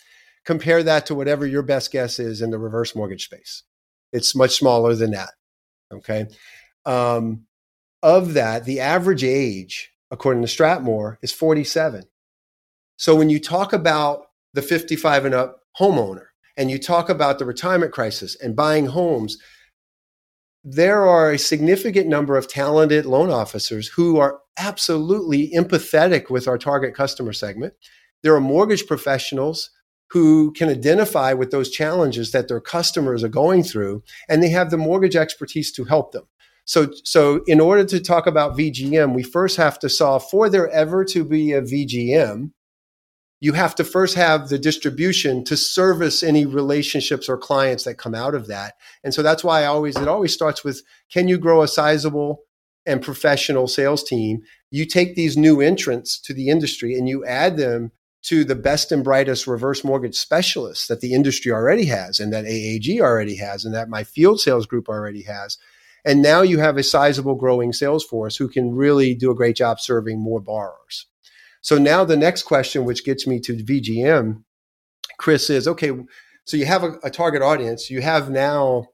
Compare 0.45 0.83
that 0.83 1.07
to 1.07 1.15
whatever 1.15 1.47
your 1.47 1.63
best 1.63 1.91
guess 1.91 2.19
is 2.19 2.43
in 2.43 2.51
the 2.51 2.59
reverse 2.59 2.95
mortgage 2.95 3.25
space. 3.25 3.63
It's 4.13 4.35
much 4.35 4.59
smaller 4.59 4.95
than 4.95 5.13
that. 5.13 5.31
Okay. 5.91 6.27
Um, 6.85 7.47
of 8.03 8.35
that, 8.35 8.67
the 8.67 8.81
average 8.81 9.25
age, 9.25 9.91
according 10.11 10.43
to 10.43 10.49
Stratmor, 10.49 11.17
is 11.23 11.33
47. 11.33 12.05
So 12.99 13.17
when 13.17 13.31
you 13.31 13.41
talk 13.41 13.73
about 13.73 14.27
the 14.53 14.61
55 14.61 15.25
and 15.25 15.35
up 15.35 15.61
homeowner 15.81 16.27
and 16.55 16.71
you 16.71 16.79
talk 16.79 17.09
about 17.09 17.39
the 17.39 17.47
retirement 17.47 17.93
crisis 17.93 18.37
and 18.37 18.55
buying 18.55 18.85
homes, 18.85 19.39
there 20.71 21.07
are 21.07 21.31
a 21.31 21.39
significant 21.39 22.09
number 22.09 22.37
of 22.37 22.47
talented 22.47 23.07
loan 23.07 23.31
officers 23.31 23.89
who 23.89 24.19
are 24.19 24.41
absolutely 24.59 25.51
empathetic 25.53 26.29
with 26.29 26.47
our 26.47 26.59
target 26.59 26.95
customer 26.95 27.33
segment. 27.33 27.73
There 28.23 28.35
are 28.35 28.41
mortgage 28.41 28.87
professionals 28.87 29.71
who 30.11 30.53
can 30.53 30.69
identify 30.69 31.33
with 31.33 31.51
those 31.51 31.71
challenges 31.71 32.33
that 32.33 32.49
their 32.49 32.61
customers 32.61 33.25
are 33.25 33.29
going 33.29 33.63
through, 33.63 34.03
and 34.29 34.43
they 34.43 34.51
have 34.51 34.71
the 34.71 34.77
mortgage 34.77 35.17
expertise 35.17 35.73
to 35.73 35.85
help 35.85 36.13
them. 36.13 36.25
So, 36.67 36.91
so 37.03 37.43
in 37.47 37.61
order 37.61 37.85
to 37.85 38.01
talk 38.01 38.27
about 38.27 38.57
VGM, 38.57 39.15
we 39.15 39.23
first 39.23 39.57
have 39.57 39.79
to 39.79 39.89
solve 39.89 40.29
for 40.29 40.51
there 40.51 40.69
ever 40.69 41.03
to 41.07 41.25
be 41.25 41.53
a 41.53 41.63
VGM, 41.63 42.51
you 43.41 43.53
have 43.53 43.75
to 43.77 43.85
first 43.85 44.17
have 44.17 44.49
the 44.49 44.59
distribution 44.59 45.45
to 45.45 45.57
service 45.57 46.23
any 46.23 46.45
relationships 46.45 47.29
or 47.29 47.39
clients 47.39 47.85
that 47.85 47.95
come 47.95 48.15
out 48.15 48.35
of 48.35 48.49
that. 48.49 48.75
And 49.05 49.15
so 49.15 49.23
that's 49.23 49.45
why 49.45 49.63
I 49.63 49.67
always 49.67 49.97
it 49.97 50.09
always 50.09 50.33
starts 50.33 50.65
with 50.65 50.83
can 51.11 51.29
you 51.29 51.39
grow 51.39 51.63
a 51.63 51.69
sizable 51.69 52.43
and 52.85 53.03
professional 53.03 53.69
sales 53.69 54.03
team? 54.03 54.43
You 54.71 54.87
take 54.87 55.15
these 55.15 55.37
new 55.37 55.61
entrants 55.61 56.21
to 56.23 56.35
the 56.35 56.49
industry 56.49 56.95
and 56.95 57.09
you 57.09 57.25
add 57.25 57.57
them 57.57 57.93
to 58.23 58.45
the 58.45 58.57
best 58.57 58.91
and 58.91 59.05
brightest 59.05 59.47
reverse 59.47 59.85
mortgage 59.85 60.17
specialists 60.17 60.89
that 60.89 61.01
the 61.01 61.15
industry 61.15 61.53
already 61.53 61.85
has 61.87 62.19
and 62.19 62.33
that 62.33 62.45
AAG 62.45 63.01
already 63.01 63.37
has 63.37 63.65
and 63.65 63.75
that 63.75 63.89
my 63.89 64.03
field 64.03 64.41
sales 64.41 64.67
group 64.67 64.89
already 64.89 65.23
has. 65.23 65.57
And 66.05 66.23
now 66.23 66.43
you 66.43 66.59
have 66.59 66.77
a 66.77 66.83
sizable 66.83 67.37
growing 67.37 67.73
sales 67.73 68.05
force 68.05 68.37
who 68.37 68.49
can 68.49 68.75
really 68.75 69.15
do 69.15 69.31
a 69.31 69.35
great 69.35 69.57
job 69.57 69.79
serving 69.79 70.19
more 70.19 70.41
borrowers. 70.41 71.07
So 71.61 71.79
now 71.79 72.05
the 72.05 72.17
next 72.17 72.45
question, 72.45 72.85
which 72.85 73.05
gets 73.05 73.27
me 73.27 73.41
to 73.41 73.55
VGM, 73.55 74.43
Chris, 75.19 75.51
is 75.51 75.67
okay. 75.69 75.93
So 76.45 76.57
you 76.57 76.67
have 76.67 76.85
a, 76.85 76.99
a 77.03 77.11
target 77.11 77.43
audience. 77.43 77.91
You 77.91 78.01
have 78.01 78.31
now 78.31 78.87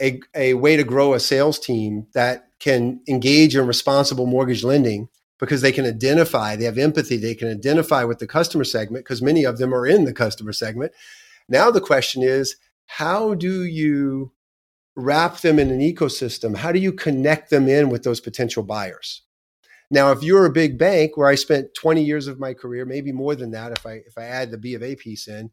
a, 0.00 0.20
a 0.34 0.54
way 0.54 0.76
to 0.76 0.84
grow 0.84 1.14
a 1.14 1.20
sales 1.20 1.58
team 1.58 2.06
that 2.14 2.48
can 2.58 3.00
engage 3.08 3.56
in 3.56 3.66
responsible 3.66 4.26
mortgage 4.26 4.64
lending 4.64 5.08
because 5.38 5.62
they 5.62 5.72
can 5.72 5.86
identify, 5.86 6.54
they 6.54 6.64
have 6.64 6.78
empathy, 6.78 7.16
they 7.16 7.34
can 7.34 7.50
identify 7.50 8.04
with 8.04 8.18
the 8.18 8.26
customer 8.26 8.64
segment 8.64 9.04
because 9.04 9.22
many 9.22 9.44
of 9.44 9.58
them 9.58 9.74
are 9.74 9.86
in 9.86 10.04
the 10.04 10.12
customer 10.12 10.52
segment. 10.52 10.92
Now 11.48 11.70
the 11.70 11.80
question 11.80 12.22
is, 12.22 12.56
how 12.86 13.34
do 13.34 13.64
you 13.64 14.32
wrap 14.96 15.38
them 15.38 15.58
in 15.58 15.70
an 15.70 15.80
ecosystem? 15.80 16.56
How 16.56 16.72
do 16.72 16.78
you 16.78 16.92
connect 16.92 17.50
them 17.50 17.68
in 17.68 17.88
with 17.88 18.02
those 18.02 18.20
potential 18.20 18.62
buyers? 18.62 19.22
Now, 19.90 20.12
if 20.12 20.22
you're 20.22 20.46
a 20.46 20.52
big 20.52 20.78
bank 20.78 21.16
where 21.16 21.28
I 21.28 21.34
spent 21.34 21.74
20 21.74 22.02
years 22.02 22.28
of 22.28 22.38
my 22.38 22.54
career, 22.54 22.84
maybe 22.84 23.10
more 23.10 23.34
than 23.34 23.50
that, 23.50 23.72
if 23.72 23.84
I 23.84 23.94
if 24.06 24.16
I 24.16 24.24
add 24.24 24.50
the 24.50 24.58
B 24.58 24.74
of 24.74 24.82
A 24.82 24.94
piece 24.94 25.26
in, 25.26 25.50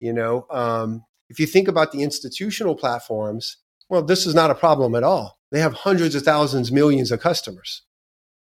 you 0.00 0.12
know, 0.12 0.46
um, 0.50 1.04
if 1.30 1.40
you 1.40 1.46
think 1.46 1.68
about 1.68 1.92
the 1.92 2.02
institutional 2.02 2.74
platforms, 2.74 3.56
well, 3.88 4.02
this 4.02 4.26
is 4.26 4.34
not 4.34 4.50
a 4.50 4.54
problem 4.54 4.94
at 4.94 5.02
all. 5.02 5.38
They 5.50 5.60
have 5.60 5.72
hundreds 5.72 6.14
of 6.14 6.22
thousands, 6.22 6.70
millions 6.70 7.10
of 7.10 7.20
customers. 7.20 7.82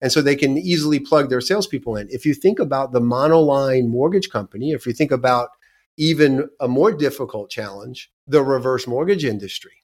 And 0.01 0.11
so 0.11 0.21
they 0.21 0.35
can 0.35 0.57
easily 0.57 0.99
plug 0.99 1.29
their 1.29 1.41
salespeople 1.41 1.95
in. 1.95 2.07
If 2.09 2.25
you 2.25 2.33
think 2.33 2.59
about 2.59 2.91
the 2.91 2.99
monoline 3.01 3.87
mortgage 3.87 4.29
company, 4.29 4.71
if 4.71 4.85
you 4.85 4.93
think 4.93 5.11
about 5.11 5.49
even 5.97 6.49
a 6.59 6.67
more 6.67 6.91
difficult 6.91 7.51
challenge, 7.51 8.11
the 8.27 8.43
reverse 8.43 8.87
mortgage 8.87 9.25
industry, 9.25 9.80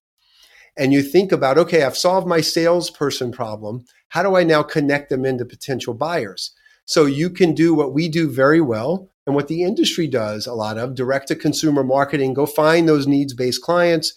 and 0.77 0.93
you 0.93 1.01
think 1.01 1.31
about, 1.31 1.57
okay, 1.57 1.83
I've 1.83 1.97
solved 1.97 2.27
my 2.27 2.41
salesperson 2.41 3.31
problem. 3.31 3.85
How 4.09 4.23
do 4.23 4.35
I 4.35 4.43
now 4.43 4.63
connect 4.63 5.09
them 5.09 5.25
into 5.25 5.45
potential 5.45 5.93
buyers? 5.93 6.51
So 6.85 7.05
you 7.05 7.29
can 7.29 7.53
do 7.53 7.73
what 7.73 7.93
we 7.93 8.07
do 8.07 8.29
very 8.29 8.61
well 8.61 9.09
and 9.25 9.35
what 9.35 9.49
the 9.49 9.63
industry 9.63 10.07
does 10.07 10.47
a 10.47 10.53
lot 10.53 10.77
of 10.77 10.95
direct 10.95 11.27
to 11.27 11.35
consumer 11.35 11.83
marketing. 11.83 12.33
Go 12.33 12.45
find 12.45 12.87
those 12.87 13.07
needs 13.07 13.33
based 13.33 13.61
clients, 13.61 14.13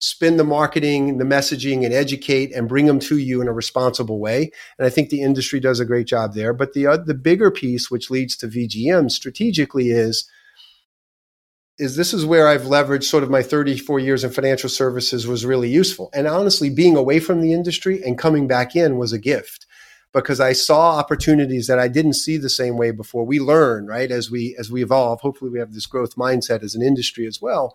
spin 0.00 0.36
the 0.36 0.44
marketing, 0.44 1.18
the 1.18 1.24
messaging, 1.24 1.84
and 1.84 1.94
educate 1.94 2.52
and 2.52 2.68
bring 2.68 2.86
them 2.86 2.98
to 2.98 3.18
you 3.18 3.40
in 3.40 3.46
a 3.46 3.52
responsible 3.52 4.18
way. 4.18 4.50
And 4.78 4.86
I 4.86 4.90
think 4.90 5.10
the 5.10 5.22
industry 5.22 5.60
does 5.60 5.78
a 5.78 5.84
great 5.84 6.08
job 6.08 6.34
there. 6.34 6.52
But 6.52 6.72
the, 6.72 6.86
uh, 6.86 6.96
the 6.96 7.14
bigger 7.14 7.50
piece, 7.50 7.90
which 7.90 8.10
leads 8.10 8.36
to 8.38 8.48
VGM 8.48 9.10
strategically, 9.10 9.90
is 9.90 10.28
is 11.80 11.96
this 11.96 12.12
is 12.12 12.26
where 12.26 12.46
I've 12.46 12.62
leveraged 12.62 13.04
sort 13.04 13.22
of 13.22 13.30
my 13.30 13.42
34 13.42 13.98
years 13.98 14.22
in 14.22 14.30
financial 14.30 14.68
services 14.68 15.26
was 15.26 15.46
really 15.46 15.70
useful. 15.70 16.10
And 16.12 16.26
honestly, 16.26 16.68
being 16.68 16.94
away 16.94 17.20
from 17.20 17.40
the 17.40 17.54
industry 17.54 18.02
and 18.02 18.18
coming 18.18 18.46
back 18.46 18.76
in 18.76 18.98
was 18.98 19.14
a 19.14 19.18
gift 19.18 19.66
because 20.12 20.40
I 20.40 20.52
saw 20.52 20.98
opportunities 20.98 21.68
that 21.68 21.78
I 21.78 21.88
didn't 21.88 22.14
see 22.14 22.36
the 22.36 22.50
same 22.50 22.76
way 22.76 22.90
before. 22.90 23.24
We 23.24 23.40
learn, 23.40 23.86
right, 23.86 24.10
as 24.10 24.30
we 24.30 24.54
as 24.58 24.70
we 24.70 24.82
evolve. 24.82 25.20
Hopefully 25.20 25.50
we 25.50 25.58
have 25.58 25.72
this 25.72 25.86
growth 25.86 26.16
mindset 26.16 26.62
as 26.62 26.74
an 26.74 26.82
industry 26.82 27.26
as 27.26 27.40
well. 27.40 27.74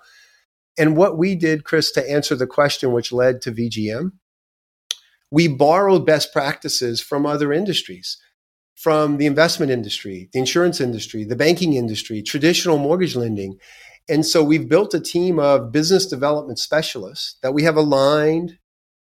And 0.77 0.95
what 0.95 1.17
we 1.17 1.33
did, 1.35 1.63
Chris, 1.63 1.91
to 1.93 2.09
answer 2.09 2.35
the 2.35 2.45
question 2.45 2.91
which 2.91 3.11
led 3.11 3.41
to 3.41 3.51
VGM, 3.51 4.11
we 5.31 5.47
borrowed 5.47 6.05
best 6.05 6.31
practices 6.31 7.01
from 7.01 7.25
other 7.25 7.51
industries 7.51 8.19
from 8.75 9.17
the 9.17 9.25
investment 9.25 9.71
industry, 9.71 10.29
the 10.33 10.39
insurance 10.39 10.81
industry, 10.81 11.23
the 11.23 11.35
banking 11.35 11.73
industry, 11.73 12.21
traditional 12.21 12.77
mortgage 12.77 13.15
lending. 13.15 13.57
And 14.07 14.25
so 14.25 14.43
we've 14.43 14.69
built 14.69 14.93
a 14.93 14.99
team 14.99 15.39
of 15.39 15.71
business 15.71 16.05
development 16.05 16.59
specialists 16.59 17.37
that 17.41 17.53
we 17.53 17.63
have 17.63 17.75
aligned 17.75 18.59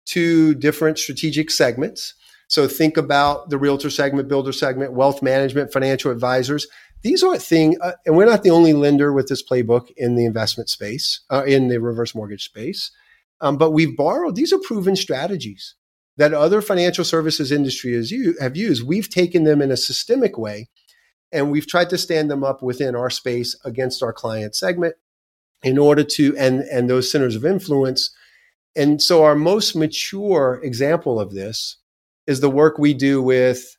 to 0.08 0.56
different 0.56 0.98
strategic 0.98 1.52
segments 1.52 2.14
So 2.48 2.68
think 2.68 2.98
about 2.98 3.50
the 3.50 3.58
realtor 3.58 3.90
segment, 3.90 4.28
builder 4.30 4.54
segment, 4.54 4.94
wealth 4.94 5.22
management, 5.22 5.74
financial 5.74 6.12
advisors. 6.12 6.68
These 7.04 7.24
aren't 7.24 7.42
things, 7.42 7.78
uh, 7.82 7.94
and 8.06 8.16
we're 8.16 8.26
not 8.26 8.44
the 8.44 8.50
only 8.50 8.74
lender 8.74 9.14
with 9.14 9.28
this 9.28 9.44
playbook 9.44 9.92
in 9.98 10.16
the 10.16 10.26
investment 10.26 10.70
space, 10.70 11.22
uh, 11.30 11.44
in 11.46 11.68
the 11.68 11.80
reverse 11.80 12.16
mortgage 12.16 12.46
space. 12.46 12.92
Um, 13.42 13.58
but 13.58 13.72
we've 13.72 13.96
borrowed, 13.96 14.36
these 14.36 14.54
are 14.54 14.60
proven 14.60 14.96
strategies 14.96 15.76
that 16.16 16.34
other 16.34 16.62
financial 16.62 17.04
services 17.04 17.52
industry 17.52 17.94
has 17.94 18.12
industries 18.12 18.42
have 18.42 18.58
used. 18.58 18.88
We've 18.88 19.10
taken 19.10 19.44
them 19.44 19.62
in 19.62 19.70
a 19.70 19.78
systemic 19.78 20.38
way 20.38 20.70
and 21.32 21.52
we've 21.52 21.68
tried 21.68 21.90
to 21.90 21.98
stand 21.98 22.30
them 22.30 22.44
up 22.44 22.62
within 22.62 22.96
our 22.96 23.10
space 23.10 23.56
against 23.66 24.02
our 24.02 24.14
client 24.14 24.56
segment 24.56 24.96
in 25.64 25.78
order 25.78 26.04
to, 26.04 26.36
and, 26.38 26.62
and 26.62 26.90
those 26.90 27.12
centers 27.12 27.36
of 27.36 27.46
influence. 27.46 28.16
And 28.76 29.02
so 29.02 29.24
our 29.24 29.36
most 29.36 29.76
mature 29.76 30.62
example 30.64 31.20
of 31.20 31.34
this 31.34 31.78
is 32.28 32.42
the 32.42 32.50
work 32.50 32.78
we 32.78 32.94
do 32.94 33.22
with 33.22 33.76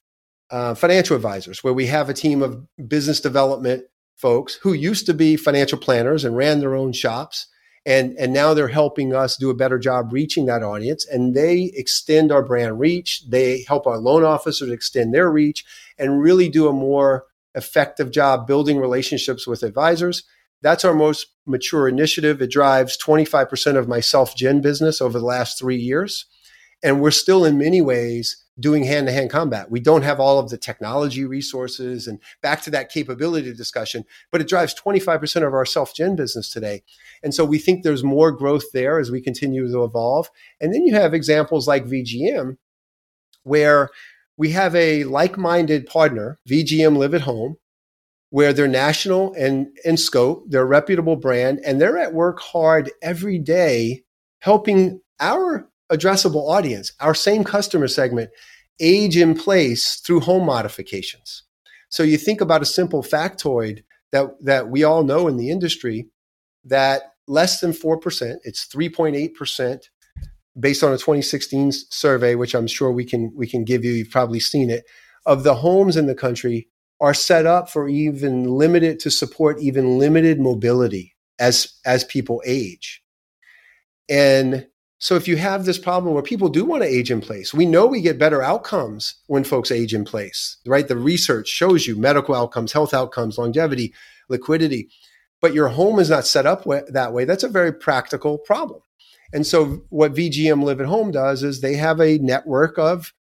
uh, 0.50 0.74
financial 0.74 1.14
advisors, 1.14 1.62
where 1.62 1.74
we 1.74 1.86
have 1.86 2.08
a 2.08 2.14
team 2.14 2.42
of 2.42 2.66
business 2.88 3.20
development 3.20 3.84
folks 4.16 4.54
who 4.54 4.72
used 4.72 5.06
to 5.06 5.14
be 5.14 5.36
financial 5.36 5.78
planners 5.78 6.24
and 6.24 6.36
ran 6.36 6.60
their 6.60 6.74
own 6.74 6.92
shops. 6.92 7.46
And 7.86 8.16
and 8.18 8.32
now 8.32 8.52
they're 8.52 8.68
helping 8.68 9.14
us 9.14 9.36
do 9.36 9.50
a 9.50 9.54
better 9.54 9.78
job 9.78 10.12
reaching 10.12 10.46
that 10.46 10.62
audience. 10.62 11.06
And 11.06 11.34
they 11.34 11.70
extend 11.74 12.32
our 12.32 12.42
brand 12.42 12.80
reach. 12.80 13.22
They 13.28 13.64
help 13.68 13.86
our 13.86 13.98
loan 13.98 14.24
officers 14.24 14.70
extend 14.70 15.14
their 15.14 15.30
reach 15.30 15.64
and 15.96 16.20
really 16.20 16.48
do 16.48 16.68
a 16.68 16.72
more 16.72 17.24
effective 17.58 18.10
job 18.10 18.46
building 18.46 18.78
relationships 18.78 19.46
with 19.46 19.62
advisors 19.62 20.22
that's 20.62 20.84
our 20.84 20.94
most 20.94 21.26
mature 21.46 21.88
initiative 21.88 22.40
it 22.40 22.50
drives 22.50 22.96
25% 22.96 23.76
of 23.76 23.88
my 23.88 24.00
self 24.00 24.34
gen 24.34 24.60
business 24.60 25.00
over 25.00 25.18
the 25.18 25.24
last 25.24 25.58
3 25.58 25.76
years 25.76 26.26
and 26.82 27.00
we're 27.00 27.10
still 27.10 27.44
in 27.44 27.58
many 27.58 27.82
ways 27.82 28.44
doing 28.60 28.84
hand 28.84 29.06
to 29.06 29.12
hand 29.12 29.30
combat. 29.30 29.70
We 29.70 29.80
don't 29.80 30.02
have 30.02 30.18
all 30.18 30.38
of 30.38 30.50
the 30.50 30.58
technology 30.58 31.24
resources 31.24 32.06
and 32.06 32.20
back 32.42 32.62
to 32.62 32.70
that 32.70 32.90
capability 32.90 33.52
discussion, 33.54 34.04
but 34.32 34.40
it 34.40 34.48
drives 34.48 34.74
25% 34.74 35.46
of 35.46 35.54
our 35.54 35.64
self 35.64 35.94
gen 35.94 36.16
business 36.16 36.50
today. 36.50 36.82
And 37.22 37.34
so 37.34 37.44
we 37.44 37.58
think 37.58 37.82
there's 37.82 38.04
more 38.04 38.32
growth 38.32 38.72
there 38.72 38.98
as 38.98 39.10
we 39.10 39.20
continue 39.20 39.70
to 39.70 39.84
evolve. 39.84 40.30
And 40.60 40.74
then 40.74 40.84
you 40.84 40.94
have 40.94 41.14
examples 41.14 41.68
like 41.68 41.86
VGM, 41.86 42.56
where 43.42 43.90
we 44.38 44.50
have 44.50 44.74
a 44.74 45.04
like 45.04 45.36
minded 45.36 45.84
partner, 45.86 46.38
VGM 46.48 46.96
Live 46.96 47.12
at 47.12 47.22
Home, 47.22 47.56
where 48.30 48.52
they're 48.52 48.68
national 48.68 49.34
and 49.34 49.66
in 49.84 49.96
scope, 49.96 50.44
they're 50.48 50.62
a 50.62 50.66
reputable 50.66 51.16
brand, 51.16 51.60
and 51.66 51.80
they're 51.80 51.98
at 51.98 52.14
work 52.14 52.40
hard 52.40 52.90
every 53.02 53.38
day 53.38 54.04
helping 54.40 55.00
our 55.18 55.68
addressable 55.90 56.48
audience, 56.48 56.92
our 57.00 57.14
same 57.14 57.42
customer 57.42 57.88
segment, 57.88 58.30
age 58.78 59.16
in 59.16 59.34
place 59.34 59.96
through 59.96 60.20
home 60.20 60.46
modifications. 60.46 61.42
So 61.88 62.04
you 62.04 62.16
think 62.16 62.40
about 62.40 62.62
a 62.62 62.66
simple 62.66 63.02
factoid 63.02 63.82
that, 64.12 64.28
that 64.42 64.68
we 64.68 64.84
all 64.84 65.02
know 65.02 65.26
in 65.26 65.36
the 65.36 65.50
industry 65.50 66.06
that 66.64 67.02
less 67.26 67.60
than 67.60 67.72
4%, 67.72 68.36
it's 68.44 68.68
3.8% 68.68 69.80
based 70.58 70.82
on 70.82 70.92
a 70.92 70.98
2016 70.98 71.72
survey, 71.90 72.34
which 72.34 72.54
I'm 72.54 72.66
sure 72.66 72.90
we 72.90 73.04
can, 73.04 73.32
we 73.34 73.46
can 73.46 73.64
give 73.64 73.84
you, 73.84 73.92
you've 73.92 74.10
probably 74.10 74.40
seen 74.40 74.70
it, 74.70 74.84
of 75.26 75.42
the 75.42 75.54
homes 75.54 75.96
in 75.96 76.06
the 76.06 76.14
country 76.14 76.68
are 77.00 77.14
set 77.14 77.46
up 77.46 77.70
for 77.70 77.88
even 77.88 78.44
limited 78.44 78.98
to 79.00 79.10
support 79.10 79.60
even 79.60 79.98
limited 79.98 80.40
mobility 80.40 81.14
as, 81.38 81.78
as 81.84 82.04
people 82.04 82.42
age. 82.44 83.02
And 84.08 84.66
so 84.98 85.14
if 85.14 85.28
you 85.28 85.36
have 85.36 85.64
this 85.64 85.78
problem 85.78 86.12
where 86.12 86.22
people 86.22 86.48
do 86.48 86.64
want 86.64 86.82
to 86.82 86.88
age 86.88 87.10
in 87.10 87.20
place, 87.20 87.54
we 87.54 87.66
know 87.66 87.86
we 87.86 88.00
get 88.00 88.18
better 88.18 88.42
outcomes 88.42 89.14
when 89.26 89.44
folks 89.44 89.70
age 89.70 89.94
in 89.94 90.04
place, 90.04 90.56
right? 90.66 90.88
The 90.88 90.96
research 90.96 91.46
shows 91.46 91.86
you 91.86 91.94
medical 91.94 92.34
outcomes, 92.34 92.72
health 92.72 92.92
outcomes, 92.92 93.38
longevity, 93.38 93.94
liquidity, 94.28 94.88
but 95.40 95.54
your 95.54 95.68
home 95.68 96.00
is 96.00 96.10
not 96.10 96.26
set 96.26 96.46
up 96.46 96.64
that 96.88 97.12
way. 97.12 97.24
That's 97.24 97.44
a 97.44 97.48
very 97.48 97.72
practical 97.72 98.38
problem. 98.38 98.80
And 99.32 99.46
so 99.46 99.82
what 99.90 100.14
VGM 100.14 100.62
Live 100.62 100.80
at 100.80 100.86
Home 100.86 101.10
does 101.10 101.42
is 101.42 101.60
they 101.60 101.76
have 101.76 102.00
a 102.00 102.18
network 102.18 102.78
of, 102.78 103.12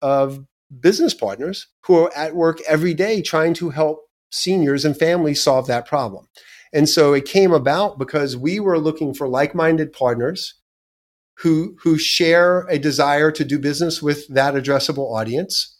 of 0.00 0.44
business 0.80 1.14
partners 1.14 1.68
who 1.84 1.96
are 1.96 2.16
at 2.16 2.34
work 2.34 2.60
every 2.66 2.94
day 2.94 3.22
trying 3.22 3.54
to 3.54 3.70
help 3.70 4.00
seniors 4.30 4.84
and 4.84 4.98
families 4.98 5.42
solve 5.42 5.66
that 5.66 5.86
problem. 5.86 6.28
And 6.72 6.88
so 6.88 7.12
it 7.12 7.26
came 7.26 7.52
about 7.52 7.98
because 7.98 8.36
we 8.36 8.58
were 8.58 8.78
looking 8.78 9.14
for 9.14 9.28
like-minded 9.28 9.92
partners 9.92 10.54
who 11.38 11.76
who 11.82 11.98
share 11.98 12.66
a 12.68 12.78
desire 12.78 13.30
to 13.32 13.44
do 13.44 13.58
business 13.58 14.02
with 14.02 14.28
that 14.28 14.54
addressable 14.54 15.14
audience 15.14 15.76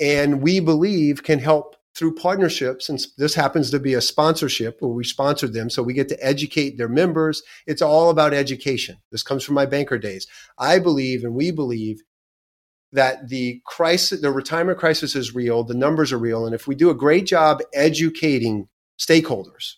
and 0.00 0.40
we 0.40 0.60
believe 0.60 1.22
can 1.22 1.38
help 1.38 1.76
through 1.96 2.14
partnerships 2.14 2.88
and 2.88 3.06
this 3.18 3.34
happens 3.34 3.70
to 3.70 3.78
be 3.78 3.94
a 3.94 4.00
sponsorship 4.00 4.78
where 4.80 4.90
we 4.90 5.04
sponsored 5.04 5.52
them 5.52 5.70
so 5.70 5.82
we 5.82 5.94
get 5.94 6.08
to 6.08 6.24
educate 6.24 6.76
their 6.76 6.88
members. 6.88 7.42
It's 7.66 7.82
all 7.82 8.10
about 8.10 8.34
education. 8.34 8.96
This 9.12 9.22
comes 9.22 9.44
from 9.44 9.54
my 9.54 9.66
banker 9.66 9.98
days. 9.98 10.26
I 10.58 10.78
believe 10.80 11.22
and 11.22 11.34
we 11.34 11.50
believe 11.52 12.02
that 12.94 13.28
the 13.28 13.60
crisis 13.66 14.20
the 14.20 14.30
retirement 14.30 14.78
crisis 14.78 15.14
is 15.14 15.34
real 15.34 15.64
the 15.64 15.74
numbers 15.74 16.12
are 16.12 16.18
real 16.18 16.46
and 16.46 16.54
if 16.54 16.66
we 16.66 16.74
do 16.74 16.90
a 16.90 16.94
great 16.94 17.26
job 17.26 17.60
educating 17.74 18.68
stakeholders 18.98 19.74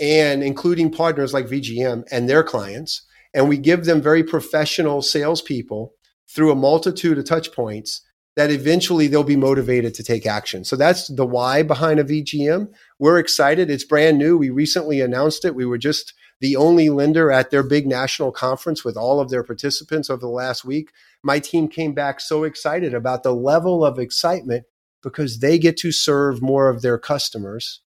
and 0.00 0.42
including 0.42 0.90
partners 0.90 1.32
like 1.32 1.46
vgm 1.46 2.04
and 2.10 2.28
their 2.28 2.42
clients 2.42 3.06
and 3.32 3.48
we 3.48 3.56
give 3.56 3.84
them 3.84 4.02
very 4.02 4.24
professional 4.24 5.00
salespeople 5.00 5.92
through 6.28 6.50
a 6.50 6.56
multitude 6.56 7.18
of 7.18 7.24
touch 7.24 7.52
points 7.52 8.02
that 8.38 8.52
eventually 8.52 9.08
they'll 9.08 9.24
be 9.24 9.34
motivated 9.34 9.94
to 9.94 10.04
take 10.04 10.24
action. 10.24 10.62
So 10.62 10.76
that's 10.76 11.08
the 11.08 11.26
why 11.26 11.64
behind 11.64 11.98
a 11.98 12.04
VGM. 12.04 12.72
We're 13.00 13.18
excited. 13.18 13.68
It's 13.68 13.82
brand 13.82 14.16
new. 14.16 14.38
We 14.38 14.50
recently 14.50 15.00
announced 15.00 15.44
it. 15.44 15.56
We 15.56 15.66
were 15.66 15.76
just 15.76 16.14
the 16.40 16.54
only 16.54 16.88
lender 16.88 17.32
at 17.32 17.50
their 17.50 17.64
big 17.64 17.88
national 17.88 18.30
conference 18.30 18.84
with 18.84 18.96
all 18.96 19.18
of 19.18 19.28
their 19.28 19.42
participants 19.42 20.08
over 20.08 20.20
the 20.20 20.28
last 20.28 20.64
week. 20.64 20.92
My 21.24 21.40
team 21.40 21.66
came 21.66 21.94
back 21.94 22.20
so 22.20 22.44
excited 22.44 22.94
about 22.94 23.24
the 23.24 23.34
level 23.34 23.84
of 23.84 23.98
excitement 23.98 24.66
because 25.02 25.40
they 25.40 25.58
get 25.58 25.76
to 25.78 25.90
serve 25.90 26.40
more 26.40 26.68
of 26.68 26.80
their 26.80 26.96
customers 26.96 27.80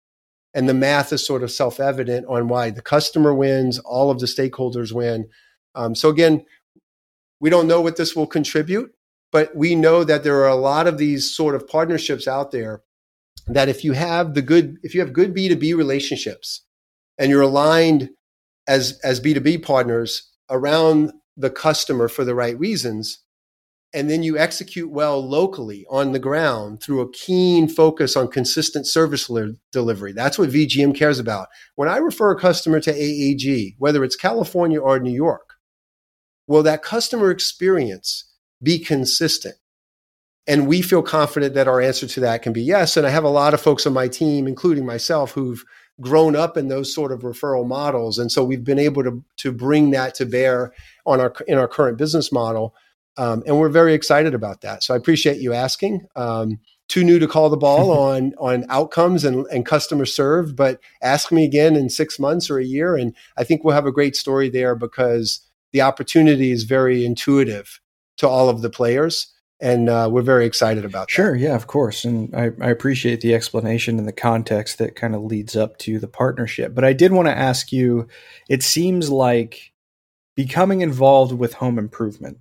and 0.53 0.67
the 0.67 0.73
math 0.73 1.13
is 1.13 1.25
sort 1.25 1.43
of 1.43 1.51
self 1.51 1.79
evident 1.79 2.25
on 2.27 2.49
why 2.49 2.71
the 2.71 2.81
customer 2.81 3.33
wins, 3.33 3.79
all 3.79 4.11
of 4.11 4.19
the 4.19 4.25
stakeholders 4.25 4.91
win. 4.91 5.29
Um, 5.75 5.95
so 5.95 6.09
again, 6.09 6.45
we 7.39 7.49
don't 7.49 7.67
know 7.67 7.79
what 7.79 7.95
this 7.95 8.17
will 8.17 8.27
contribute, 8.27 8.91
but 9.31 9.55
we 9.55 9.75
know 9.75 10.03
that 10.03 10.23
there 10.23 10.41
are 10.41 10.49
a 10.49 10.55
lot 10.55 10.87
of 10.87 10.97
these 10.97 11.33
sort 11.33 11.55
of 11.55 11.67
partnerships 11.67 12.27
out 12.27 12.51
there 12.51 12.83
that 13.47 13.69
if 13.69 13.83
you 13.83 13.93
have 13.93 14.33
the 14.33 14.41
good, 14.41 14.77
if 14.83 14.93
you 14.93 15.01
have 15.01 15.13
good 15.13 15.33
B2B 15.33 15.75
relationships 15.75 16.65
and 17.17 17.29
you're 17.29 17.41
aligned 17.41 18.09
as, 18.67 18.99
as 19.03 19.19
B2B 19.19 19.63
partners 19.63 20.29
around 20.49 21.11
the 21.37 21.49
customer 21.49 22.07
for 22.07 22.23
the 22.23 22.35
right 22.35 22.57
reasons, 22.59 23.23
and 23.93 24.09
then 24.09 24.23
you 24.23 24.37
execute 24.37 24.89
well 24.89 25.25
locally 25.27 25.85
on 25.89 26.11
the 26.11 26.19
ground 26.19 26.81
through 26.81 27.01
a 27.01 27.11
keen 27.11 27.67
focus 27.67 28.15
on 28.15 28.29
consistent 28.29 28.87
service 28.87 29.29
li- 29.29 29.57
delivery. 29.71 30.13
That's 30.13 30.37
what 30.37 30.49
VGM 30.49 30.95
cares 30.95 31.19
about. 31.19 31.47
When 31.75 31.89
I 31.89 31.97
refer 31.97 32.31
a 32.31 32.39
customer 32.39 32.79
to 32.81 32.93
AAG, 32.93 33.75
whether 33.79 34.03
it's 34.03 34.15
California 34.15 34.79
or 34.79 34.99
New 34.99 35.11
York, 35.11 35.55
will 36.47 36.63
that 36.63 36.83
customer 36.83 37.31
experience 37.31 38.30
be 38.61 38.79
consistent? 38.79 39.55
And 40.47 40.67
we 40.67 40.81
feel 40.81 41.03
confident 41.03 41.53
that 41.53 41.67
our 41.67 41.81
answer 41.81 42.07
to 42.07 42.19
that 42.21 42.41
can 42.41 42.51
be 42.51 42.63
yes. 42.63 42.97
And 42.97 43.05
I 43.05 43.09
have 43.11 43.23
a 43.23 43.29
lot 43.29 43.53
of 43.53 43.61
folks 43.61 43.85
on 43.85 43.93
my 43.93 44.07
team, 44.07 44.47
including 44.47 44.85
myself, 44.85 45.31
who've 45.31 45.63
grown 45.99 46.35
up 46.35 46.57
in 46.57 46.67
those 46.67 46.93
sort 46.93 47.11
of 47.11 47.21
referral 47.21 47.67
models. 47.67 48.17
And 48.17 48.31
so 48.31 48.43
we've 48.43 48.63
been 48.63 48.79
able 48.79 49.03
to, 49.03 49.23
to 49.37 49.51
bring 49.51 49.91
that 49.91 50.15
to 50.15 50.25
bear 50.25 50.73
on 51.05 51.19
our 51.19 51.33
in 51.47 51.57
our 51.57 51.67
current 51.67 51.97
business 51.97 52.31
model 52.31 52.73
um, 53.17 53.43
and 53.45 53.59
we're 53.59 53.69
very 53.69 53.93
excited 53.93 54.33
about 54.33 54.61
that. 54.61 54.83
So 54.83 54.93
I 54.93 54.97
appreciate 54.97 55.37
you 55.37 55.53
asking. 55.53 56.07
Um, 56.15 56.59
too 56.87 57.03
new 57.03 57.19
to 57.19 57.27
call 57.27 57.49
the 57.49 57.57
ball 57.57 57.91
on 58.11 58.33
on 58.37 58.65
outcomes 58.69 59.23
and, 59.23 59.45
and 59.47 59.65
customer 59.65 60.05
serve, 60.05 60.55
but 60.55 60.79
ask 61.01 61.31
me 61.31 61.45
again 61.45 61.75
in 61.75 61.89
six 61.89 62.19
months 62.19 62.49
or 62.49 62.57
a 62.57 62.65
year, 62.65 62.95
and 62.95 63.15
I 63.37 63.43
think 63.43 63.63
we'll 63.63 63.75
have 63.75 63.85
a 63.85 63.91
great 63.91 64.15
story 64.15 64.49
there 64.49 64.75
because 64.75 65.41
the 65.71 65.81
opportunity 65.81 66.51
is 66.51 66.63
very 66.63 67.05
intuitive 67.05 67.79
to 68.17 68.27
all 68.27 68.49
of 68.49 68.61
the 68.61 68.69
players, 68.69 69.27
and 69.59 69.89
uh, 69.89 70.09
we're 70.11 70.21
very 70.21 70.45
excited 70.45 70.85
about 70.85 71.07
that. 71.07 71.13
Sure, 71.13 71.35
yeah, 71.35 71.55
of 71.55 71.67
course, 71.67 72.05
and 72.05 72.35
I, 72.35 72.51
I 72.61 72.69
appreciate 72.69 73.21
the 73.21 73.33
explanation 73.33 73.99
and 73.99 74.07
the 74.07 74.13
context 74.13 74.77
that 74.77 74.95
kind 74.95 75.15
of 75.15 75.23
leads 75.23 75.55
up 75.55 75.77
to 75.79 75.99
the 75.99 76.07
partnership. 76.07 76.73
But 76.73 76.83
I 76.83 76.93
did 76.93 77.11
want 77.11 77.27
to 77.27 77.37
ask 77.37 77.71
you: 77.71 78.07
it 78.49 78.63
seems 78.63 79.09
like 79.09 79.71
becoming 80.35 80.81
involved 80.81 81.33
with 81.33 81.53
home 81.53 81.77
improvement 81.77 82.37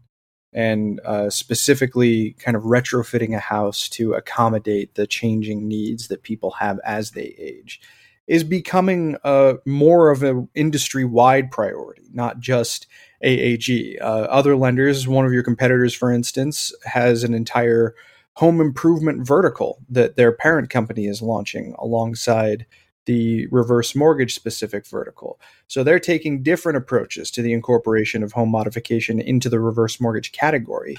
and 0.53 1.01
uh, 1.05 1.31
specifically 1.31 2.33
kind 2.39 2.57
of 2.57 2.65
retrofitting 2.65 3.37
a 3.37 3.41
house 3.41 3.89
to 3.89 4.15
accommodate 4.15 4.95
the 4.95 5.07
changing 5.07 5.69
needs 5.69 6.09
that 6.09 6.23
people 6.23 6.51
have 6.53 6.81
as 6.85 7.13
they 7.13 7.35
age 7.39 7.81
is 8.27 8.45
becoming 8.45 9.17
a 9.25 9.57
more 9.67 10.11
of 10.11 10.23
an 10.23 10.49
industry 10.55 11.05
wide 11.05 11.51
priority, 11.51 12.09
not 12.13 12.39
just 12.39 12.87
AAG. 13.25 14.01
Uh, 14.01 14.05
other 14.05 14.57
lenders, 14.57 15.07
one 15.07 15.27
of 15.27 15.33
your 15.33 15.43
competitors, 15.43 15.95
for 15.95 16.13
instance, 16.13 16.73
has 16.85 17.25
an 17.25 17.35
entire 17.35 17.95
home 18.35 18.61
improvement 18.61 19.27
vertical 19.27 19.79
that 19.89 20.17
their 20.17 20.33
parent 20.33 20.71
company 20.71 21.07
is 21.07 21.21
launching 21.21 21.75
alongside 21.79 22.65
the 23.07 23.47
reverse 23.49 23.95
mortgage 23.95 24.35
specific 24.35 24.87
vertical. 24.87 25.41
So 25.67 25.83
they're 25.83 25.99
taking 25.99 26.43
different 26.43 26.79
approaches 26.79 27.31
to 27.33 27.43
the 27.43 27.53
incorporation 27.53 28.23
of 28.23 28.33
home 28.33 28.51
modification 28.51 29.21
into 29.21 29.49
the 29.49 29.61
reverse 29.61 30.01
mortgage 30.01 30.33
category. 30.33 30.97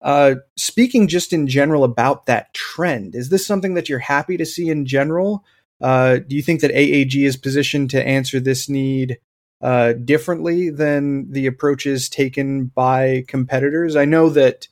Uh, 0.00 0.36
speaking 0.56 1.08
just 1.08 1.32
in 1.32 1.46
general 1.46 1.84
about 1.84 2.26
that 2.26 2.52
trend, 2.54 3.14
is 3.14 3.28
this 3.28 3.46
something 3.46 3.74
that 3.74 3.88
you're 3.88 3.98
happy 3.98 4.36
to 4.36 4.46
see 4.46 4.68
in 4.68 4.86
general? 4.86 5.44
Uh, 5.80 6.18
do 6.26 6.34
you 6.34 6.42
think 6.42 6.60
that 6.60 6.72
AAG 6.72 7.14
is 7.24 7.36
positioned 7.36 7.90
to 7.90 8.06
answer 8.06 8.40
this 8.40 8.68
need 8.68 9.18
uh, 9.62 9.92
differently 9.92 10.70
than 10.70 11.30
the 11.30 11.46
approaches 11.46 12.08
taken 12.08 12.66
by 12.66 13.24
competitors? 13.28 13.96
I 13.96 14.04
know 14.04 14.28
that 14.30 14.68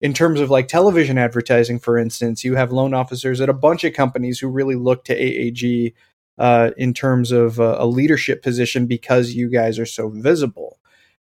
in 0.00 0.14
terms 0.14 0.40
of 0.40 0.50
like 0.50 0.68
television 0.68 1.18
advertising, 1.18 1.78
for 1.78 1.98
instance, 1.98 2.42
you 2.42 2.54
have 2.54 2.72
loan 2.72 2.94
officers 2.94 3.40
at 3.40 3.48
a 3.48 3.54
bunch 3.54 3.84
of 3.84 3.92
companies 3.92 4.38
who 4.38 4.48
really 4.48 4.76
look 4.76 5.04
to 5.04 5.14
AAG 5.18 5.92
uh, 6.38 6.70
in 6.78 6.94
terms 6.94 7.32
of 7.32 7.58
a, 7.58 7.84
leadership 7.84 8.42
position 8.42 8.86
because 8.86 9.32
you 9.34 9.50
guys 9.50 9.78
are 9.78 9.86
so 9.86 10.08
visible. 10.08 10.78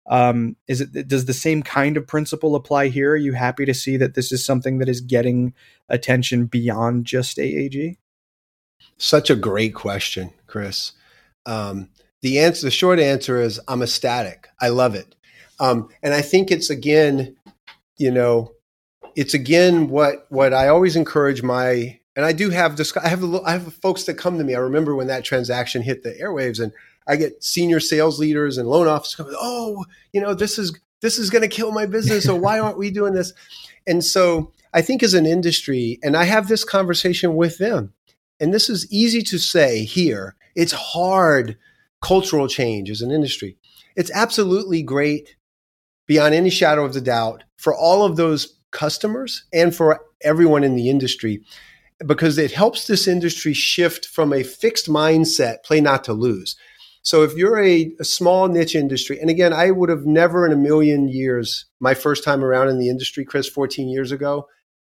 Um, 0.08 0.56
is 0.68 0.80
it 0.82 1.08
does 1.08 1.26
the 1.26 1.34
same 1.34 1.64
kind 1.64 1.98
of 1.98 2.08
principle 2.08 2.56
apply 2.56 2.88
here? 2.88 3.12
Are 3.12 3.18
you 3.18 3.34
happy 3.34 3.66
to 3.66 3.74
see 3.74 3.98
that 3.98 4.16
this 4.16 4.32
is 4.32 4.44
something 4.44 4.78
that 4.80 4.90
is 4.90 5.02
getting 5.02 5.54
attention 5.90 6.46
beyond 6.46 7.06
just 7.06 7.38
AAG? 7.38 7.98
Such 8.98 9.30
a 9.30 9.36
great 9.36 9.76
question, 9.76 10.32
Chris. 10.48 10.94
Um, 11.46 11.90
the 12.22 12.40
answer, 12.40 12.66
the 12.66 12.72
short 12.72 13.00
answer 13.00 13.42
is 13.42 13.60
I'm 13.68 13.82
ecstatic. 13.82 14.48
I 14.60 14.70
love 14.70 14.96
it, 14.96 15.16
um, 15.60 15.90
and 16.04 16.14
I 16.14 16.22
think 16.22 16.52
it's 16.52 16.70
again, 16.70 17.36
you 17.98 18.12
know, 18.12 18.54
it's 19.16 19.34
again 19.34 19.90
what 19.90 20.26
what 20.30 20.54
I 20.54 20.68
always 20.68 20.96
encourage 20.96 21.44
my 21.44 22.00
and 22.16 22.26
I 22.26 22.34
do 22.34 22.50
have 22.50 22.78
this. 22.78 22.96
I 22.98 23.08
have 23.08 23.24
I 23.46 23.52
have 23.54 23.74
folks 23.76 24.04
that 24.04 24.16
come 24.16 24.38
to 24.38 24.44
me. 24.44 24.56
I 24.56 24.60
remember 24.60 24.96
when 24.96 25.08
that 25.08 25.24
transaction 25.24 25.82
hit 25.82 26.04
the 26.04 26.12
airwaves, 26.12 26.62
and 26.62 26.74
I 27.08 27.16
get 27.16 27.44
senior 27.44 27.80
sales 27.80 28.20
leaders 28.20 28.58
and 28.58 28.68
loan 28.68 28.88
officers. 28.88 29.34
Oh, 29.40 29.86
you 30.12 30.22
know, 30.22 30.34
this 30.34 30.60
is 30.60 30.78
this 31.02 31.18
is 31.18 31.30
going 31.30 31.42
to 31.42 31.48
kill 31.48 31.72
my 31.72 31.86
business. 31.86 32.26
So 32.26 32.36
why 32.36 32.60
aren't 32.60 32.78
we 32.78 32.92
doing 32.92 33.14
this? 33.14 33.34
And 33.88 34.04
so 34.04 34.52
I 34.74 34.82
think 34.82 35.04
as 35.04 35.14
an 35.14 35.26
industry, 35.26 36.00
and 36.04 36.16
I 36.16 36.26
have 36.26 36.48
this 36.48 36.64
conversation 36.64 37.36
with 37.36 37.58
them, 37.58 37.94
and 38.40 38.54
this 38.54 38.70
is 38.70 38.92
easy 38.92 39.22
to 39.24 39.38
say 39.38 39.86
here. 39.86 40.36
It's 40.56 40.74
hard 40.74 41.58
cultural 42.02 42.48
change 42.48 42.90
as 42.90 43.02
an 43.02 43.12
industry. 43.12 43.58
It's 43.96 44.12
absolutely 44.12 44.82
great, 44.82 45.36
beyond 46.08 46.34
any 46.34 46.50
shadow 46.50 46.86
of 46.86 46.94
the 46.94 47.02
doubt, 47.02 47.44
for 47.58 47.76
all 47.76 48.04
of 48.04 48.16
those 48.16 48.58
customers 48.72 49.44
and 49.54 49.76
for 49.76 50.02
everyone 50.22 50.64
in 50.64 50.76
the 50.76 50.90
industry 50.90 51.44
because 52.06 52.38
it 52.38 52.52
helps 52.52 52.88
this 52.88 53.08
industry 53.08 53.54
shift 53.54 54.06
from 54.06 54.34
a 54.34 54.44
fixed 54.44 54.88
mindset, 54.88 55.64
play 55.64 55.82
not 55.82 56.04
to 56.06 56.14
lose. 56.14 56.56
So 57.04 57.24
if 57.24 57.36
you're 57.36 57.60
a, 57.60 57.92
a, 58.00 58.04
small 58.04 58.48
niche 58.48 58.76
industry, 58.76 59.20
and 59.20 59.30
again, 59.30 59.54
I 59.54 59.72
would 59.72 59.90
have 59.90 60.06
never 60.06 60.46
in 60.46 60.52
a 60.52 60.58
million 60.58 61.08
years, 61.08 61.66
my 61.80 61.94
first 61.96 62.24
time 62.24 62.44
around 62.44 62.70
in 62.70 62.78
the 62.78 62.90
industry, 62.90 63.26
Chris, 63.26 63.50
14 63.50 63.90
years 63.90 64.12
ago, 64.12 64.48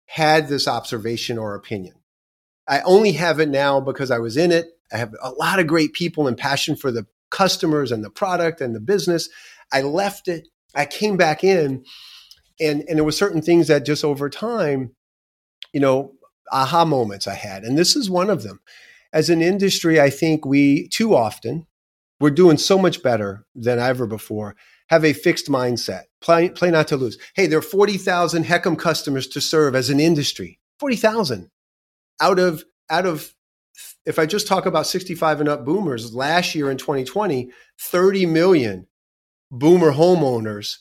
had 0.05 0.47
this 0.47 0.67
observation 0.67 1.37
or 1.37 1.55
opinion. 1.55 1.95
I 2.67 2.82
only 2.82 3.13
have 3.13 3.39
it 3.39 3.49
now 3.49 3.80
because 3.80 4.12
I 4.12 4.19
was 4.19 4.38
in 4.38 4.51
it. 4.51 4.71
I 4.91 4.97
have 4.97 5.13
a 5.21 5.32
lot 5.32 5.60
of 5.60 5.67
great 5.67 5.93
people 5.93 6.28
and 6.28 6.38
passion 6.38 6.75
for 6.75 6.91
the 6.91 7.06
customers 7.32 7.91
and 7.91 8.04
the 8.04 8.10
product 8.10 8.62
and 8.62 8.75
the 8.75 8.80
business. 8.80 9.30
I 9.71 9.82
left 9.82 10.28
it. 10.28 10.47
I 10.73 10.86
came 10.86 11.17
back 11.17 11.43
in 11.43 11.84
and, 12.60 12.84
and 12.88 12.97
there 12.97 13.04
were 13.04 13.12
certain 13.12 13.41
things 13.41 13.67
that 13.67 13.86
just 13.86 14.04
over 14.04 14.30
time, 14.30 14.95
you 15.73 15.80
know, 15.80 16.13
aha 16.51 16.86
moments 16.86 17.28
I 17.28 17.34
had. 17.34 17.63
And 17.63 17.78
this 17.78 17.95
is 17.95 18.10
one 18.10 18.30
of 18.30 18.43
them. 18.43 18.60
As 19.12 19.30
an 19.30 19.41
industry, 19.41 19.99
I 19.99 20.10
think 20.10 20.45
we 20.45 20.88
too 20.89 21.15
often, 21.15 21.67
we're 22.19 22.30
doing 22.30 22.58
so 22.58 22.78
much 22.78 23.04
better 23.04 23.45
than 23.56 23.80
ever 23.80 24.08
before, 24.08 24.56
have 24.89 25.04
a 25.04 25.13
fixed 25.13 25.47
mindset, 25.47 26.04
play, 26.21 26.49
play 26.49 26.71
not 26.71 26.88
to 26.89 26.97
lose. 26.97 27.17
Hey, 27.36 27.47
there 27.47 27.60
are 27.60 27.63
40,000 27.63 28.45
HECM 28.45 28.78
customers 28.78 29.28
to 29.28 29.41
serve 29.41 29.75
as 29.75 29.89
an 29.89 29.99
industry. 29.99 30.60
40,000 30.80 31.49
out 32.21 32.39
of, 32.39 32.63
out 32.89 33.06
of, 33.06 33.34
if 34.06 34.19
I 34.19 34.25
just 34.25 34.47
talk 34.47 34.65
about 34.65 34.88
65 34.88 35.41
and 35.41 35.49
up 35.49 35.65
boomers, 35.65 36.13
last 36.13 36.56
year 36.56 36.71
in 36.71 36.78
2020, 36.78 37.49
30 37.80 38.25
million 38.25 38.88
boomer 39.51 39.91
homeowners 39.91 40.78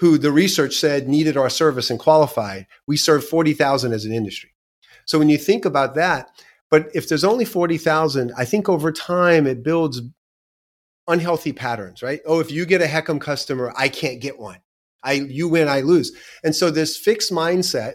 who 0.00 0.16
the 0.16 0.32
research 0.32 0.76
said 0.76 1.08
needed 1.08 1.36
our 1.36 1.50
service 1.50 1.90
and 1.90 1.98
qualified. 1.98 2.66
We 2.86 2.96
serve 2.96 3.24
40,000 3.24 3.92
as 3.92 4.04
an 4.04 4.12
industry. 4.12 4.54
So 5.04 5.18
when 5.18 5.28
you 5.28 5.36
think 5.36 5.64
about 5.64 5.94
that, 5.96 6.30
but 6.70 6.88
if 6.94 7.08
there's 7.08 7.24
only 7.24 7.44
40,000, 7.44 8.32
I 8.36 8.44
think 8.44 8.68
over 8.68 8.92
time 8.92 9.46
it 9.46 9.62
builds 9.62 10.00
unhealthy 11.06 11.52
patterns, 11.52 12.02
right? 12.02 12.20
Oh, 12.24 12.40
if 12.40 12.50
you 12.50 12.64
get 12.64 12.80
a 12.80 12.86
HECM 12.86 13.20
customer, 13.20 13.72
I 13.76 13.88
can't 13.88 14.20
get 14.20 14.38
one. 14.38 14.60
I 15.02 15.14
you 15.14 15.48
win, 15.48 15.68
I 15.68 15.80
lose. 15.80 16.12
And 16.44 16.54
so 16.54 16.70
this 16.70 16.96
fixed 16.96 17.32
mindset, 17.32 17.94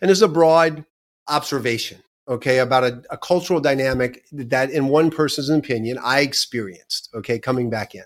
and 0.00 0.08
there's 0.08 0.22
a 0.22 0.28
broad 0.28 0.84
observation, 1.28 2.02
okay, 2.28 2.58
about 2.58 2.84
a, 2.84 3.02
a 3.10 3.18
cultural 3.18 3.60
dynamic 3.60 4.24
that 4.32 4.70
in 4.70 4.88
one 4.88 5.10
person's 5.10 5.50
opinion 5.50 5.98
I 6.02 6.20
experienced, 6.20 7.10
okay, 7.14 7.38
coming 7.38 7.70
back 7.70 7.94
in. 7.94 8.04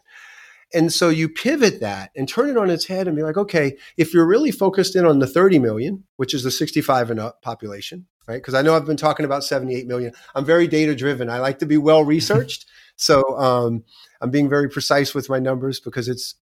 And 0.73 0.93
so 0.93 1.09
you 1.09 1.29
pivot 1.29 1.81
that 1.81 2.11
and 2.15 2.29
turn 2.29 2.49
it 2.49 2.57
on 2.57 2.71
its 2.71 2.87
head 2.87 3.09
and 3.09 3.17
be 3.17 3.23
like, 3.23 3.37
okay, 3.37 3.77
if 3.97 4.15
you're 4.15 4.27
really 4.27 4.53
focused 4.53 4.95
in 4.95 5.05
on 5.05 5.19
the 5.19 5.27
30 5.27 5.59
million, 5.59 6.05
which 6.17 6.33
is 6.33 6.45
the 6.45 6.51
65 6.51 7.11
and 7.11 7.19
up 7.19 7.43
population, 7.43 8.07
right? 8.29 8.37
Because 8.37 8.55
I 8.55 8.63
know 8.63 8.77
I've 8.77 8.87
been 8.87 8.97
talking 8.97 9.27
about 9.27 9.43
78 9.43 9.89
million. 9.89 10.13
I'm 10.35 10.45
very 10.45 10.69
data 10.69 10.95
driven. 10.95 11.29
I 11.29 11.39
like 11.41 11.59
to 11.59 11.67
be 11.67 11.77
well 11.77 12.05
researched. 12.05 12.67
so 12.97 13.37
um, 13.37 13.83
I'm 14.21 14.31
being 14.31 14.49
very 14.49 14.69
precise 14.69 15.13
with 15.13 15.29
my 15.29 15.41
numbers 15.41 15.81
because 15.81 16.09
it's 16.09 16.37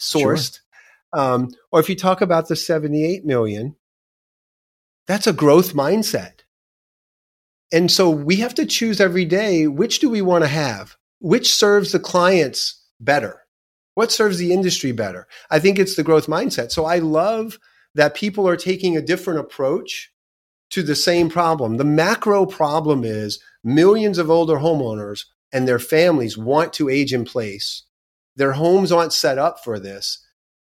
sourced. 0.00 0.60
Sure. 1.14 1.20
Um, 1.20 1.50
or 1.70 1.78
if 1.78 1.88
you 1.88 1.94
talk 1.94 2.22
about 2.22 2.48
the 2.48 2.56
78 2.56 3.24
million, 3.24 3.76
that's 5.06 5.26
a 5.26 5.32
growth 5.32 5.74
mindset. 5.74 6.40
And 7.72 7.90
so 7.90 8.08
we 8.08 8.36
have 8.36 8.54
to 8.54 8.66
choose 8.66 9.00
every 9.00 9.24
day 9.24 9.66
which 9.66 9.98
do 9.98 10.08
we 10.08 10.22
want 10.22 10.44
to 10.44 10.48
have? 10.48 10.96
Which 11.20 11.52
serves 11.52 11.92
the 11.92 11.98
clients 11.98 12.82
better? 13.00 13.40
What 13.94 14.12
serves 14.12 14.38
the 14.38 14.52
industry 14.52 14.92
better? 14.92 15.26
I 15.50 15.58
think 15.58 15.78
it's 15.78 15.96
the 15.96 16.02
growth 16.02 16.26
mindset. 16.26 16.70
So 16.72 16.84
I 16.84 16.98
love 16.98 17.58
that 17.94 18.14
people 18.14 18.48
are 18.48 18.56
taking 18.56 18.96
a 18.96 19.02
different 19.02 19.40
approach 19.40 20.10
to 20.70 20.82
the 20.82 20.96
same 20.96 21.28
problem. 21.28 21.76
The 21.76 21.84
macro 21.84 22.46
problem 22.46 23.04
is 23.04 23.40
millions 23.62 24.18
of 24.18 24.30
older 24.30 24.56
homeowners 24.56 25.24
and 25.52 25.68
their 25.68 25.78
families 25.78 26.36
want 26.36 26.72
to 26.74 26.88
age 26.88 27.12
in 27.12 27.24
place. 27.24 27.84
Their 28.34 28.52
homes 28.52 28.90
aren't 28.90 29.12
set 29.12 29.38
up 29.38 29.62
for 29.62 29.78
this. 29.78 30.26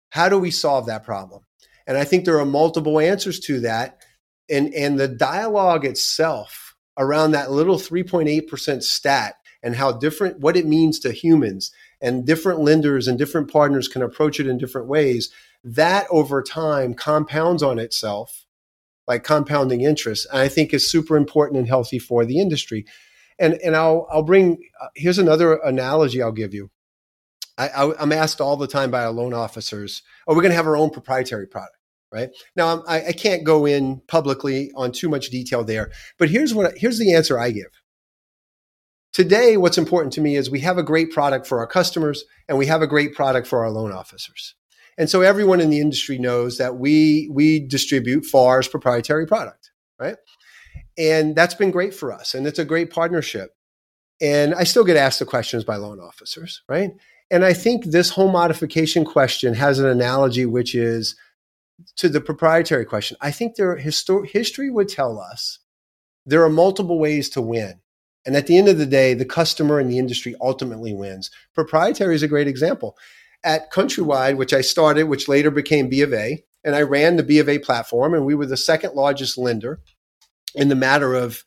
How 0.09 0.27
do 0.27 0.38
we 0.38 0.51
solve 0.51 0.85
that 0.88 1.05
problem? 1.05 1.43
And 1.88 1.97
I 1.97 2.03
think 2.03 2.25
there 2.25 2.39
are 2.39 2.45
multiple 2.45 2.99
answers 2.99 3.39
to 3.41 3.61
that. 3.61 4.01
And, 4.49 4.73
and 4.73 4.99
the 4.99 5.08
dialogue 5.08 5.86
itself 5.86 6.75
around 6.97 7.31
that 7.31 7.51
little 7.51 7.77
3.8% 7.77 8.84
stat 8.84 9.36
and 9.63 9.75
how 9.75 9.91
different, 9.91 10.39
what 10.39 10.55
it 10.55 10.65
means 10.65 10.99
to 10.99 11.12
humans 11.12 11.71
and 12.01 12.25
different 12.25 12.60
lenders 12.60 13.08
and 13.08 13.17
different 13.17 13.51
partners 13.51 13.88
can 13.88 14.01
approach 14.01 14.39
it 14.39 14.47
in 14.47 14.58
different 14.58 14.88
ways, 14.88 15.31
that 15.63 16.05
over 16.12 16.43
time 16.43 16.93
compounds 16.93 17.63
on 17.63 17.79
itself 17.79 18.45
like 19.08 19.23
compounding 19.23 19.81
interest. 19.81 20.27
And 20.31 20.39
I 20.39 20.47
think 20.47 20.73
is 20.73 20.89
super 20.89 21.17
important 21.17 21.60
and 21.60 21.67
healthy 21.67 21.99
for 21.99 22.25
the 22.25 22.39
industry. 22.39 22.86
And, 23.38 23.55
and 23.55 23.75
I'll, 23.75 24.08
I'll 24.12 24.23
bring, 24.23 24.58
uh, 24.81 24.88
here's 24.95 25.19
another 25.19 25.55
analogy 25.55 26.21
I'll 26.21 26.31
give 26.31 26.53
you. 26.53 26.71
I, 27.58 27.93
am 27.99 28.12
asked 28.12 28.41
all 28.41 28.58
the 28.58 28.67
time 28.67 28.91
by 28.91 29.05
our 29.05 29.12
loan 29.12 29.34
officers, 29.34 30.03
oh, 30.27 30.36
we're 30.36 30.41
going 30.41 30.51
to 30.51 30.58
have 30.58 30.67
our 30.67 30.75
own 30.75 30.89
proprietary 30.89 31.47
product, 31.47 31.77
right? 32.15 32.30
Now, 32.56 32.82
I, 32.88 33.08
I 33.08 33.12
can't 33.12 33.43
go 33.43 33.65
in 33.65 34.01
publicly 34.08 34.71
on 34.75 34.93
too 34.93 35.10
much 35.10 35.30
detail 35.30 35.65
there, 35.65 35.91
but 36.18 36.30
here's 36.30 36.53
what, 36.53 36.78
here's 36.78 36.97
the 36.97 37.13
answer 37.13 37.38
I 37.38 37.51
give. 37.51 37.82
Today, 39.11 39.57
what's 39.57 39.78
important 39.78 40.13
to 40.13 40.22
me 40.22 40.38
is 40.38 40.49
we 40.49 40.61
have 40.61 40.78
a 40.78 40.84
great 40.84 41.11
product 41.11 41.45
for 41.45 41.59
our 41.59 41.68
customers 41.68 42.24
and 42.47 42.57
we 42.57 42.68
have 42.68 42.82
a 42.82 42.88
great 42.88 43.13
product 43.13 43.47
for 43.47 43.63
our 43.63 43.70
loan 43.70 43.91
officers. 43.91 44.55
And 44.97 45.09
so 45.09 45.22
everyone 45.22 45.59
in 45.59 45.70
the 45.70 45.82
industry 45.82 46.18
knows 46.18 46.57
that 46.57 46.78
we 46.78 47.30
we 47.32 47.59
distribute 47.59 48.26
FAR's 48.26 48.70
proprietary 48.70 49.28
product, 49.28 49.72
right? 49.99 50.16
And 50.97 51.36
that's 51.36 51.53
been 51.53 51.72
great 51.72 51.93
for 51.93 52.13
us 52.13 52.34
and 52.34 52.47
it's 52.47 52.59
a 52.59 52.66
great 52.66 52.91
partnership. 52.91 53.51
And 54.22 54.55
I 54.55 54.63
still 54.63 54.86
get 54.86 54.95
asked 54.95 55.20
the 55.20 55.26
questions 55.26 55.66
by 55.66 55.76
loan 55.76 55.99
officers, 55.99 56.61
right? 56.70 56.91
And 57.30 57.43
I 57.43 57.53
think 57.53 57.86
this 57.86 58.11
home 58.11 58.32
modification 58.32 59.03
question 59.03 59.53
has 59.55 59.80
an 59.80 59.88
analogy 59.88 60.45
which 60.45 60.76
is 60.76 61.16
to 61.97 62.09
the 62.09 62.21
proprietary 62.21 62.86
question. 62.86 63.17
I 63.21 63.32
think 63.32 63.55
there 63.55 63.78
histor- 63.78 64.28
history 64.28 64.69
would 64.69 64.89
tell 64.89 65.19
us 65.19 65.59
there 66.26 66.43
are 66.43 66.49
multiple 66.49 66.99
ways 66.99 67.30
to 67.30 67.41
win 67.41 67.82
and 68.26 68.36
at 68.36 68.47
the 68.47 68.57
end 68.57 68.67
of 68.67 68.78
the 68.78 68.86
day, 68.86 69.13
the 69.13 69.26
customer 69.26 69.80
and 69.80 69.89
the 69.89 69.99
industry 69.99 70.36
ultimately 70.41 70.93
wins. 70.93 71.30
Proprietary 71.53 72.15
is 72.15 72.23
a 72.23 72.28
great 72.28 72.47
example. 72.47 72.97
at 73.43 73.71
Countrywide, 73.71 74.38
which 74.38 74.53
I 74.53 74.61
started, 74.61 75.03
which 75.03 75.28
later 75.28 75.51
became 75.51 75.88
B 75.88 76.01
of 76.01 76.11
A, 76.11 76.43
and 76.63 76.76
I 76.76 76.82
ran 76.82 77.15
the 77.15 77.21
B 77.21 77.38
of 77.38 77.47
A 77.47 77.59
platform, 77.59 78.15
and 78.15 78.26
we 78.26 78.34
were 78.34 78.47
the 78.47 78.57
second 78.57 78.95
largest 78.95 79.38
lender 79.38 79.82
in 80.55 80.69
the 80.69 80.76
matter 80.76 81.13
of, 81.13 81.43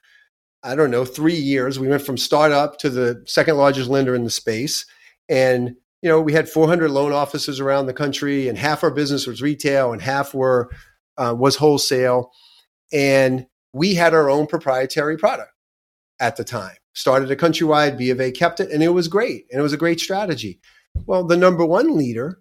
I 0.62 0.76
don't 0.76 0.92
know, 0.92 1.04
three 1.04 1.34
years. 1.34 1.76
We 1.76 1.88
went 1.88 2.02
from 2.02 2.16
startup 2.16 2.78
to 2.78 2.90
the 2.90 3.24
second 3.26 3.56
largest 3.56 3.90
lender 3.90 4.14
in 4.14 4.22
the 4.22 4.30
space. 4.30 4.86
And, 5.28 5.74
you 6.02 6.08
know, 6.08 6.20
we 6.20 6.32
had 6.32 6.48
400 6.48 6.90
loan 6.90 7.12
offices 7.12 7.60
around 7.60 7.86
the 7.86 7.92
country, 7.92 8.48
and 8.48 8.56
half 8.56 8.82
our 8.84 8.90
business 8.90 9.26
was 9.26 9.42
retail 9.42 9.92
and 9.92 10.00
half 10.00 10.32
were 10.32 10.70
uh, 11.16 11.34
was 11.36 11.56
wholesale. 11.56 12.30
And 12.92 13.46
we 13.72 13.94
had 13.94 14.14
our 14.14 14.30
own 14.30 14.46
proprietary 14.46 15.16
product 15.16 15.52
at 16.20 16.36
the 16.36 16.44
time. 16.44 16.76
Started 16.94 17.30
a 17.30 17.36
Countrywide, 17.36 17.98
B 17.98 18.10
of 18.10 18.20
A 18.20 18.30
kept 18.30 18.60
it, 18.60 18.70
and 18.70 18.82
it 18.82 18.88
was 18.88 19.08
great. 19.08 19.46
And 19.50 19.58
it 19.58 19.62
was 19.62 19.72
a 19.72 19.78
great 19.78 20.00
strategy. 20.00 20.60
Well, 21.06 21.24
the 21.24 21.36
number 21.36 21.64
one 21.64 21.96
leader, 21.96 22.40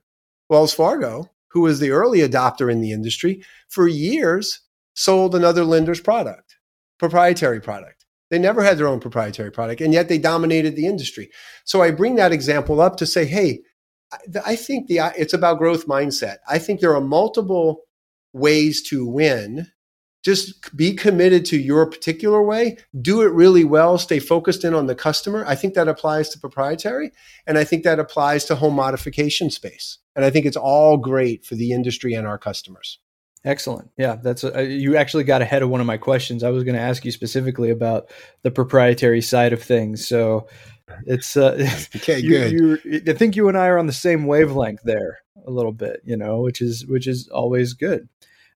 Wells 0.49 0.73
Fargo, 0.73 1.29
who 1.49 1.61
was 1.61 1.79
the 1.79 1.91
early 1.91 2.19
adopter 2.19 2.71
in 2.71 2.81
the 2.81 2.91
industry, 2.91 3.43
for 3.69 3.87
years 3.87 4.61
sold 4.95 5.35
another 5.35 5.63
lender's 5.63 6.01
product, 6.01 6.57
proprietary 6.97 7.59
product. 7.59 7.96
They 8.29 8.39
never 8.39 8.63
had 8.63 8.77
their 8.77 8.87
own 8.87 8.99
proprietary 8.99 9.51
product, 9.51 9.81
and 9.81 9.93
yet 9.93 10.09
they 10.09 10.17
dominated 10.17 10.75
the 10.75 10.87
industry. 10.87 11.29
So 11.63 11.81
I 11.81 11.91
bring 11.91 12.15
that 12.15 12.33
example 12.33 12.81
up 12.81 12.97
to 12.97 13.05
say, 13.05 13.25
hey, 13.25 13.61
I 14.45 14.55
think 14.55 14.87
the 14.87 14.99
uh, 14.99 15.11
it's 15.17 15.33
about 15.33 15.59
growth 15.59 15.87
mindset. 15.87 16.37
I 16.47 16.59
think 16.59 16.79
there 16.79 16.95
are 16.95 17.01
multiple 17.01 17.81
ways 18.33 18.81
to 18.83 19.05
win 19.05 19.67
just 20.27 20.75
be 20.75 20.93
committed 20.93 21.45
to 21.45 21.57
your 21.57 21.85
particular 21.85 22.43
way, 22.43 22.77
do 23.01 23.21
it 23.21 23.31
really 23.31 23.63
well, 23.63 23.97
stay 23.97 24.19
focused 24.19 24.65
in 24.65 24.73
on 24.73 24.85
the 24.85 24.93
customer. 24.93 25.45
I 25.47 25.55
think 25.55 25.73
that 25.75 25.87
applies 25.87 26.27
to 26.29 26.39
proprietary 26.39 27.11
and 27.45 27.57
I 27.57 27.63
think 27.63 27.85
that 27.85 27.97
applies 27.97 28.43
to 28.45 28.55
home 28.55 28.75
modification 28.75 29.49
space. 29.49 29.99
And 30.17 30.25
I 30.25 30.29
think 30.29 30.45
it's 30.45 30.57
all 30.57 30.97
great 30.97 31.45
for 31.45 31.55
the 31.55 31.71
industry 31.71 32.13
and 32.13 32.27
our 32.27 32.37
customers. 32.37 32.99
Excellent. 33.47 33.89
Yeah, 33.97 34.17
that's 34.21 34.43
a, 34.43 34.65
you 34.65 34.97
actually 34.97 35.23
got 35.23 35.41
ahead 35.41 35.63
of 35.63 35.69
one 35.69 35.79
of 35.79 35.87
my 35.87 35.95
questions. 35.95 36.43
I 36.43 36.49
was 36.49 36.65
going 36.65 36.75
to 36.75 36.81
ask 36.81 37.05
you 37.05 37.11
specifically 37.11 37.69
about 37.69 38.09
the 38.41 38.51
proprietary 38.51 39.21
side 39.21 39.53
of 39.53 39.63
things. 39.63 40.05
So 40.05 40.49
it's 41.05 41.37
uh, 41.37 41.55
okay. 41.95 42.19
You, 42.19 42.29
good. 42.29 42.51
You, 42.83 43.01
I 43.07 43.13
think 43.13 43.37
you 43.37 43.47
and 43.47 43.57
I 43.57 43.67
are 43.67 43.77
on 43.77 43.87
the 43.87 43.93
same 43.93 44.25
wavelength 44.25 44.81
there 44.83 45.19
a 45.45 45.49
little 45.49 45.71
bit, 45.71 46.01
you 46.03 46.17
know, 46.17 46.41
which 46.41 46.61
is 46.61 46.85
which 46.85 47.07
is 47.07 47.29
always 47.29 47.73
good. 47.73 48.09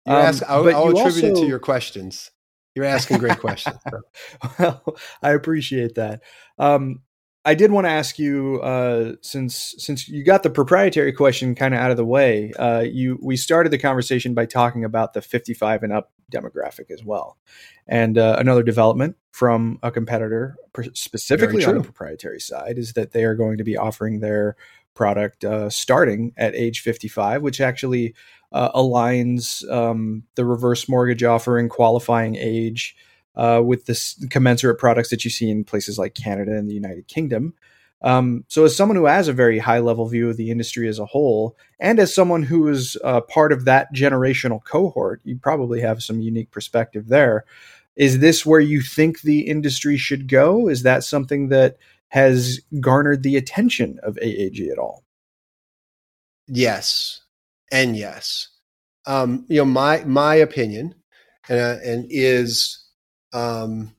You 0.06 0.14
um, 0.14 0.20
ask, 0.20 0.44
I'll, 0.44 0.68
I'll 0.68 0.90
attribute 0.90 0.98
also, 1.00 1.28
it 1.28 1.36
to 1.36 1.48
your 1.48 1.60
questions. 1.60 2.30
You're 2.76 2.84
asking 2.84 3.20
great 3.20 3.40
questions. 3.40 3.78
well, 4.60 4.98
I 5.24 5.32
appreciate 5.32 5.96
that. 5.96 6.22
Um, 6.60 7.02
I 7.44 7.56
did 7.56 7.72
want 7.72 7.86
to 7.86 7.92
ask 7.92 8.20
you, 8.20 8.62
uh, 8.62 9.14
since 9.22 9.74
since 9.80 10.08
you 10.08 10.24
got 10.24 10.44
the 10.44 10.50
proprietary 10.50 11.12
question 11.12 11.56
kind 11.56 11.74
of 11.74 11.80
out 11.80 11.90
of 11.90 11.98
the 11.98 12.06
way, 12.06 12.54
uh, 12.54 12.82
you 12.82 13.18
we 13.22 13.36
started 13.36 13.72
the 13.72 13.80
conversation 13.80 14.34
by 14.36 14.46
talking 14.46 14.86
about 14.86 15.14
the 15.14 15.22
55 15.22 15.82
and 15.84 15.92
up 15.92 16.12
demographic 16.32 16.92
as 16.92 17.04
well, 17.04 17.38
and 17.88 18.18
uh, 18.18 18.36
another 18.38 18.62
development 18.62 19.16
from 19.32 19.80
a 19.82 19.90
competitor, 19.92 20.56
specifically 20.94 21.66
on 21.66 21.78
the 21.78 21.84
proprietary 21.84 22.40
side, 22.40 22.78
is 22.78 22.94
that 22.94 23.12
they 23.12 23.24
are 23.24 23.36
going 23.36 23.58
to 23.58 23.64
be 23.64 23.76
offering 23.76 24.20
their 24.20 24.56
product 24.94 25.44
uh, 25.44 25.70
starting 25.70 26.34
at 26.38 26.54
age 26.54 26.82
55, 26.82 27.42
which 27.42 27.60
actually 27.60 28.14
uh, 28.52 28.72
aligns 28.74 29.68
um, 29.72 30.24
the 30.36 30.46
reverse 30.46 30.88
mortgage 30.88 31.24
offering 31.24 31.70
qualifying 31.70 32.36
age 32.36 32.96
uh, 33.42 33.60
with 33.60 33.88
the 33.88 34.28
commensurate 34.30 34.78
products 34.78 35.10
that 35.10 35.26
you 35.26 35.32
see 35.32 35.50
in 35.50 35.64
places 35.64 35.98
like 35.98 36.14
Canada 36.14 36.56
and 36.56 36.70
the 36.70 36.76
United 36.76 37.08
Kingdom. 37.08 37.56
Um, 38.04 38.46
so, 38.48 38.66
as 38.66 38.76
someone 38.76 38.96
who 38.96 39.06
has 39.06 39.28
a 39.28 39.34
very 39.34 39.58
high 39.58 39.80
level 39.80 40.08
view 40.08 40.30
of 40.30 40.38
the 40.38 40.52
industry 40.52 40.88
as 40.88 41.00
a 41.00 41.08
whole, 41.08 41.58
and 41.80 42.00
as 42.00 42.14
someone 42.14 42.44
who 42.44 42.68
is 42.68 42.98
uh, 43.04 43.22
part 43.22 43.52
of 43.52 43.66
that 43.66 43.94
generational 43.96 44.64
cohort, 44.64 45.22
you 45.24 45.40
probably 45.40 45.82
have 45.82 46.04
some 46.04 46.22
unique 46.22 46.52
perspective 46.52 47.08
there. 47.08 47.46
Is 47.96 48.20
this 48.20 48.46
where 48.46 48.60
you 48.60 48.80
think 48.80 49.22
the 49.22 49.42
industry 49.42 49.98
should 49.98 50.28
go? 50.28 50.68
Is 50.68 50.84
that 50.84 51.04
something 51.04 51.50
that 51.50 51.78
has 52.10 52.60
garnered 52.80 53.24
the 53.24 53.38
attention 53.38 54.00
of 54.04 54.18
AAG 54.18 54.72
at 54.72 54.78
all? 54.78 55.04
Yes, 56.48 57.22
and 57.72 57.98
yes. 57.98 58.50
Um, 59.08 59.46
you 59.48 59.58
know, 59.58 59.66
my 59.66 60.04
my 60.06 60.36
opinion, 60.36 60.94
uh, 61.50 61.78
and 61.84 62.06
is 62.10 62.82
um, 63.34 63.96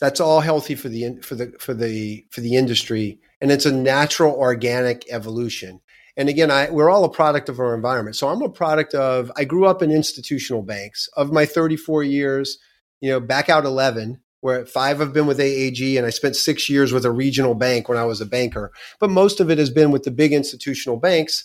that's 0.00 0.20
all 0.20 0.40
healthy 0.40 0.74
for 0.74 0.88
the 0.88 1.18
for 1.22 1.34
the 1.34 1.52
for 1.58 1.74
the 1.74 2.26
for 2.30 2.40
the 2.40 2.56
industry, 2.56 3.18
and 3.40 3.50
it's 3.50 3.66
a 3.66 3.72
natural 3.72 4.34
organic 4.34 5.04
evolution. 5.10 5.80
And 6.16 6.28
again, 6.28 6.50
I, 6.50 6.70
we're 6.70 6.90
all 6.90 7.04
a 7.04 7.10
product 7.10 7.48
of 7.48 7.58
our 7.58 7.74
environment. 7.74 8.14
So 8.14 8.28
I'm 8.28 8.42
a 8.42 8.48
product 8.48 8.94
of. 8.94 9.32
I 9.36 9.44
grew 9.44 9.66
up 9.66 9.82
in 9.82 9.90
institutional 9.90 10.62
banks. 10.62 11.08
Of 11.16 11.32
my 11.32 11.44
34 11.44 12.04
years, 12.04 12.58
you 13.00 13.10
know, 13.10 13.20
back 13.20 13.48
out 13.48 13.64
11 13.64 14.20
where 14.44 14.66
five 14.66 15.00
have 15.00 15.14
been 15.14 15.26
with 15.26 15.38
AAG, 15.38 15.96
and 15.96 16.06
I 16.06 16.10
spent 16.10 16.36
six 16.36 16.68
years 16.68 16.92
with 16.92 17.06
a 17.06 17.10
regional 17.10 17.54
bank 17.54 17.88
when 17.88 17.96
I 17.96 18.04
was 18.04 18.20
a 18.20 18.26
banker. 18.26 18.70
But 19.00 19.08
most 19.08 19.40
of 19.40 19.50
it 19.50 19.56
has 19.56 19.70
been 19.70 19.90
with 19.90 20.02
the 20.02 20.10
big 20.10 20.34
institutional 20.34 20.98
banks. 20.98 21.44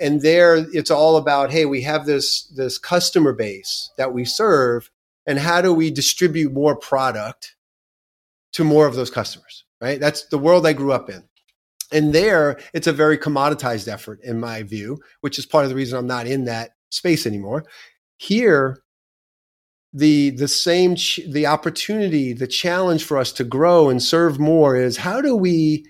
And 0.00 0.22
there 0.22 0.64
it's 0.72 0.90
all 0.90 1.18
about, 1.18 1.50
hey, 1.50 1.66
we 1.66 1.82
have 1.82 2.06
this, 2.06 2.50
this 2.56 2.78
customer 2.78 3.34
base 3.34 3.90
that 3.98 4.14
we 4.14 4.24
serve, 4.24 4.90
and 5.28 5.38
how 5.38 5.60
do 5.60 5.72
we 5.72 5.90
distribute 5.90 6.54
more 6.54 6.74
product 6.74 7.54
to 8.54 8.64
more 8.64 8.86
of 8.86 8.94
those 8.96 9.10
customers, 9.10 9.64
right? 9.80 10.00
That's 10.00 10.26
the 10.28 10.38
world 10.38 10.66
I 10.66 10.72
grew 10.72 10.90
up 10.90 11.10
in. 11.10 11.22
And 11.92 12.14
there, 12.14 12.58
it's 12.72 12.86
a 12.86 12.92
very 12.92 13.18
commoditized 13.18 13.88
effort, 13.88 14.20
in 14.24 14.40
my 14.40 14.62
view, 14.62 14.98
which 15.20 15.38
is 15.38 15.44
part 15.46 15.64
of 15.64 15.70
the 15.70 15.76
reason 15.76 15.98
I'm 15.98 16.06
not 16.06 16.26
in 16.26 16.46
that 16.46 16.70
space 16.90 17.26
anymore. 17.26 17.64
Here, 18.16 18.82
the 19.92 20.30
the 20.30 20.48
same 20.48 20.96
ch- 20.96 21.20
the 21.28 21.46
opportunity 21.46 22.34
the 22.34 22.46
challenge 22.46 23.04
for 23.04 23.16
us 23.16 23.32
to 23.32 23.44
grow 23.44 23.88
and 23.88 24.02
serve 24.02 24.38
more 24.38 24.76
is 24.76 24.98
how 24.98 25.22
do 25.22 25.34
we 25.34 25.86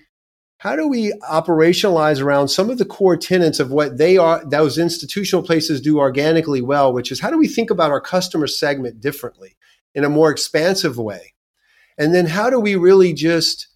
how 0.59 0.75
do 0.75 0.87
we 0.87 1.13
operationalize 1.29 2.21
around 2.21 2.49
some 2.49 2.69
of 2.69 2.77
the 2.77 2.85
core 2.85 3.15
tenets 3.17 3.59
of 3.59 3.71
what 3.71 3.97
they 3.97 4.17
are 4.17 4.43
those 4.45 4.77
institutional 4.77 5.41
places 5.43 5.81
do 5.81 5.97
organically 5.97 6.61
well 6.61 6.93
which 6.93 7.11
is 7.11 7.19
how 7.19 7.31
do 7.31 7.37
we 7.37 7.47
think 7.47 7.69
about 7.69 7.91
our 7.91 8.01
customer 8.01 8.45
segment 8.45 9.01
differently 9.01 9.55
in 9.95 10.03
a 10.03 10.09
more 10.09 10.29
expansive 10.29 10.97
way? 10.97 11.33
And 11.97 12.13
then 12.13 12.27
how 12.27 12.49
do 12.49 12.59
we 12.59 12.75
really 12.75 13.13
just 13.13 13.67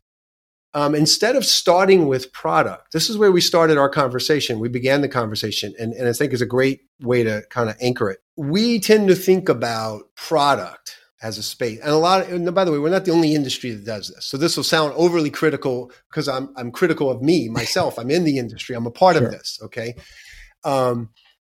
um, 0.76 0.96
instead 0.96 1.36
of 1.36 1.46
starting 1.46 2.08
with 2.08 2.34
product 2.34 2.92
this 2.94 3.10
is 3.10 3.18
where 3.18 3.32
we 3.32 3.42
started 3.42 3.78
our 3.78 3.90
conversation. 3.90 4.60
We 4.60 4.70
began 4.70 5.02
the 5.02 5.10
conversation 5.10 5.74
and, 5.80 5.94
and 5.94 6.08
i 6.08 6.14
think 6.14 6.34
is 6.34 6.42
a 6.42 6.48
great 6.48 6.82
way 7.02 7.24
to 7.24 7.44
kind 7.50 7.70
of 7.70 7.76
anchor 7.82 8.10
it. 8.10 8.20
We 8.36 8.80
tend 8.80 9.08
to 9.08 9.16
think 9.16 9.50
about 9.50 10.04
product 10.16 10.98
as 11.24 11.38
a 11.38 11.44
space. 11.44 11.80
And 11.80 11.90
a 11.90 11.98
lot 11.98 12.22
of, 12.22 12.32
and 12.32 12.54
by 12.54 12.66
the 12.66 12.72
way, 12.72 12.78
we're 12.78 12.90
not 12.90 13.06
the 13.06 13.12
only 13.12 13.34
industry 13.34 13.72
that 13.72 13.86
does 13.86 14.10
this. 14.10 14.26
So 14.26 14.38
this 14.38 14.58
will 14.58 14.64
sound 14.64 14.94
overly 14.96 15.30
critical 15.30 15.90
because 16.10 16.28
I'm, 16.28 16.54
I'm 16.58 16.72
critical 16.72 17.10
of 17.10 17.22
me, 17.22 17.48
myself. 17.50 17.98
I'm 17.98 18.12
in 18.12 18.26
the 18.26 18.38
industry. 18.38 18.76
I'm 18.76 18.86
a 18.86 18.92
part 18.92 19.16
sure. 19.16 19.26
of 19.26 19.32
this. 19.32 19.58
Okay. 19.64 19.96
Um, 20.66 21.10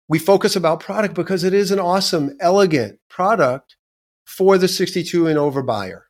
we 0.06 0.18
focus 0.18 0.54
about 0.54 0.80
product 0.80 1.14
because 1.14 1.44
it 1.44 1.54
is 1.54 1.70
an 1.70 1.80
awesome, 1.80 2.36
elegant 2.40 3.00
product 3.08 3.76
for 4.26 4.58
the 4.58 4.68
62 4.68 5.26
and 5.26 5.38
over 5.38 5.62
buyer. 5.62 6.06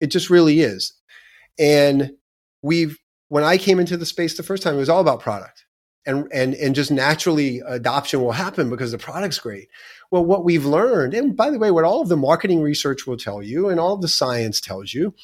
It 0.00 0.08
just 0.08 0.28
really 0.28 0.60
is. 0.60 0.92
And 1.58 2.12
we've, 2.62 2.98
when 3.28 3.44
I 3.44 3.58
came 3.58 3.78
into 3.78 3.96
the 3.96 4.06
space 4.06 4.36
the 4.36 4.42
first 4.42 4.64
time, 4.64 4.74
it 4.74 4.78
was 4.78 4.88
all 4.88 5.00
about 5.00 5.20
product 5.20 5.65
and 6.06 6.28
and 6.32 6.54
and 6.54 6.74
just 6.74 6.90
naturally 6.90 7.60
adoption 7.66 8.22
will 8.22 8.32
happen 8.32 8.70
because 8.70 8.92
the 8.92 8.98
product's 8.98 9.38
great. 9.38 9.68
Well, 10.10 10.24
what 10.24 10.44
we've 10.44 10.64
learned, 10.64 11.14
and 11.14 11.36
by 11.36 11.50
the 11.50 11.58
way, 11.58 11.70
what 11.70 11.84
all 11.84 12.00
of 12.00 12.08
the 12.08 12.16
marketing 12.16 12.62
research 12.62 13.06
will 13.06 13.16
tell 13.16 13.42
you, 13.42 13.68
and 13.68 13.80
all 13.80 13.94
of 13.94 14.02
the 14.02 14.08
science 14.08 14.60
tells 14.60 14.94
you, 14.94 15.14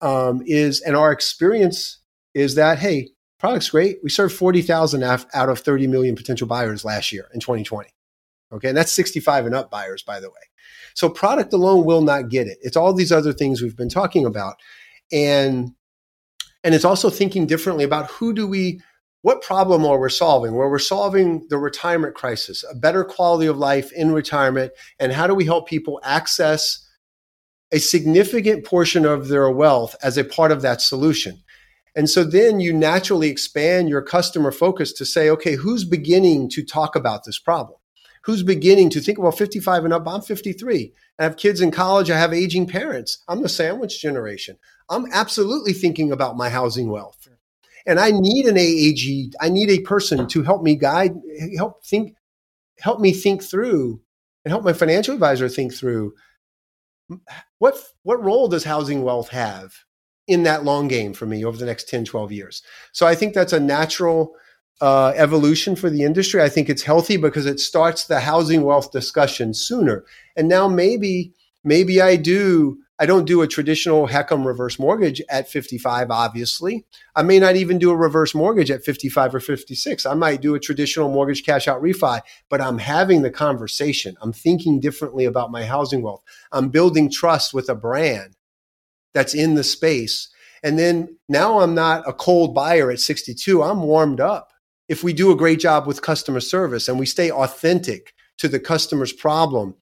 um, 0.00 0.42
is, 0.44 0.80
and 0.80 0.96
our 0.96 1.12
experience 1.12 1.98
is 2.34 2.56
that 2.56 2.78
hey, 2.78 3.10
product's 3.38 3.70
great. 3.70 3.98
We 4.02 4.10
served 4.10 4.34
forty 4.34 4.60
thousand 4.60 5.02
out 5.04 5.48
of 5.48 5.60
thirty 5.60 5.86
million 5.86 6.16
potential 6.16 6.48
buyers 6.48 6.84
last 6.84 7.12
year 7.12 7.28
in 7.32 7.40
2020. 7.40 7.88
Okay, 8.52 8.68
and 8.68 8.76
that's 8.76 8.92
65 8.92 9.46
and 9.46 9.54
up 9.54 9.68
buyers, 9.68 10.02
by 10.02 10.20
the 10.20 10.28
way. 10.28 10.34
So 10.94 11.08
product 11.08 11.52
alone 11.52 11.84
will 11.84 12.02
not 12.02 12.28
get 12.28 12.46
it. 12.46 12.58
It's 12.62 12.76
all 12.76 12.92
these 12.92 13.10
other 13.10 13.32
things 13.32 13.60
we've 13.60 13.76
been 13.76 13.88
talking 13.88 14.24
about, 14.26 14.56
and 15.12 15.72
and 16.62 16.74
it's 16.74 16.84
also 16.84 17.10
thinking 17.10 17.46
differently 17.46 17.84
about 17.84 18.10
who 18.10 18.32
do 18.32 18.46
we 18.46 18.80
what 19.24 19.40
problem 19.40 19.86
are 19.86 19.98
we 19.98 20.10
solving? 20.10 20.54
Well, 20.54 20.68
we're 20.68 20.78
solving 20.78 21.46
the 21.48 21.56
retirement 21.56 22.14
crisis, 22.14 22.62
a 22.70 22.74
better 22.74 23.02
quality 23.04 23.46
of 23.46 23.56
life 23.56 23.90
in 23.92 24.12
retirement, 24.12 24.72
and 25.00 25.12
how 25.12 25.26
do 25.26 25.34
we 25.34 25.46
help 25.46 25.66
people 25.66 25.98
access 26.04 26.86
a 27.72 27.78
significant 27.78 28.66
portion 28.66 29.06
of 29.06 29.28
their 29.28 29.50
wealth 29.50 29.96
as 30.02 30.18
a 30.18 30.24
part 30.24 30.52
of 30.52 30.60
that 30.60 30.82
solution? 30.82 31.42
And 31.96 32.10
so 32.10 32.22
then 32.22 32.60
you 32.60 32.74
naturally 32.74 33.30
expand 33.30 33.88
your 33.88 34.02
customer 34.02 34.52
focus 34.52 34.92
to 34.92 35.06
say, 35.06 35.30
okay, 35.30 35.54
who's 35.54 35.84
beginning 35.84 36.50
to 36.50 36.62
talk 36.62 36.94
about 36.94 37.24
this 37.24 37.38
problem? 37.38 37.78
Who's 38.24 38.42
beginning 38.42 38.90
to 38.90 39.00
think, 39.00 39.18
well, 39.18 39.32
55 39.32 39.86
and 39.86 39.94
up, 39.94 40.06
I'm 40.06 40.20
53. 40.20 40.92
I 41.18 41.22
have 41.22 41.38
kids 41.38 41.62
in 41.62 41.70
college. 41.70 42.10
I 42.10 42.18
have 42.18 42.34
aging 42.34 42.66
parents. 42.66 43.24
I'm 43.26 43.40
the 43.40 43.48
sandwich 43.48 44.02
generation. 44.02 44.58
I'm 44.90 45.06
absolutely 45.12 45.72
thinking 45.72 46.12
about 46.12 46.36
my 46.36 46.50
housing 46.50 46.90
wealth. 46.90 47.26
And 47.86 48.00
I 48.00 48.10
need 48.10 48.46
an 48.46 48.56
AAG. 48.56 49.32
I 49.40 49.48
need 49.48 49.70
a 49.70 49.80
person 49.80 50.26
to 50.28 50.42
help 50.42 50.62
me 50.62 50.74
guide, 50.74 51.14
help 51.56 51.84
think, 51.84 52.16
help 52.78 53.00
me 53.00 53.12
think 53.12 53.42
through, 53.42 54.00
and 54.44 54.50
help 54.50 54.64
my 54.64 54.72
financial 54.72 55.14
advisor 55.14 55.48
think 55.48 55.74
through 55.74 56.14
what 57.58 57.76
what 58.02 58.22
role 58.22 58.48
does 58.48 58.64
housing 58.64 59.02
wealth 59.02 59.28
have 59.28 59.74
in 60.26 60.44
that 60.44 60.64
long 60.64 60.88
game 60.88 61.12
for 61.12 61.26
me 61.26 61.44
over 61.44 61.56
the 61.56 61.66
next 61.66 61.88
10, 61.88 62.04
12 62.06 62.32
years. 62.32 62.62
So 62.92 63.06
I 63.06 63.14
think 63.14 63.34
that's 63.34 63.52
a 63.52 63.60
natural 63.60 64.34
uh, 64.80 65.12
evolution 65.16 65.76
for 65.76 65.90
the 65.90 66.02
industry. 66.02 66.42
I 66.42 66.48
think 66.48 66.68
it's 66.68 66.82
healthy 66.82 67.16
because 67.16 67.46
it 67.46 67.60
starts 67.60 68.04
the 68.04 68.20
housing 68.20 68.62
wealth 68.62 68.90
discussion 68.90 69.52
sooner. 69.52 70.04
And 70.36 70.48
now 70.48 70.66
maybe, 70.66 71.34
maybe 71.62 72.00
I 72.00 72.16
do, 72.16 72.78
I 72.98 73.06
don't 73.06 73.24
do 73.24 73.42
a 73.42 73.48
traditional 73.48 74.06
HECM 74.06 74.46
reverse 74.46 74.78
mortgage 74.78 75.20
at 75.28 75.48
55, 75.48 76.12
obviously. 76.12 76.84
I 77.16 77.22
may 77.22 77.40
not 77.40 77.56
even 77.56 77.78
do 77.78 77.90
a 77.90 77.96
reverse 77.96 78.36
mortgage 78.36 78.70
at 78.70 78.84
55 78.84 79.34
or 79.34 79.40
56. 79.40 80.06
I 80.06 80.14
might 80.14 80.40
do 80.40 80.54
a 80.54 80.60
traditional 80.60 81.10
mortgage 81.10 81.44
cash 81.44 81.66
out 81.66 81.82
refi, 81.82 82.20
but 82.48 82.60
I'm 82.60 82.78
having 82.78 83.22
the 83.22 83.32
conversation. 83.32 84.16
I'm 84.20 84.32
thinking 84.32 84.78
differently 84.78 85.24
about 85.24 85.50
my 85.50 85.64
housing 85.64 86.02
wealth. 86.02 86.22
I'm 86.52 86.68
building 86.68 87.10
trust 87.10 87.52
with 87.52 87.68
a 87.68 87.74
brand 87.74 88.36
that's 89.12 89.34
in 89.34 89.54
the 89.54 89.64
space. 89.64 90.28
And 90.62 90.78
then 90.78 91.16
now 91.28 91.60
I'm 91.60 91.74
not 91.74 92.08
a 92.08 92.12
cold 92.12 92.54
buyer 92.54 92.92
at 92.92 93.00
62. 93.00 93.60
I'm 93.60 93.82
warmed 93.82 94.20
up 94.20 94.52
if 94.88 95.02
we 95.02 95.12
do 95.12 95.32
a 95.32 95.36
great 95.36 95.58
job 95.58 95.86
with 95.86 96.00
customer 96.00 96.40
service 96.40 96.88
and 96.88 96.98
we 96.98 97.06
stay 97.06 97.30
authentic 97.30 98.14
to 98.38 98.48
the 98.48 98.60
customer's 98.60 99.12
problem 99.12 99.74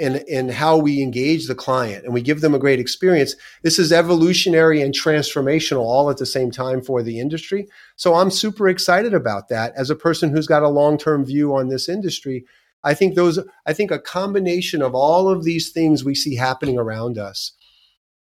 and, 0.00 0.50
how 0.50 0.76
we 0.76 1.02
engage 1.02 1.46
the 1.46 1.54
client 1.54 2.04
and 2.04 2.14
we 2.14 2.22
give 2.22 2.40
them 2.40 2.54
a 2.54 2.58
great 2.58 2.80
experience, 2.80 3.36
this 3.62 3.78
is 3.78 3.92
evolutionary 3.92 4.80
and 4.80 4.94
transformational 4.94 5.82
all 5.82 6.10
at 6.10 6.16
the 6.16 6.26
same 6.26 6.50
time 6.50 6.80
for 6.82 7.02
the 7.02 7.20
industry. 7.20 7.68
So 7.96 8.14
I'm 8.14 8.30
super 8.30 8.68
excited 8.68 9.14
about 9.14 9.48
that 9.48 9.72
as 9.76 9.90
a 9.90 9.96
person 9.96 10.30
who's 10.30 10.46
got 10.46 10.62
a 10.62 10.68
long 10.68 10.98
term 10.98 11.24
view 11.24 11.54
on 11.54 11.68
this 11.68 11.88
industry. 11.88 12.44
I 12.82 12.94
think 12.94 13.14
those, 13.14 13.38
I 13.66 13.72
think 13.72 13.90
a 13.90 13.98
combination 13.98 14.80
of 14.80 14.94
all 14.94 15.28
of 15.28 15.44
these 15.44 15.70
things 15.70 16.02
we 16.02 16.14
see 16.14 16.34
happening 16.34 16.78
around 16.78 17.18
us, 17.18 17.52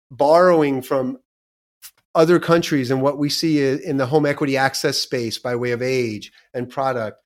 borrowing 0.09 0.81
from 0.81 1.19
other 2.15 2.39
countries 2.39 2.89
and 2.89 3.01
what 3.01 3.19
we 3.19 3.29
see 3.29 3.63
in 3.63 3.97
the 3.97 4.07
home 4.07 4.25
equity 4.25 4.57
access 4.57 4.97
space 4.97 5.37
by 5.37 5.55
way 5.55 5.71
of 5.71 5.81
age 5.81 6.31
and 6.53 6.69
product, 6.69 7.21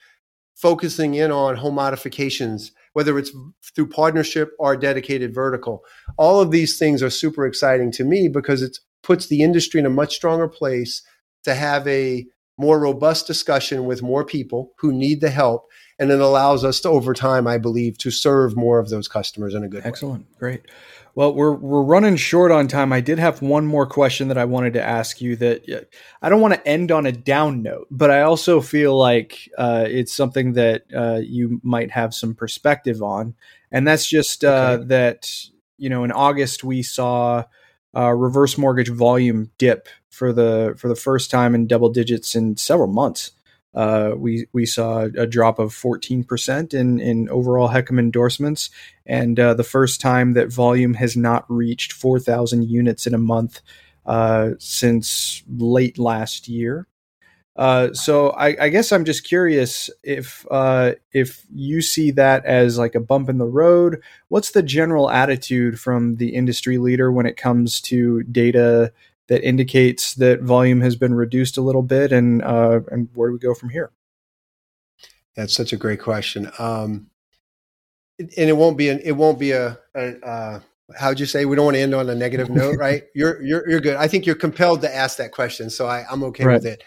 focusing 0.55 1.13
in 1.13 1.31
on 1.31 1.55
home 1.55 1.75
modifications, 1.75 2.71
whether 2.93 3.17
it's 3.17 3.31
through 3.75 3.87
partnership 3.87 4.51
or 4.59 4.75
dedicated 4.75 5.33
vertical. 5.33 5.83
All 6.17 6.41
of 6.41 6.51
these 6.51 6.77
things 6.77 7.01
are 7.01 7.09
super 7.09 7.45
exciting 7.45 7.91
to 7.93 8.03
me 8.03 8.27
because 8.27 8.61
it 8.61 8.77
puts 9.03 9.27
the 9.27 9.41
industry 9.41 9.79
in 9.79 9.85
a 9.85 9.89
much 9.89 10.15
stronger 10.15 10.47
place 10.47 11.01
to 11.43 11.55
have 11.55 11.87
a 11.87 12.25
more 12.57 12.79
robust 12.79 13.25
discussion 13.25 13.85
with 13.85 14.03
more 14.03 14.23
people 14.23 14.71
who 14.79 14.91
need 14.93 15.21
the 15.21 15.29
help 15.29 15.65
and 15.97 16.11
it 16.11 16.19
allows 16.19 16.63
us 16.63 16.79
to 16.79 16.89
over 16.89 17.13
time 17.13 17.47
i 17.47 17.57
believe 17.57 17.97
to 17.97 18.11
serve 18.11 18.55
more 18.55 18.77
of 18.77 18.89
those 18.89 19.07
customers 19.07 19.55
in 19.55 19.63
a 19.63 19.67
good 19.67 19.83
excellent 19.83 20.21
way. 20.21 20.25
Excellent. 20.25 20.39
Great 20.39 20.61
well, 21.16 21.34
we're 21.34 21.53
we're 21.53 21.82
running 21.82 22.16
short 22.16 22.51
on 22.51 22.68
time. 22.68 22.93
I 22.93 23.01
did 23.01 23.20
have 23.20 23.41
one 23.41 23.66
more 23.66 23.86
question 23.86 24.30
that 24.30 24.38
I 24.38 24.45
wanted 24.45 24.74
to 24.74 24.84
ask 24.84 25.20
you. 25.20 25.36
That 25.36 25.89
I 26.22 26.30
don't 26.30 26.41
want 26.41 26.53
to 26.53 26.68
end 26.68 26.91
on 26.91 27.05
a 27.05 27.12
down 27.12 27.62
note, 27.62 27.88
but 27.91 28.09
I 28.12 28.22
also 28.22 28.62
feel 28.62 28.97
like 28.97 29.49
uh, 29.57 29.86
it's 29.88 30.14
something 30.14 30.53
that 30.53 30.84
uh, 30.95 31.20
you 31.22 31.59
might 31.64 31.91
have 31.91 32.14
some 32.14 32.34
perspective 32.34 33.01
on, 33.01 33.36
and 33.72 33.88
that's 33.88 34.07
just 34.07 34.43
uh, 34.43 34.78
okay. 34.80 34.86
that 34.88 35.45
you 35.78 35.89
know 35.89 36.03
in 36.03 36.12
August 36.12 36.64
we 36.64 36.82
saw 36.82 37.43
uh, 37.95 38.12
reverse 38.12 38.57
mortgage 38.57 38.89
volume 38.89 39.51
dip 39.57 39.89
for 40.09 40.32
the 40.32 40.76
for 40.78 40.88
the 40.88 40.95
first 40.95 41.30
time 41.30 41.55
in 41.55 41.68
double 41.68 41.89
digits 41.89 42.36
in 42.36 42.55
several 42.55 42.88
months 42.88 43.32
uh, 43.74 44.11
we 44.17 44.47
we 44.51 44.65
saw 44.65 45.07
a 45.17 45.26
drop 45.26 45.59
of 45.59 45.74
14% 45.74 46.74
in 46.74 46.99
in 46.99 47.30
overall 47.30 47.69
HECM 47.69 47.99
endorsements, 47.99 48.69
and 49.05 49.39
uh, 49.39 49.53
the 49.53 49.63
first 49.63 50.01
time 50.01 50.34
that 50.34 50.51
volume 50.51 50.95
has 50.95 51.15
not 51.15 51.45
reached 51.49 51.93
4,000 51.93 52.69
units 52.69 53.07
in 53.07 53.13
a 53.13 53.17
month 53.17 53.61
uh, 54.05 54.51
since 54.59 55.43
late 55.47 55.97
last 55.97 56.47
year. 56.47 56.88
Uh, 57.55 57.93
so 57.93 58.30
I, 58.30 58.55
I, 58.59 58.69
guess 58.69 58.93
I'm 58.93 59.03
just 59.03 59.26
curious 59.26 59.89
if 60.03 60.45
uh, 60.49 60.93
if 61.11 61.45
you 61.53 61.82
see 61.82 62.11
that 62.11 62.45
as 62.45 62.78
like 62.78 62.95
a 62.95 62.99
bump 63.01 63.28
in 63.28 63.39
the 63.39 63.45
road. 63.45 64.01
What's 64.30 64.51
the 64.51 64.63
general 64.63 65.09
attitude 65.09 65.78
from 65.80 66.15
the 66.15 66.34
industry 66.34 66.78
leader 66.78 67.11
when 67.11 67.26
it 67.26 67.36
comes 67.36 67.82
to 67.82 68.24
data 68.24 68.93
that 69.32 69.47
indicates 69.47 70.15
that 70.15 70.41
volume 70.41 70.82
has 70.82 70.97
been 70.97 71.13
reduced 71.13 71.55
a 71.55 71.61
little 71.61 71.84
bit, 71.84 72.11
and 72.11 72.43
uh, 72.43 72.82
and 72.91 73.07
where 73.13 73.29
do 73.29 73.34
we 73.34 73.39
go 73.39 73.53
from 73.53 73.69
here? 73.69 73.89
That's 75.38 75.55
such 75.55 75.71
a 75.71 75.77
great 75.77 76.01
question. 76.01 76.51
Um, 76.59 77.07
and 78.19 78.49
it 78.49 78.57
won't 78.57 78.77
be 78.77 78.89
an, 78.89 78.99
it 79.05 79.13
won't 79.13 79.39
be 79.39 79.51
a, 79.51 79.79
a 79.95 80.19
uh, 80.19 80.59
how'd 80.99 81.17
you 81.17 81.25
say 81.25 81.45
we 81.45 81.55
don't 81.55 81.63
want 81.63 81.75
to 81.75 81.82
end 81.82 81.95
on 81.95 82.09
a 82.09 82.13
negative 82.13 82.49
note, 82.51 82.75
right? 82.77 83.03
You're 83.15 83.41
you're 83.41 83.69
you're 83.69 83.79
good. 83.79 83.95
I 83.95 84.09
think 84.09 84.25
you're 84.25 84.36
compelled 84.36 84.82
to 84.82 84.93
ask 84.93 85.17
that 85.19 85.32
question, 85.32 85.69
so 85.69 85.88
I, 85.88 86.03
I'm 86.11 86.23
okay 86.25 86.43
right. 86.43 86.55
with 86.55 86.65
it. 86.65 86.84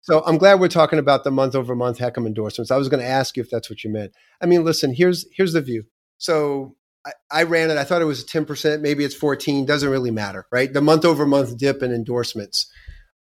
So 0.00 0.22
I'm 0.24 0.38
glad 0.38 0.60
we're 0.60 0.68
talking 0.68 0.98
about 0.98 1.24
the 1.24 1.30
month 1.30 1.54
over 1.54 1.76
month 1.76 1.98
HECM 1.98 2.26
endorsements. 2.26 2.70
I 2.70 2.78
was 2.78 2.88
going 2.88 3.02
to 3.02 3.06
ask 3.08 3.36
you 3.36 3.42
if 3.42 3.50
that's 3.50 3.68
what 3.68 3.84
you 3.84 3.90
meant. 3.90 4.14
I 4.40 4.46
mean, 4.46 4.64
listen, 4.64 4.94
here's 4.94 5.26
here's 5.30 5.52
the 5.52 5.60
view. 5.60 5.84
So 6.16 6.74
I, 7.04 7.12
I 7.30 7.42
ran 7.44 7.70
it. 7.70 7.78
I 7.78 7.84
thought 7.84 8.02
it 8.02 8.06
was 8.06 8.24
10%. 8.24 8.80
Maybe 8.80 9.04
it's 9.04 9.14
14. 9.14 9.66
Doesn't 9.66 9.90
really 9.90 10.10
matter, 10.10 10.46
right? 10.52 10.72
The 10.72 10.80
month 10.80 11.04
over 11.04 11.26
month 11.26 11.56
dip 11.56 11.82
in 11.82 11.92
endorsements. 11.92 12.70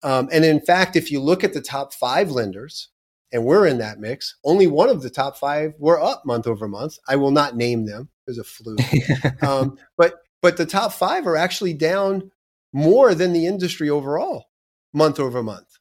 Um, 0.03 0.29
and 0.33 0.45
in 0.45 0.61
fact, 0.61 0.97
if 0.97 1.11
you 1.11 1.21
look 1.21 1.45
at 1.45 1.53
the 1.53 1.61
top 1.61 1.93
five 1.93 2.31
lenders, 2.31 2.89
and 3.33 3.45
we're 3.45 3.67
in 3.67 3.79
that 3.79 4.01
mix, 4.01 4.37
only 4.45 4.67
one 4.67 4.89
of 4.89 5.03
the 5.03 5.11
top 5.11 5.37
five 5.37 5.75
were 5.79 6.01
up 6.01 6.25
month 6.27 6.47
over 6.47 6.67
month. 6.67 6.99
I 7.09 7.17
will 7.17 7.31
not 7.31 7.57
name 7.57 7.87
them 7.87 8.09
as 8.29 8.39
a 8.39 8.45
fluke. 8.45 8.81
um, 9.43 9.79
but 9.97 10.15
but 10.43 10.57
the 10.57 10.67
top 10.67 10.93
five 10.93 11.27
are 11.27 11.37
actually 11.37 11.75
down 11.75 12.31
more 12.73 13.15
than 13.15 13.33
the 13.33 13.47
industry 13.47 13.91
overall, 13.91 14.47
month 14.93 15.21
over 15.21 15.43
month. 15.43 15.79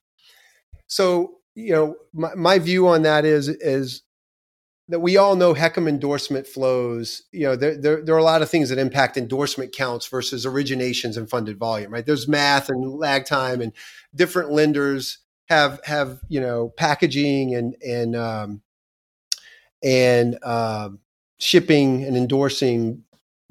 So 0.87 1.37
you 1.55 1.73
know, 1.73 1.95
my, 2.13 2.35
my 2.35 2.59
view 2.59 2.87
on 2.87 3.03
that 3.03 3.25
is 3.25 3.47
is 3.47 4.03
that 4.89 4.99
we 4.99 5.17
all 5.17 5.35
know 5.35 5.53
HECM 5.53 5.87
endorsement 5.87 6.47
flows. 6.47 7.21
You 7.31 7.45
know, 7.47 7.55
there, 7.55 7.77
there, 7.77 8.01
there, 8.03 8.15
are 8.15 8.19
a 8.19 8.23
lot 8.23 8.41
of 8.41 8.49
things 8.49 8.69
that 8.69 8.79
impact 8.79 9.17
endorsement 9.17 9.71
counts 9.71 10.07
versus 10.07 10.47
originations 10.47 11.15
and 11.15 11.29
funded 11.29 11.57
volume, 11.57 11.93
right? 11.93 12.05
There's 12.05 12.27
math 12.27 12.69
and 12.69 12.83
lag 12.95 13.25
time, 13.25 13.61
and 13.61 13.71
different 14.15 14.51
lenders 14.51 15.19
have 15.47 15.79
have 15.83 16.19
you 16.27 16.41
know 16.41 16.73
packaging 16.75 17.55
and 17.55 17.75
and 17.85 18.15
um, 18.15 18.61
and 19.83 20.39
uh, 20.41 20.89
shipping 21.37 22.03
and 22.03 22.17
endorsing 22.17 23.03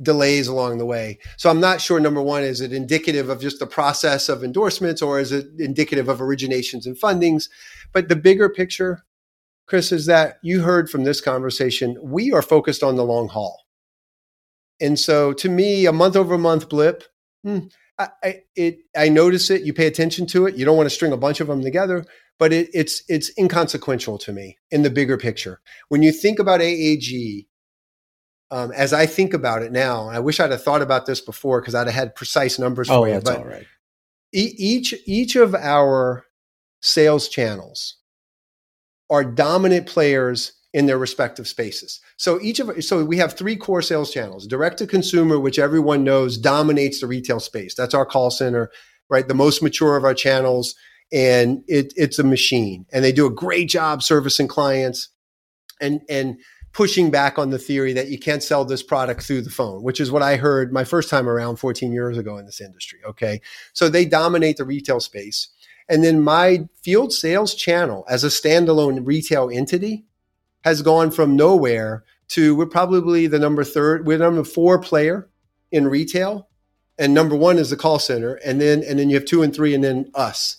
delays 0.02 0.48
along 0.48 0.78
the 0.78 0.86
way. 0.86 1.18
So 1.36 1.50
I'm 1.50 1.60
not 1.60 1.80
sure. 1.80 2.00
Number 2.00 2.22
one, 2.22 2.42
is 2.42 2.60
it 2.60 2.72
indicative 2.72 3.28
of 3.28 3.40
just 3.40 3.60
the 3.60 3.66
process 3.66 4.28
of 4.28 4.42
endorsements, 4.42 5.02
or 5.02 5.20
is 5.20 5.30
it 5.30 5.46
indicative 5.58 6.08
of 6.08 6.18
originations 6.18 6.84
and 6.84 6.96
fundings? 6.96 7.48
But 7.92 8.08
the 8.08 8.16
bigger 8.16 8.48
picture 8.48 9.04
Chris, 9.68 9.92
is 9.92 10.06
that 10.06 10.38
you 10.42 10.62
heard 10.62 10.88
from 10.88 11.04
this 11.04 11.20
conversation, 11.20 11.96
we 12.02 12.32
are 12.32 12.42
focused 12.42 12.82
on 12.82 12.96
the 12.96 13.04
long 13.04 13.28
haul. 13.28 13.64
And 14.80 14.98
so 14.98 15.32
to 15.34 15.48
me, 15.48 15.86
a 15.86 15.92
month 15.92 16.16
over 16.16 16.38
month 16.38 16.68
blip, 16.68 17.04
hmm, 17.44 17.58
I, 17.98 18.08
I, 18.22 18.42
it, 18.56 18.78
I 18.96 19.08
notice 19.08 19.50
it. 19.50 19.62
You 19.62 19.74
pay 19.74 19.86
attention 19.86 20.26
to 20.28 20.46
it. 20.46 20.56
You 20.56 20.64
don't 20.64 20.76
want 20.76 20.88
to 20.88 20.94
string 20.94 21.12
a 21.12 21.16
bunch 21.16 21.40
of 21.40 21.48
them 21.48 21.62
together, 21.62 22.04
but 22.38 22.52
it, 22.52 22.70
it's 22.72 23.02
it's 23.08 23.30
inconsequential 23.36 24.18
to 24.18 24.32
me 24.32 24.56
in 24.70 24.82
the 24.82 24.90
bigger 24.90 25.18
picture. 25.18 25.60
When 25.88 26.02
you 26.02 26.12
think 26.12 26.38
about 26.38 26.60
AAG, 26.60 27.46
um, 28.50 28.72
as 28.72 28.92
I 28.92 29.06
think 29.06 29.34
about 29.34 29.62
it 29.62 29.72
now, 29.72 30.08
I 30.08 30.20
wish 30.20 30.40
I'd 30.40 30.52
have 30.52 30.62
thought 30.62 30.80
about 30.82 31.06
this 31.06 31.20
before 31.20 31.60
because 31.60 31.74
I'd 31.74 31.88
have 31.88 31.94
had 31.94 32.14
precise 32.14 32.58
numbers 32.58 32.88
oh, 32.88 33.02
for 33.02 33.08
you. 33.08 33.20
But 33.20 33.38
all 33.38 33.44
right. 33.44 33.66
E- 34.32 34.54
each 34.56 34.94
each 35.04 35.36
of 35.36 35.54
our 35.54 36.24
sales 36.80 37.28
channels 37.28 37.97
are 39.10 39.24
dominant 39.24 39.86
players 39.86 40.52
in 40.74 40.86
their 40.86 40.98
respective 40.98 41.48
spaces. 41.48 42.00
So 42.16 42.38
each 42.40 42.60
of 42.60 42.84
so 42.84 43.04
we 43.04 43.16
have 43.16 43.32
three 43.32 43.56
core 43.56 43.82
sales 43.82 44.12
channels. 44.12 44.46
Direct 44.46 44.78
to 44.78 44.86
consumer, 44.86 45.38
which 45.38 45.58
everyone 45.58 46.04
knows 46.04 46.36
dominates 46.36 47.00
the 47.00 47.06
retail 47.06 47.40
space. 47.40 47.74
That's 47.74 47.94
our 47.94 48.04
call 48.04 48.30
center, 48.30 48.70
right? 49.08 49.26
The 49.26 49.34
most 49.34 49.62
mature 49.62 49.96
of 49.96 50.04
our 50.04 50.14
channels 50.14 50.74
and 51.10 51.64
it, 51.68 51.94
it's 51.96 52.18
a 52.18 52.24
machine 52.24 52.84
and 52.92 53.02
they 53.02 53.12
do 53.12 53.26
a 53.26 53.30
great 53.30 53.70
job 53.70 54.02
servicing 54.02 54.46
clients 54.46 55.08
and 55.80 56.02
and 56.08 56.36
pushing 56.72 57.10
back 57.10 57.38
on 57.38 57.50
the 57.50 57.58
theory 57.58 57.92
that 57.92 58.08
you 58.08 58.18
can't 58.18 58.42
sell 58.42 58.64
this 58.64 58.82
product 58.82 59.22
through 59.22 59.42
the 59.42 59.50
phone, 59.50 59.82
which 59.82 60.00
is 60.00 60.12
what 60.12 60.22
I 60.22 60.36
heard 60.36 60.72
my 60.72 60.84
first 60.84 61.08
time 61.10 61.28
around 61.28 61.56
14 61.56 61.92
years 61.92 62.18
ago 62.18 62.36
in 62.38 62.46
this 62.46 62.60
industry, 62.60 63.00
okay? 63.04 63.40
So 63.72 63.88
they 63.88 64.04
dominate 64.04 64.58
the 64.58 64.64
retail 64.64 65.00
space. 65.00 65.48
And 65.88 66.04
then 66.04 66.20
my 66.20 66.68
field 66.82 67.12
sales 67.12 67.54
channel 67.54 68.04
as 68.08 68.24
a 68.24 68.28
standalone 68.28 69.06
retail 69.06 69.50
entity 69.50 70.04
has 70.62 70.82
gone 70.82 71.10
from 71.10 71.36
nowhere 71.36 72.04
to 72.28 72.54
we're 72.54 72.66
probably 72.66 73.26
the 73.26 73.38
number 73.38 73.64
third, 73.64 74.06
we're 74.06 74.18
number 74.18 74.44
four 74.44 74.78
player 74.78 75.28
in 75.72 75.88
retail. 75.88 76.48
And 76.98 77.14
number 77.14 77.36
one 77.36 77.58
is 77.58 77.70
the 77.70 77.76
call 77.76 77.98
center. 77.98 78.34
And 78.44 78.60
then 78.60 78.82
and 78.82 78.98
then 78.98 79.08
you 79.08 79.16
have 79.16 79.24
two 79.24 79.42
and 79.42 79.54
three 79.54 79.74
and 79.74 79.82
then 79.82 80.10
us. 80.14 80.56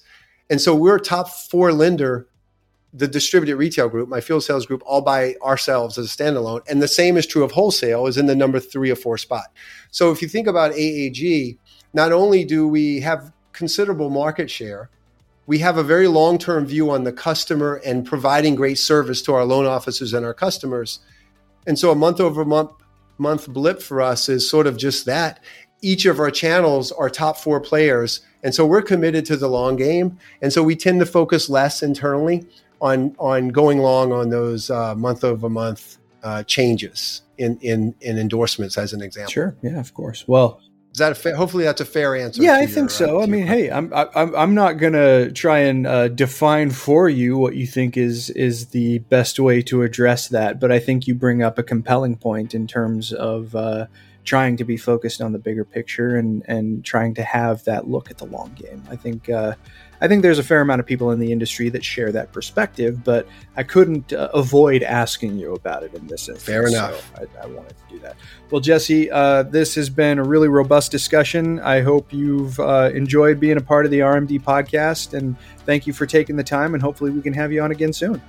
And 0.50 0.60
so 0.60 0.74
we're 0.74 0.98
top 0.98 1.30
four 1.30 1.72
lender, 1.74 2.28
the 2.92 3.08
distributed 3.08 3.58
retail 3.58 3.88
group, 3.88 4.10
my 4.10 4.22
field 4.22 4.44
sales 4.44 4.66
group, 4.66 4.82
all 4.86 5.02
by 5.02 5.36
ourselves 5.44 5.98
as 6.00 6.12
a 6.12 6.18
standalone. 6.18 6.68
And 6.68 6.82
the 6.82 6.88
same 6.88 7.18
is 7.18 7.28
true 7.28 7.44
of 7.44 7.52
wholesale, 7.52 8.08
is 8.08 8.18
in 8.18 8.26
the 8.26 8.36
number 8.36 8.60
three 8.60 8.90
or 8.90 8.96
four 8.96 9.20
spot. 9.20 9.54
So 9.92 10.12
if 10.12 10.24
you 10.24 10.28
think 10.28 10.48
about 10.48 10.72
AAG, 10.72 11.58
not 11.94 12.12
only 12.12 12.46
do 12.46 12.68
we 12.68 13.00
have 13.02 13.32
considerable 13.52 14.10
market 14.10 14.50
share, 14.50 14.90
we 15.50 15.58
have 15.58 15.78
a 15.78 15.84
very 15.84 16.08
long 16.08 16.38
term 16.38 16.64
view 16.64 16.92
on 16.92 17.06
the 17.06 17.12
customer 17.12 17.82
and 17.84 18.06
providing 18.06 18.54
great 18.54 18.78
service 18.78 19.20
to 19.24 19.34
our 19.34 19.44
loan 19.44 19.66
officers 19.66 20.14
and 20.14 20.24
our 20.24 20.34
customers. 20.34 21.00
And 21.66 21.78
so 21.78 21.90
a 21.90 21.96
month 21.96 22.20
over 22.20 22.46
month 22.46 22.72
month 23.18 23.50
blip 23.50 23.82
for 23.82 24.00
us 24.00 24.30
is 24.30 24.48
sort 24.48 24.68
of 24.68 24.78
just 24.78 25.08
that. 25.08 25.40
Each 25.82 26.06
of 26.06 26.20
our 26.20 26.30
channels 26.30 26.92
are 26.92 27.10
top 27.10 27.36
four 27.36 27.60
players. 27.60 28.20
And 28.44 28.54
so 28.54 28.64
we're 28.64 28.84
committed 28.84 29.26
to 29.26 29.38
the 29.38 29.48
long 29.48 29.76
game. 29.76 30.20
And 30.40 30.54
so 30.54 30.62
we 30.62 30.76
tend 30.76 31.00
to 31.00 31.08
focus 31.08 31.50
less 31.50 31.82
internally 31.82 32.46
on, 32.80 33.16
on 33.18 33.48
going 33.48 33.80
long 33.80 34.12
on 34.12 34.30
those 34.30 34.70
uh, 34.70 34.94
month 34.94 35.24
over 35.24 35.50
month 35.50 35.98
uh, 36.22 36.44
changes 36.44 37.24
in, 37.40 37.58
in, 37.62 37.96
in 38.02 38.20
endorsements, 38.20 38.78
as 38.78 38.94
an 38.94 39.02
example. 39.02 39.32
Sure. 39.32 39.56
Yeah, 39.64 39.80
of 39.80 39.96
course. 39.96 40.28
Well, 40.28 40.62
is 41.00 41.02
that 41.02 41.14
a 41.14 41.16
fa- 41.16 41.36
hopefully 41.38 41.64
that's 41.64 41.80
a 41.80 41.86
fair 41.86 42.14
answer? 42.14 42.44
Yeah, 42.44 42.56
I 42.56 42.66
think 42.66 42.92
so. 42.92 43.22
Uh, 43.22 43.24
I 43.24 43.26
mean, 43.26 43.48
hey, 43.48 43.72
I'm 43.72 43.90
I'm 43.94 44.36
I'm 44.36 44.54
not 44.54 44.74
gonna 44.74 45.32
try 45.32 45.60
and 45.60 45.88
uh, 45.88 46.10
define 46.10 46.72
for 46.72 47.08
you 47.08 47.38
what 47.38 47.56
you 47.56 47.66
think 47.66 47.96
is 47.96 48.30
is 48.32 48.68
the 48.68 49.00
best 49.00 49.40
way 49.40 49.62
to 49.64 49.84
address 49.84 50.28
that, 50.28 50.60
but 50.60 50.74
I 50.74 50.80
think 50.80 51.08
you 51.08 51.16
bring 51.16 51.42
up 51.42 51.58
a 51.58 51.64
compelling 51.64 52.18
point 52.18 52.54
in 52.54 52.68
terms 52.68 53.14
of 53.14 53.56
uh, 53.56 53.86
trying 54.30 54.56
to 54.56 54.64
be 54.64 54.78
focused 54.78 55.22
on 55.22 55.32
the 55.32 55.40
bigger 55.40 55.66
picture 55.66 56.16
and 56.16 56.44
and 56.48 56.86
trying 56.86 57.16
to 57.16 57.24
have 57.24 57.64
that 57.64 57.88
look 57.88 58.12
at 58.12 58.20
the 58.20 58.26
long 58.26 58.54
game. 58.54 58.84
I 58.88 58.96
think 58.96 59.28
uh, 59.28 59.56
I 60.02 60.08
think 60.08 60.22
there's 60.22 60.38
a 60.38 60.44
fair 60.44 60.62
amount 60.62 60.82
of 60.82 60.86
people 60.86 61.10
in 61.10 61.20
the 61.20 61.32
industry 61.32 61.68
that 61.70 61.84
share 61.84 62.12
that 62.12 62.32
perspective, 62.32 63.04
but 63.04 63.28
I 63.58 63.64
couldn't 63.64 64.14
uh, 64.14 64.30
avoid 64.32 64.84
asking 64.84 65.40
you 65.40 65.56
about 65.56 65.82
it 65.82 65.96
in 65.96 66.06
this 66.06 66.30
instance. 66.30 66.44
Fair 66.44 66.68
enough. 66.68 67.12
So 67.18 67.28
I, 67.42 67.44
I, 67.44 67.48
wanted 67.48 67.76
to 67.76 67.84
do 67.90 67.98
that. 68.00 68.18
Well, 68.52 68.62
Jesse, 68.62 69.10
uh, 69.10 69.44
this 69.44 69.74
has 69.74 69.90
been 69.90 70.20
a 70.20 70.24
really 70.24 70.48
robust 70.48 70.92
discussion. 70.92 71.60
I 71.62 71.82
hope 71.82 72.14
you've 72.14 72.60
uh, 72.60 72.92
enjoyed 72.94 73.40
being 73.40 73.58
a 73.58 73.62
part 73.62 73.86
of 73.86 73.92
the 73.92 74.02
RMD 74.02 74.44
podcast, 74.44 75.16
and 75.18 75.36
thank 75.66 75.88
you 75.88 75.94
for 75.94 76.06
taking 76.06 76.36
the 76.36 76.44
time. 76.44 76.76
And 76.76 76.84
hopefully, 76.84 77.10
we 77.10 77.24
can 77.24 77.34
have 77.34 77.52
you 77.52 77.64
on 77.64 77.72
again 77.72 77.94
soon. 77.94 78.22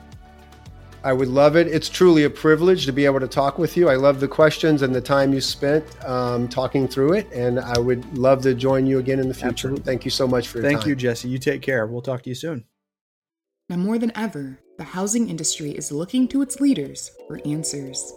I 1.03 1.15
would 1.15 1.29
love 1.29 1.57
it. 1.57 1.67
It's 1.67 1.89
truly 1.89 2.25
a 2.25 2.31
privilege 2.31 2.85
to 2.87 2.93
be 2.93 3.07
able 3.07 3.21
to 3.21 3.29
talk 3.29 3.59
with 3.59 3.77
you. 3.77 3.89
I 3.89 3.97
love 3.97 4.21
the 4.21 4.29
questions 4.29 4.83
and 4.83 4.95
the 4.95 5.01
time 5.01 5.33
you 5.33 5.41
spent 5.41 5.85
um, 6.05 6.47
talking 6.47 6.87
through 6.87 7.15
it, 7.15 7.33
and 7.33 7.59
I 7.59 7.79
would 7.79 8.19
love 8.19 8.43
to 8.43 8.55
join 8.55 8.87
you 8.87 8.99
again 8.99 9.19
in 9.19 9.29
the 9.29 9.35
future. 9.35 9.69
Absolutely. 9.69 9.85
Thank 9.85 10.05
you 10.05 10.11
so 10.11 10.29
much 10.29 10.49
for 10.49 10.59
your 10.59 10.65
time. 10.65 10.73
Thank 10.73 10.83
time. 10.83 10.91
you, 10.91 10.97
Jesse. 10.97 11.29
You 11.29 11.39
take 11.39 11.63
care. 11.63 11.87
We'll 11.87 12.03
talk 12.03 12.23
to 12.25 12.29
you 12.29 12.35
soon. 12.35 12.65
Now, 13.71 13.77
more 13.77 13.99
than 13.99 14.13
ever, 14.15 14.59
the 14.77 14.85
housing 14.85 15.31
industry 15.31 15.71
is 15.71 15.91
looking 15.91 16.29
to 16.29 16.43
its 16.43 16.61
leaders 16.61 17.11
for 17.27 17.41
answers. 17.47 18.13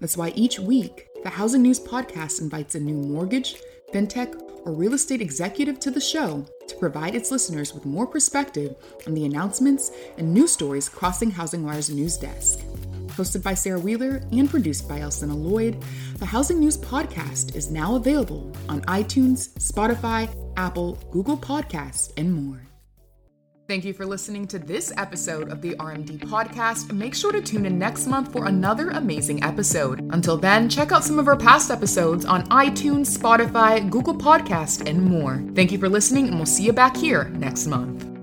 That's 0.00 0.16
why 0.16 0.32
each 0.34 0.58
week, 0.58 1.08
the 1.22 1.30
Housing 1.30 1.62
News 1.62 1.80
Podcast 1.80 2.40
invites 2.40 2.74
a 2.74 2.80
new 2.80 2.94
mortgage, 2.94 3.56
fintech, 3.92 4.40
or 4.64 4.72
real 4.72 4.94
estate 4.94 5.20
executive 5.20 5.78
to 5.80 5.90
the 5.90 6.00
show 6.00 6.44
to 6.66 6.76
provide 6.76 7.14
its 7.14 7.30
listeners 7.30 7.72
with 7.74 7.84
more 7.84 8.06
perspective 8.06 8.74
on 9.06 9.14
the 9.14 9.24
announcements 9.24 9.90
and 10.18 10.32
news 10.32 10.52
stories 10.52 10.88
crossing 10.88 11.30
HousingWire's 11.30 11.90
news 11.90 12.16
desk. 12.16 12.60
Hosted 13.08 13.42
by 13.42 13.54
Sarah 13.54 13.78
Wheeler 13.78 14.22
and 14.32 14.50
produced 14.50 14.88
by 14.88 14.98
Alcynna 14.98 15.36
Lloyd, 15.36 15.80
the 16.18 16.26
Housing 16.26 16.58
News 16.58 16.76
Podcast 16.76 17.54
is 17.54 17.70
now 17.70 17.94
available 17.94 18.52
on 18.68 18.80
iTunes, 18.82 19.50
Spotify, 19.58 20.28
Apple, 20.56 20.94
Google 21.12 21.36
Podcasts, 21.36 22.12
and 22.16 22.32
more. 22.32 22.73
Thank 23.66 23.86
you 23.86 23.94
for 23.94 24.04
listening 24.04 24.46
to 24.48 24.58
this 24.58 24.92
episode 24.98 25.48
of 25.48 25.62
the 25.62 25.74
RMD 25.76 26.18
podcast. 26.18 26.92
Make 26.92 27.14
sure 27.14 27.32
to 27.32 27.40
tune 27.40 27.64
in 27.64 27.78
next 27.78 28.06
month 28.06 28.30
for 28.30 28.44
another 28.44 28.90
amazing 28.90 29.42
episode. 29.42 30.00
Until 30.12 30.36
then, 30.36 30.68
check 30.68 30.92
out 30.92 31.02
some 31.02 31.18
of 31.18 31.28
our 31.28 31.36
past 31.36 31.70
episodes 31.70 32.26
on 32.26 32.46
iTunes, 32.48 33.16
Spotify, 33.16 33.88
Google 33.88 34.16
Podcast, 34.16 34.86
and 34.86 35.02
more. 35.02 35.42
Thank 35.54 35.72
you 35.72 35.78
for 35.78 35.88
listening, 35.88 36.28
and 36.28 36.36
we'll 36.36 36.44
see 36.44 36.64
you 36.64 36.74
back 36.74 36.94
here 36.94 37.30
next 37.30 37.66
month. 37.66 38.13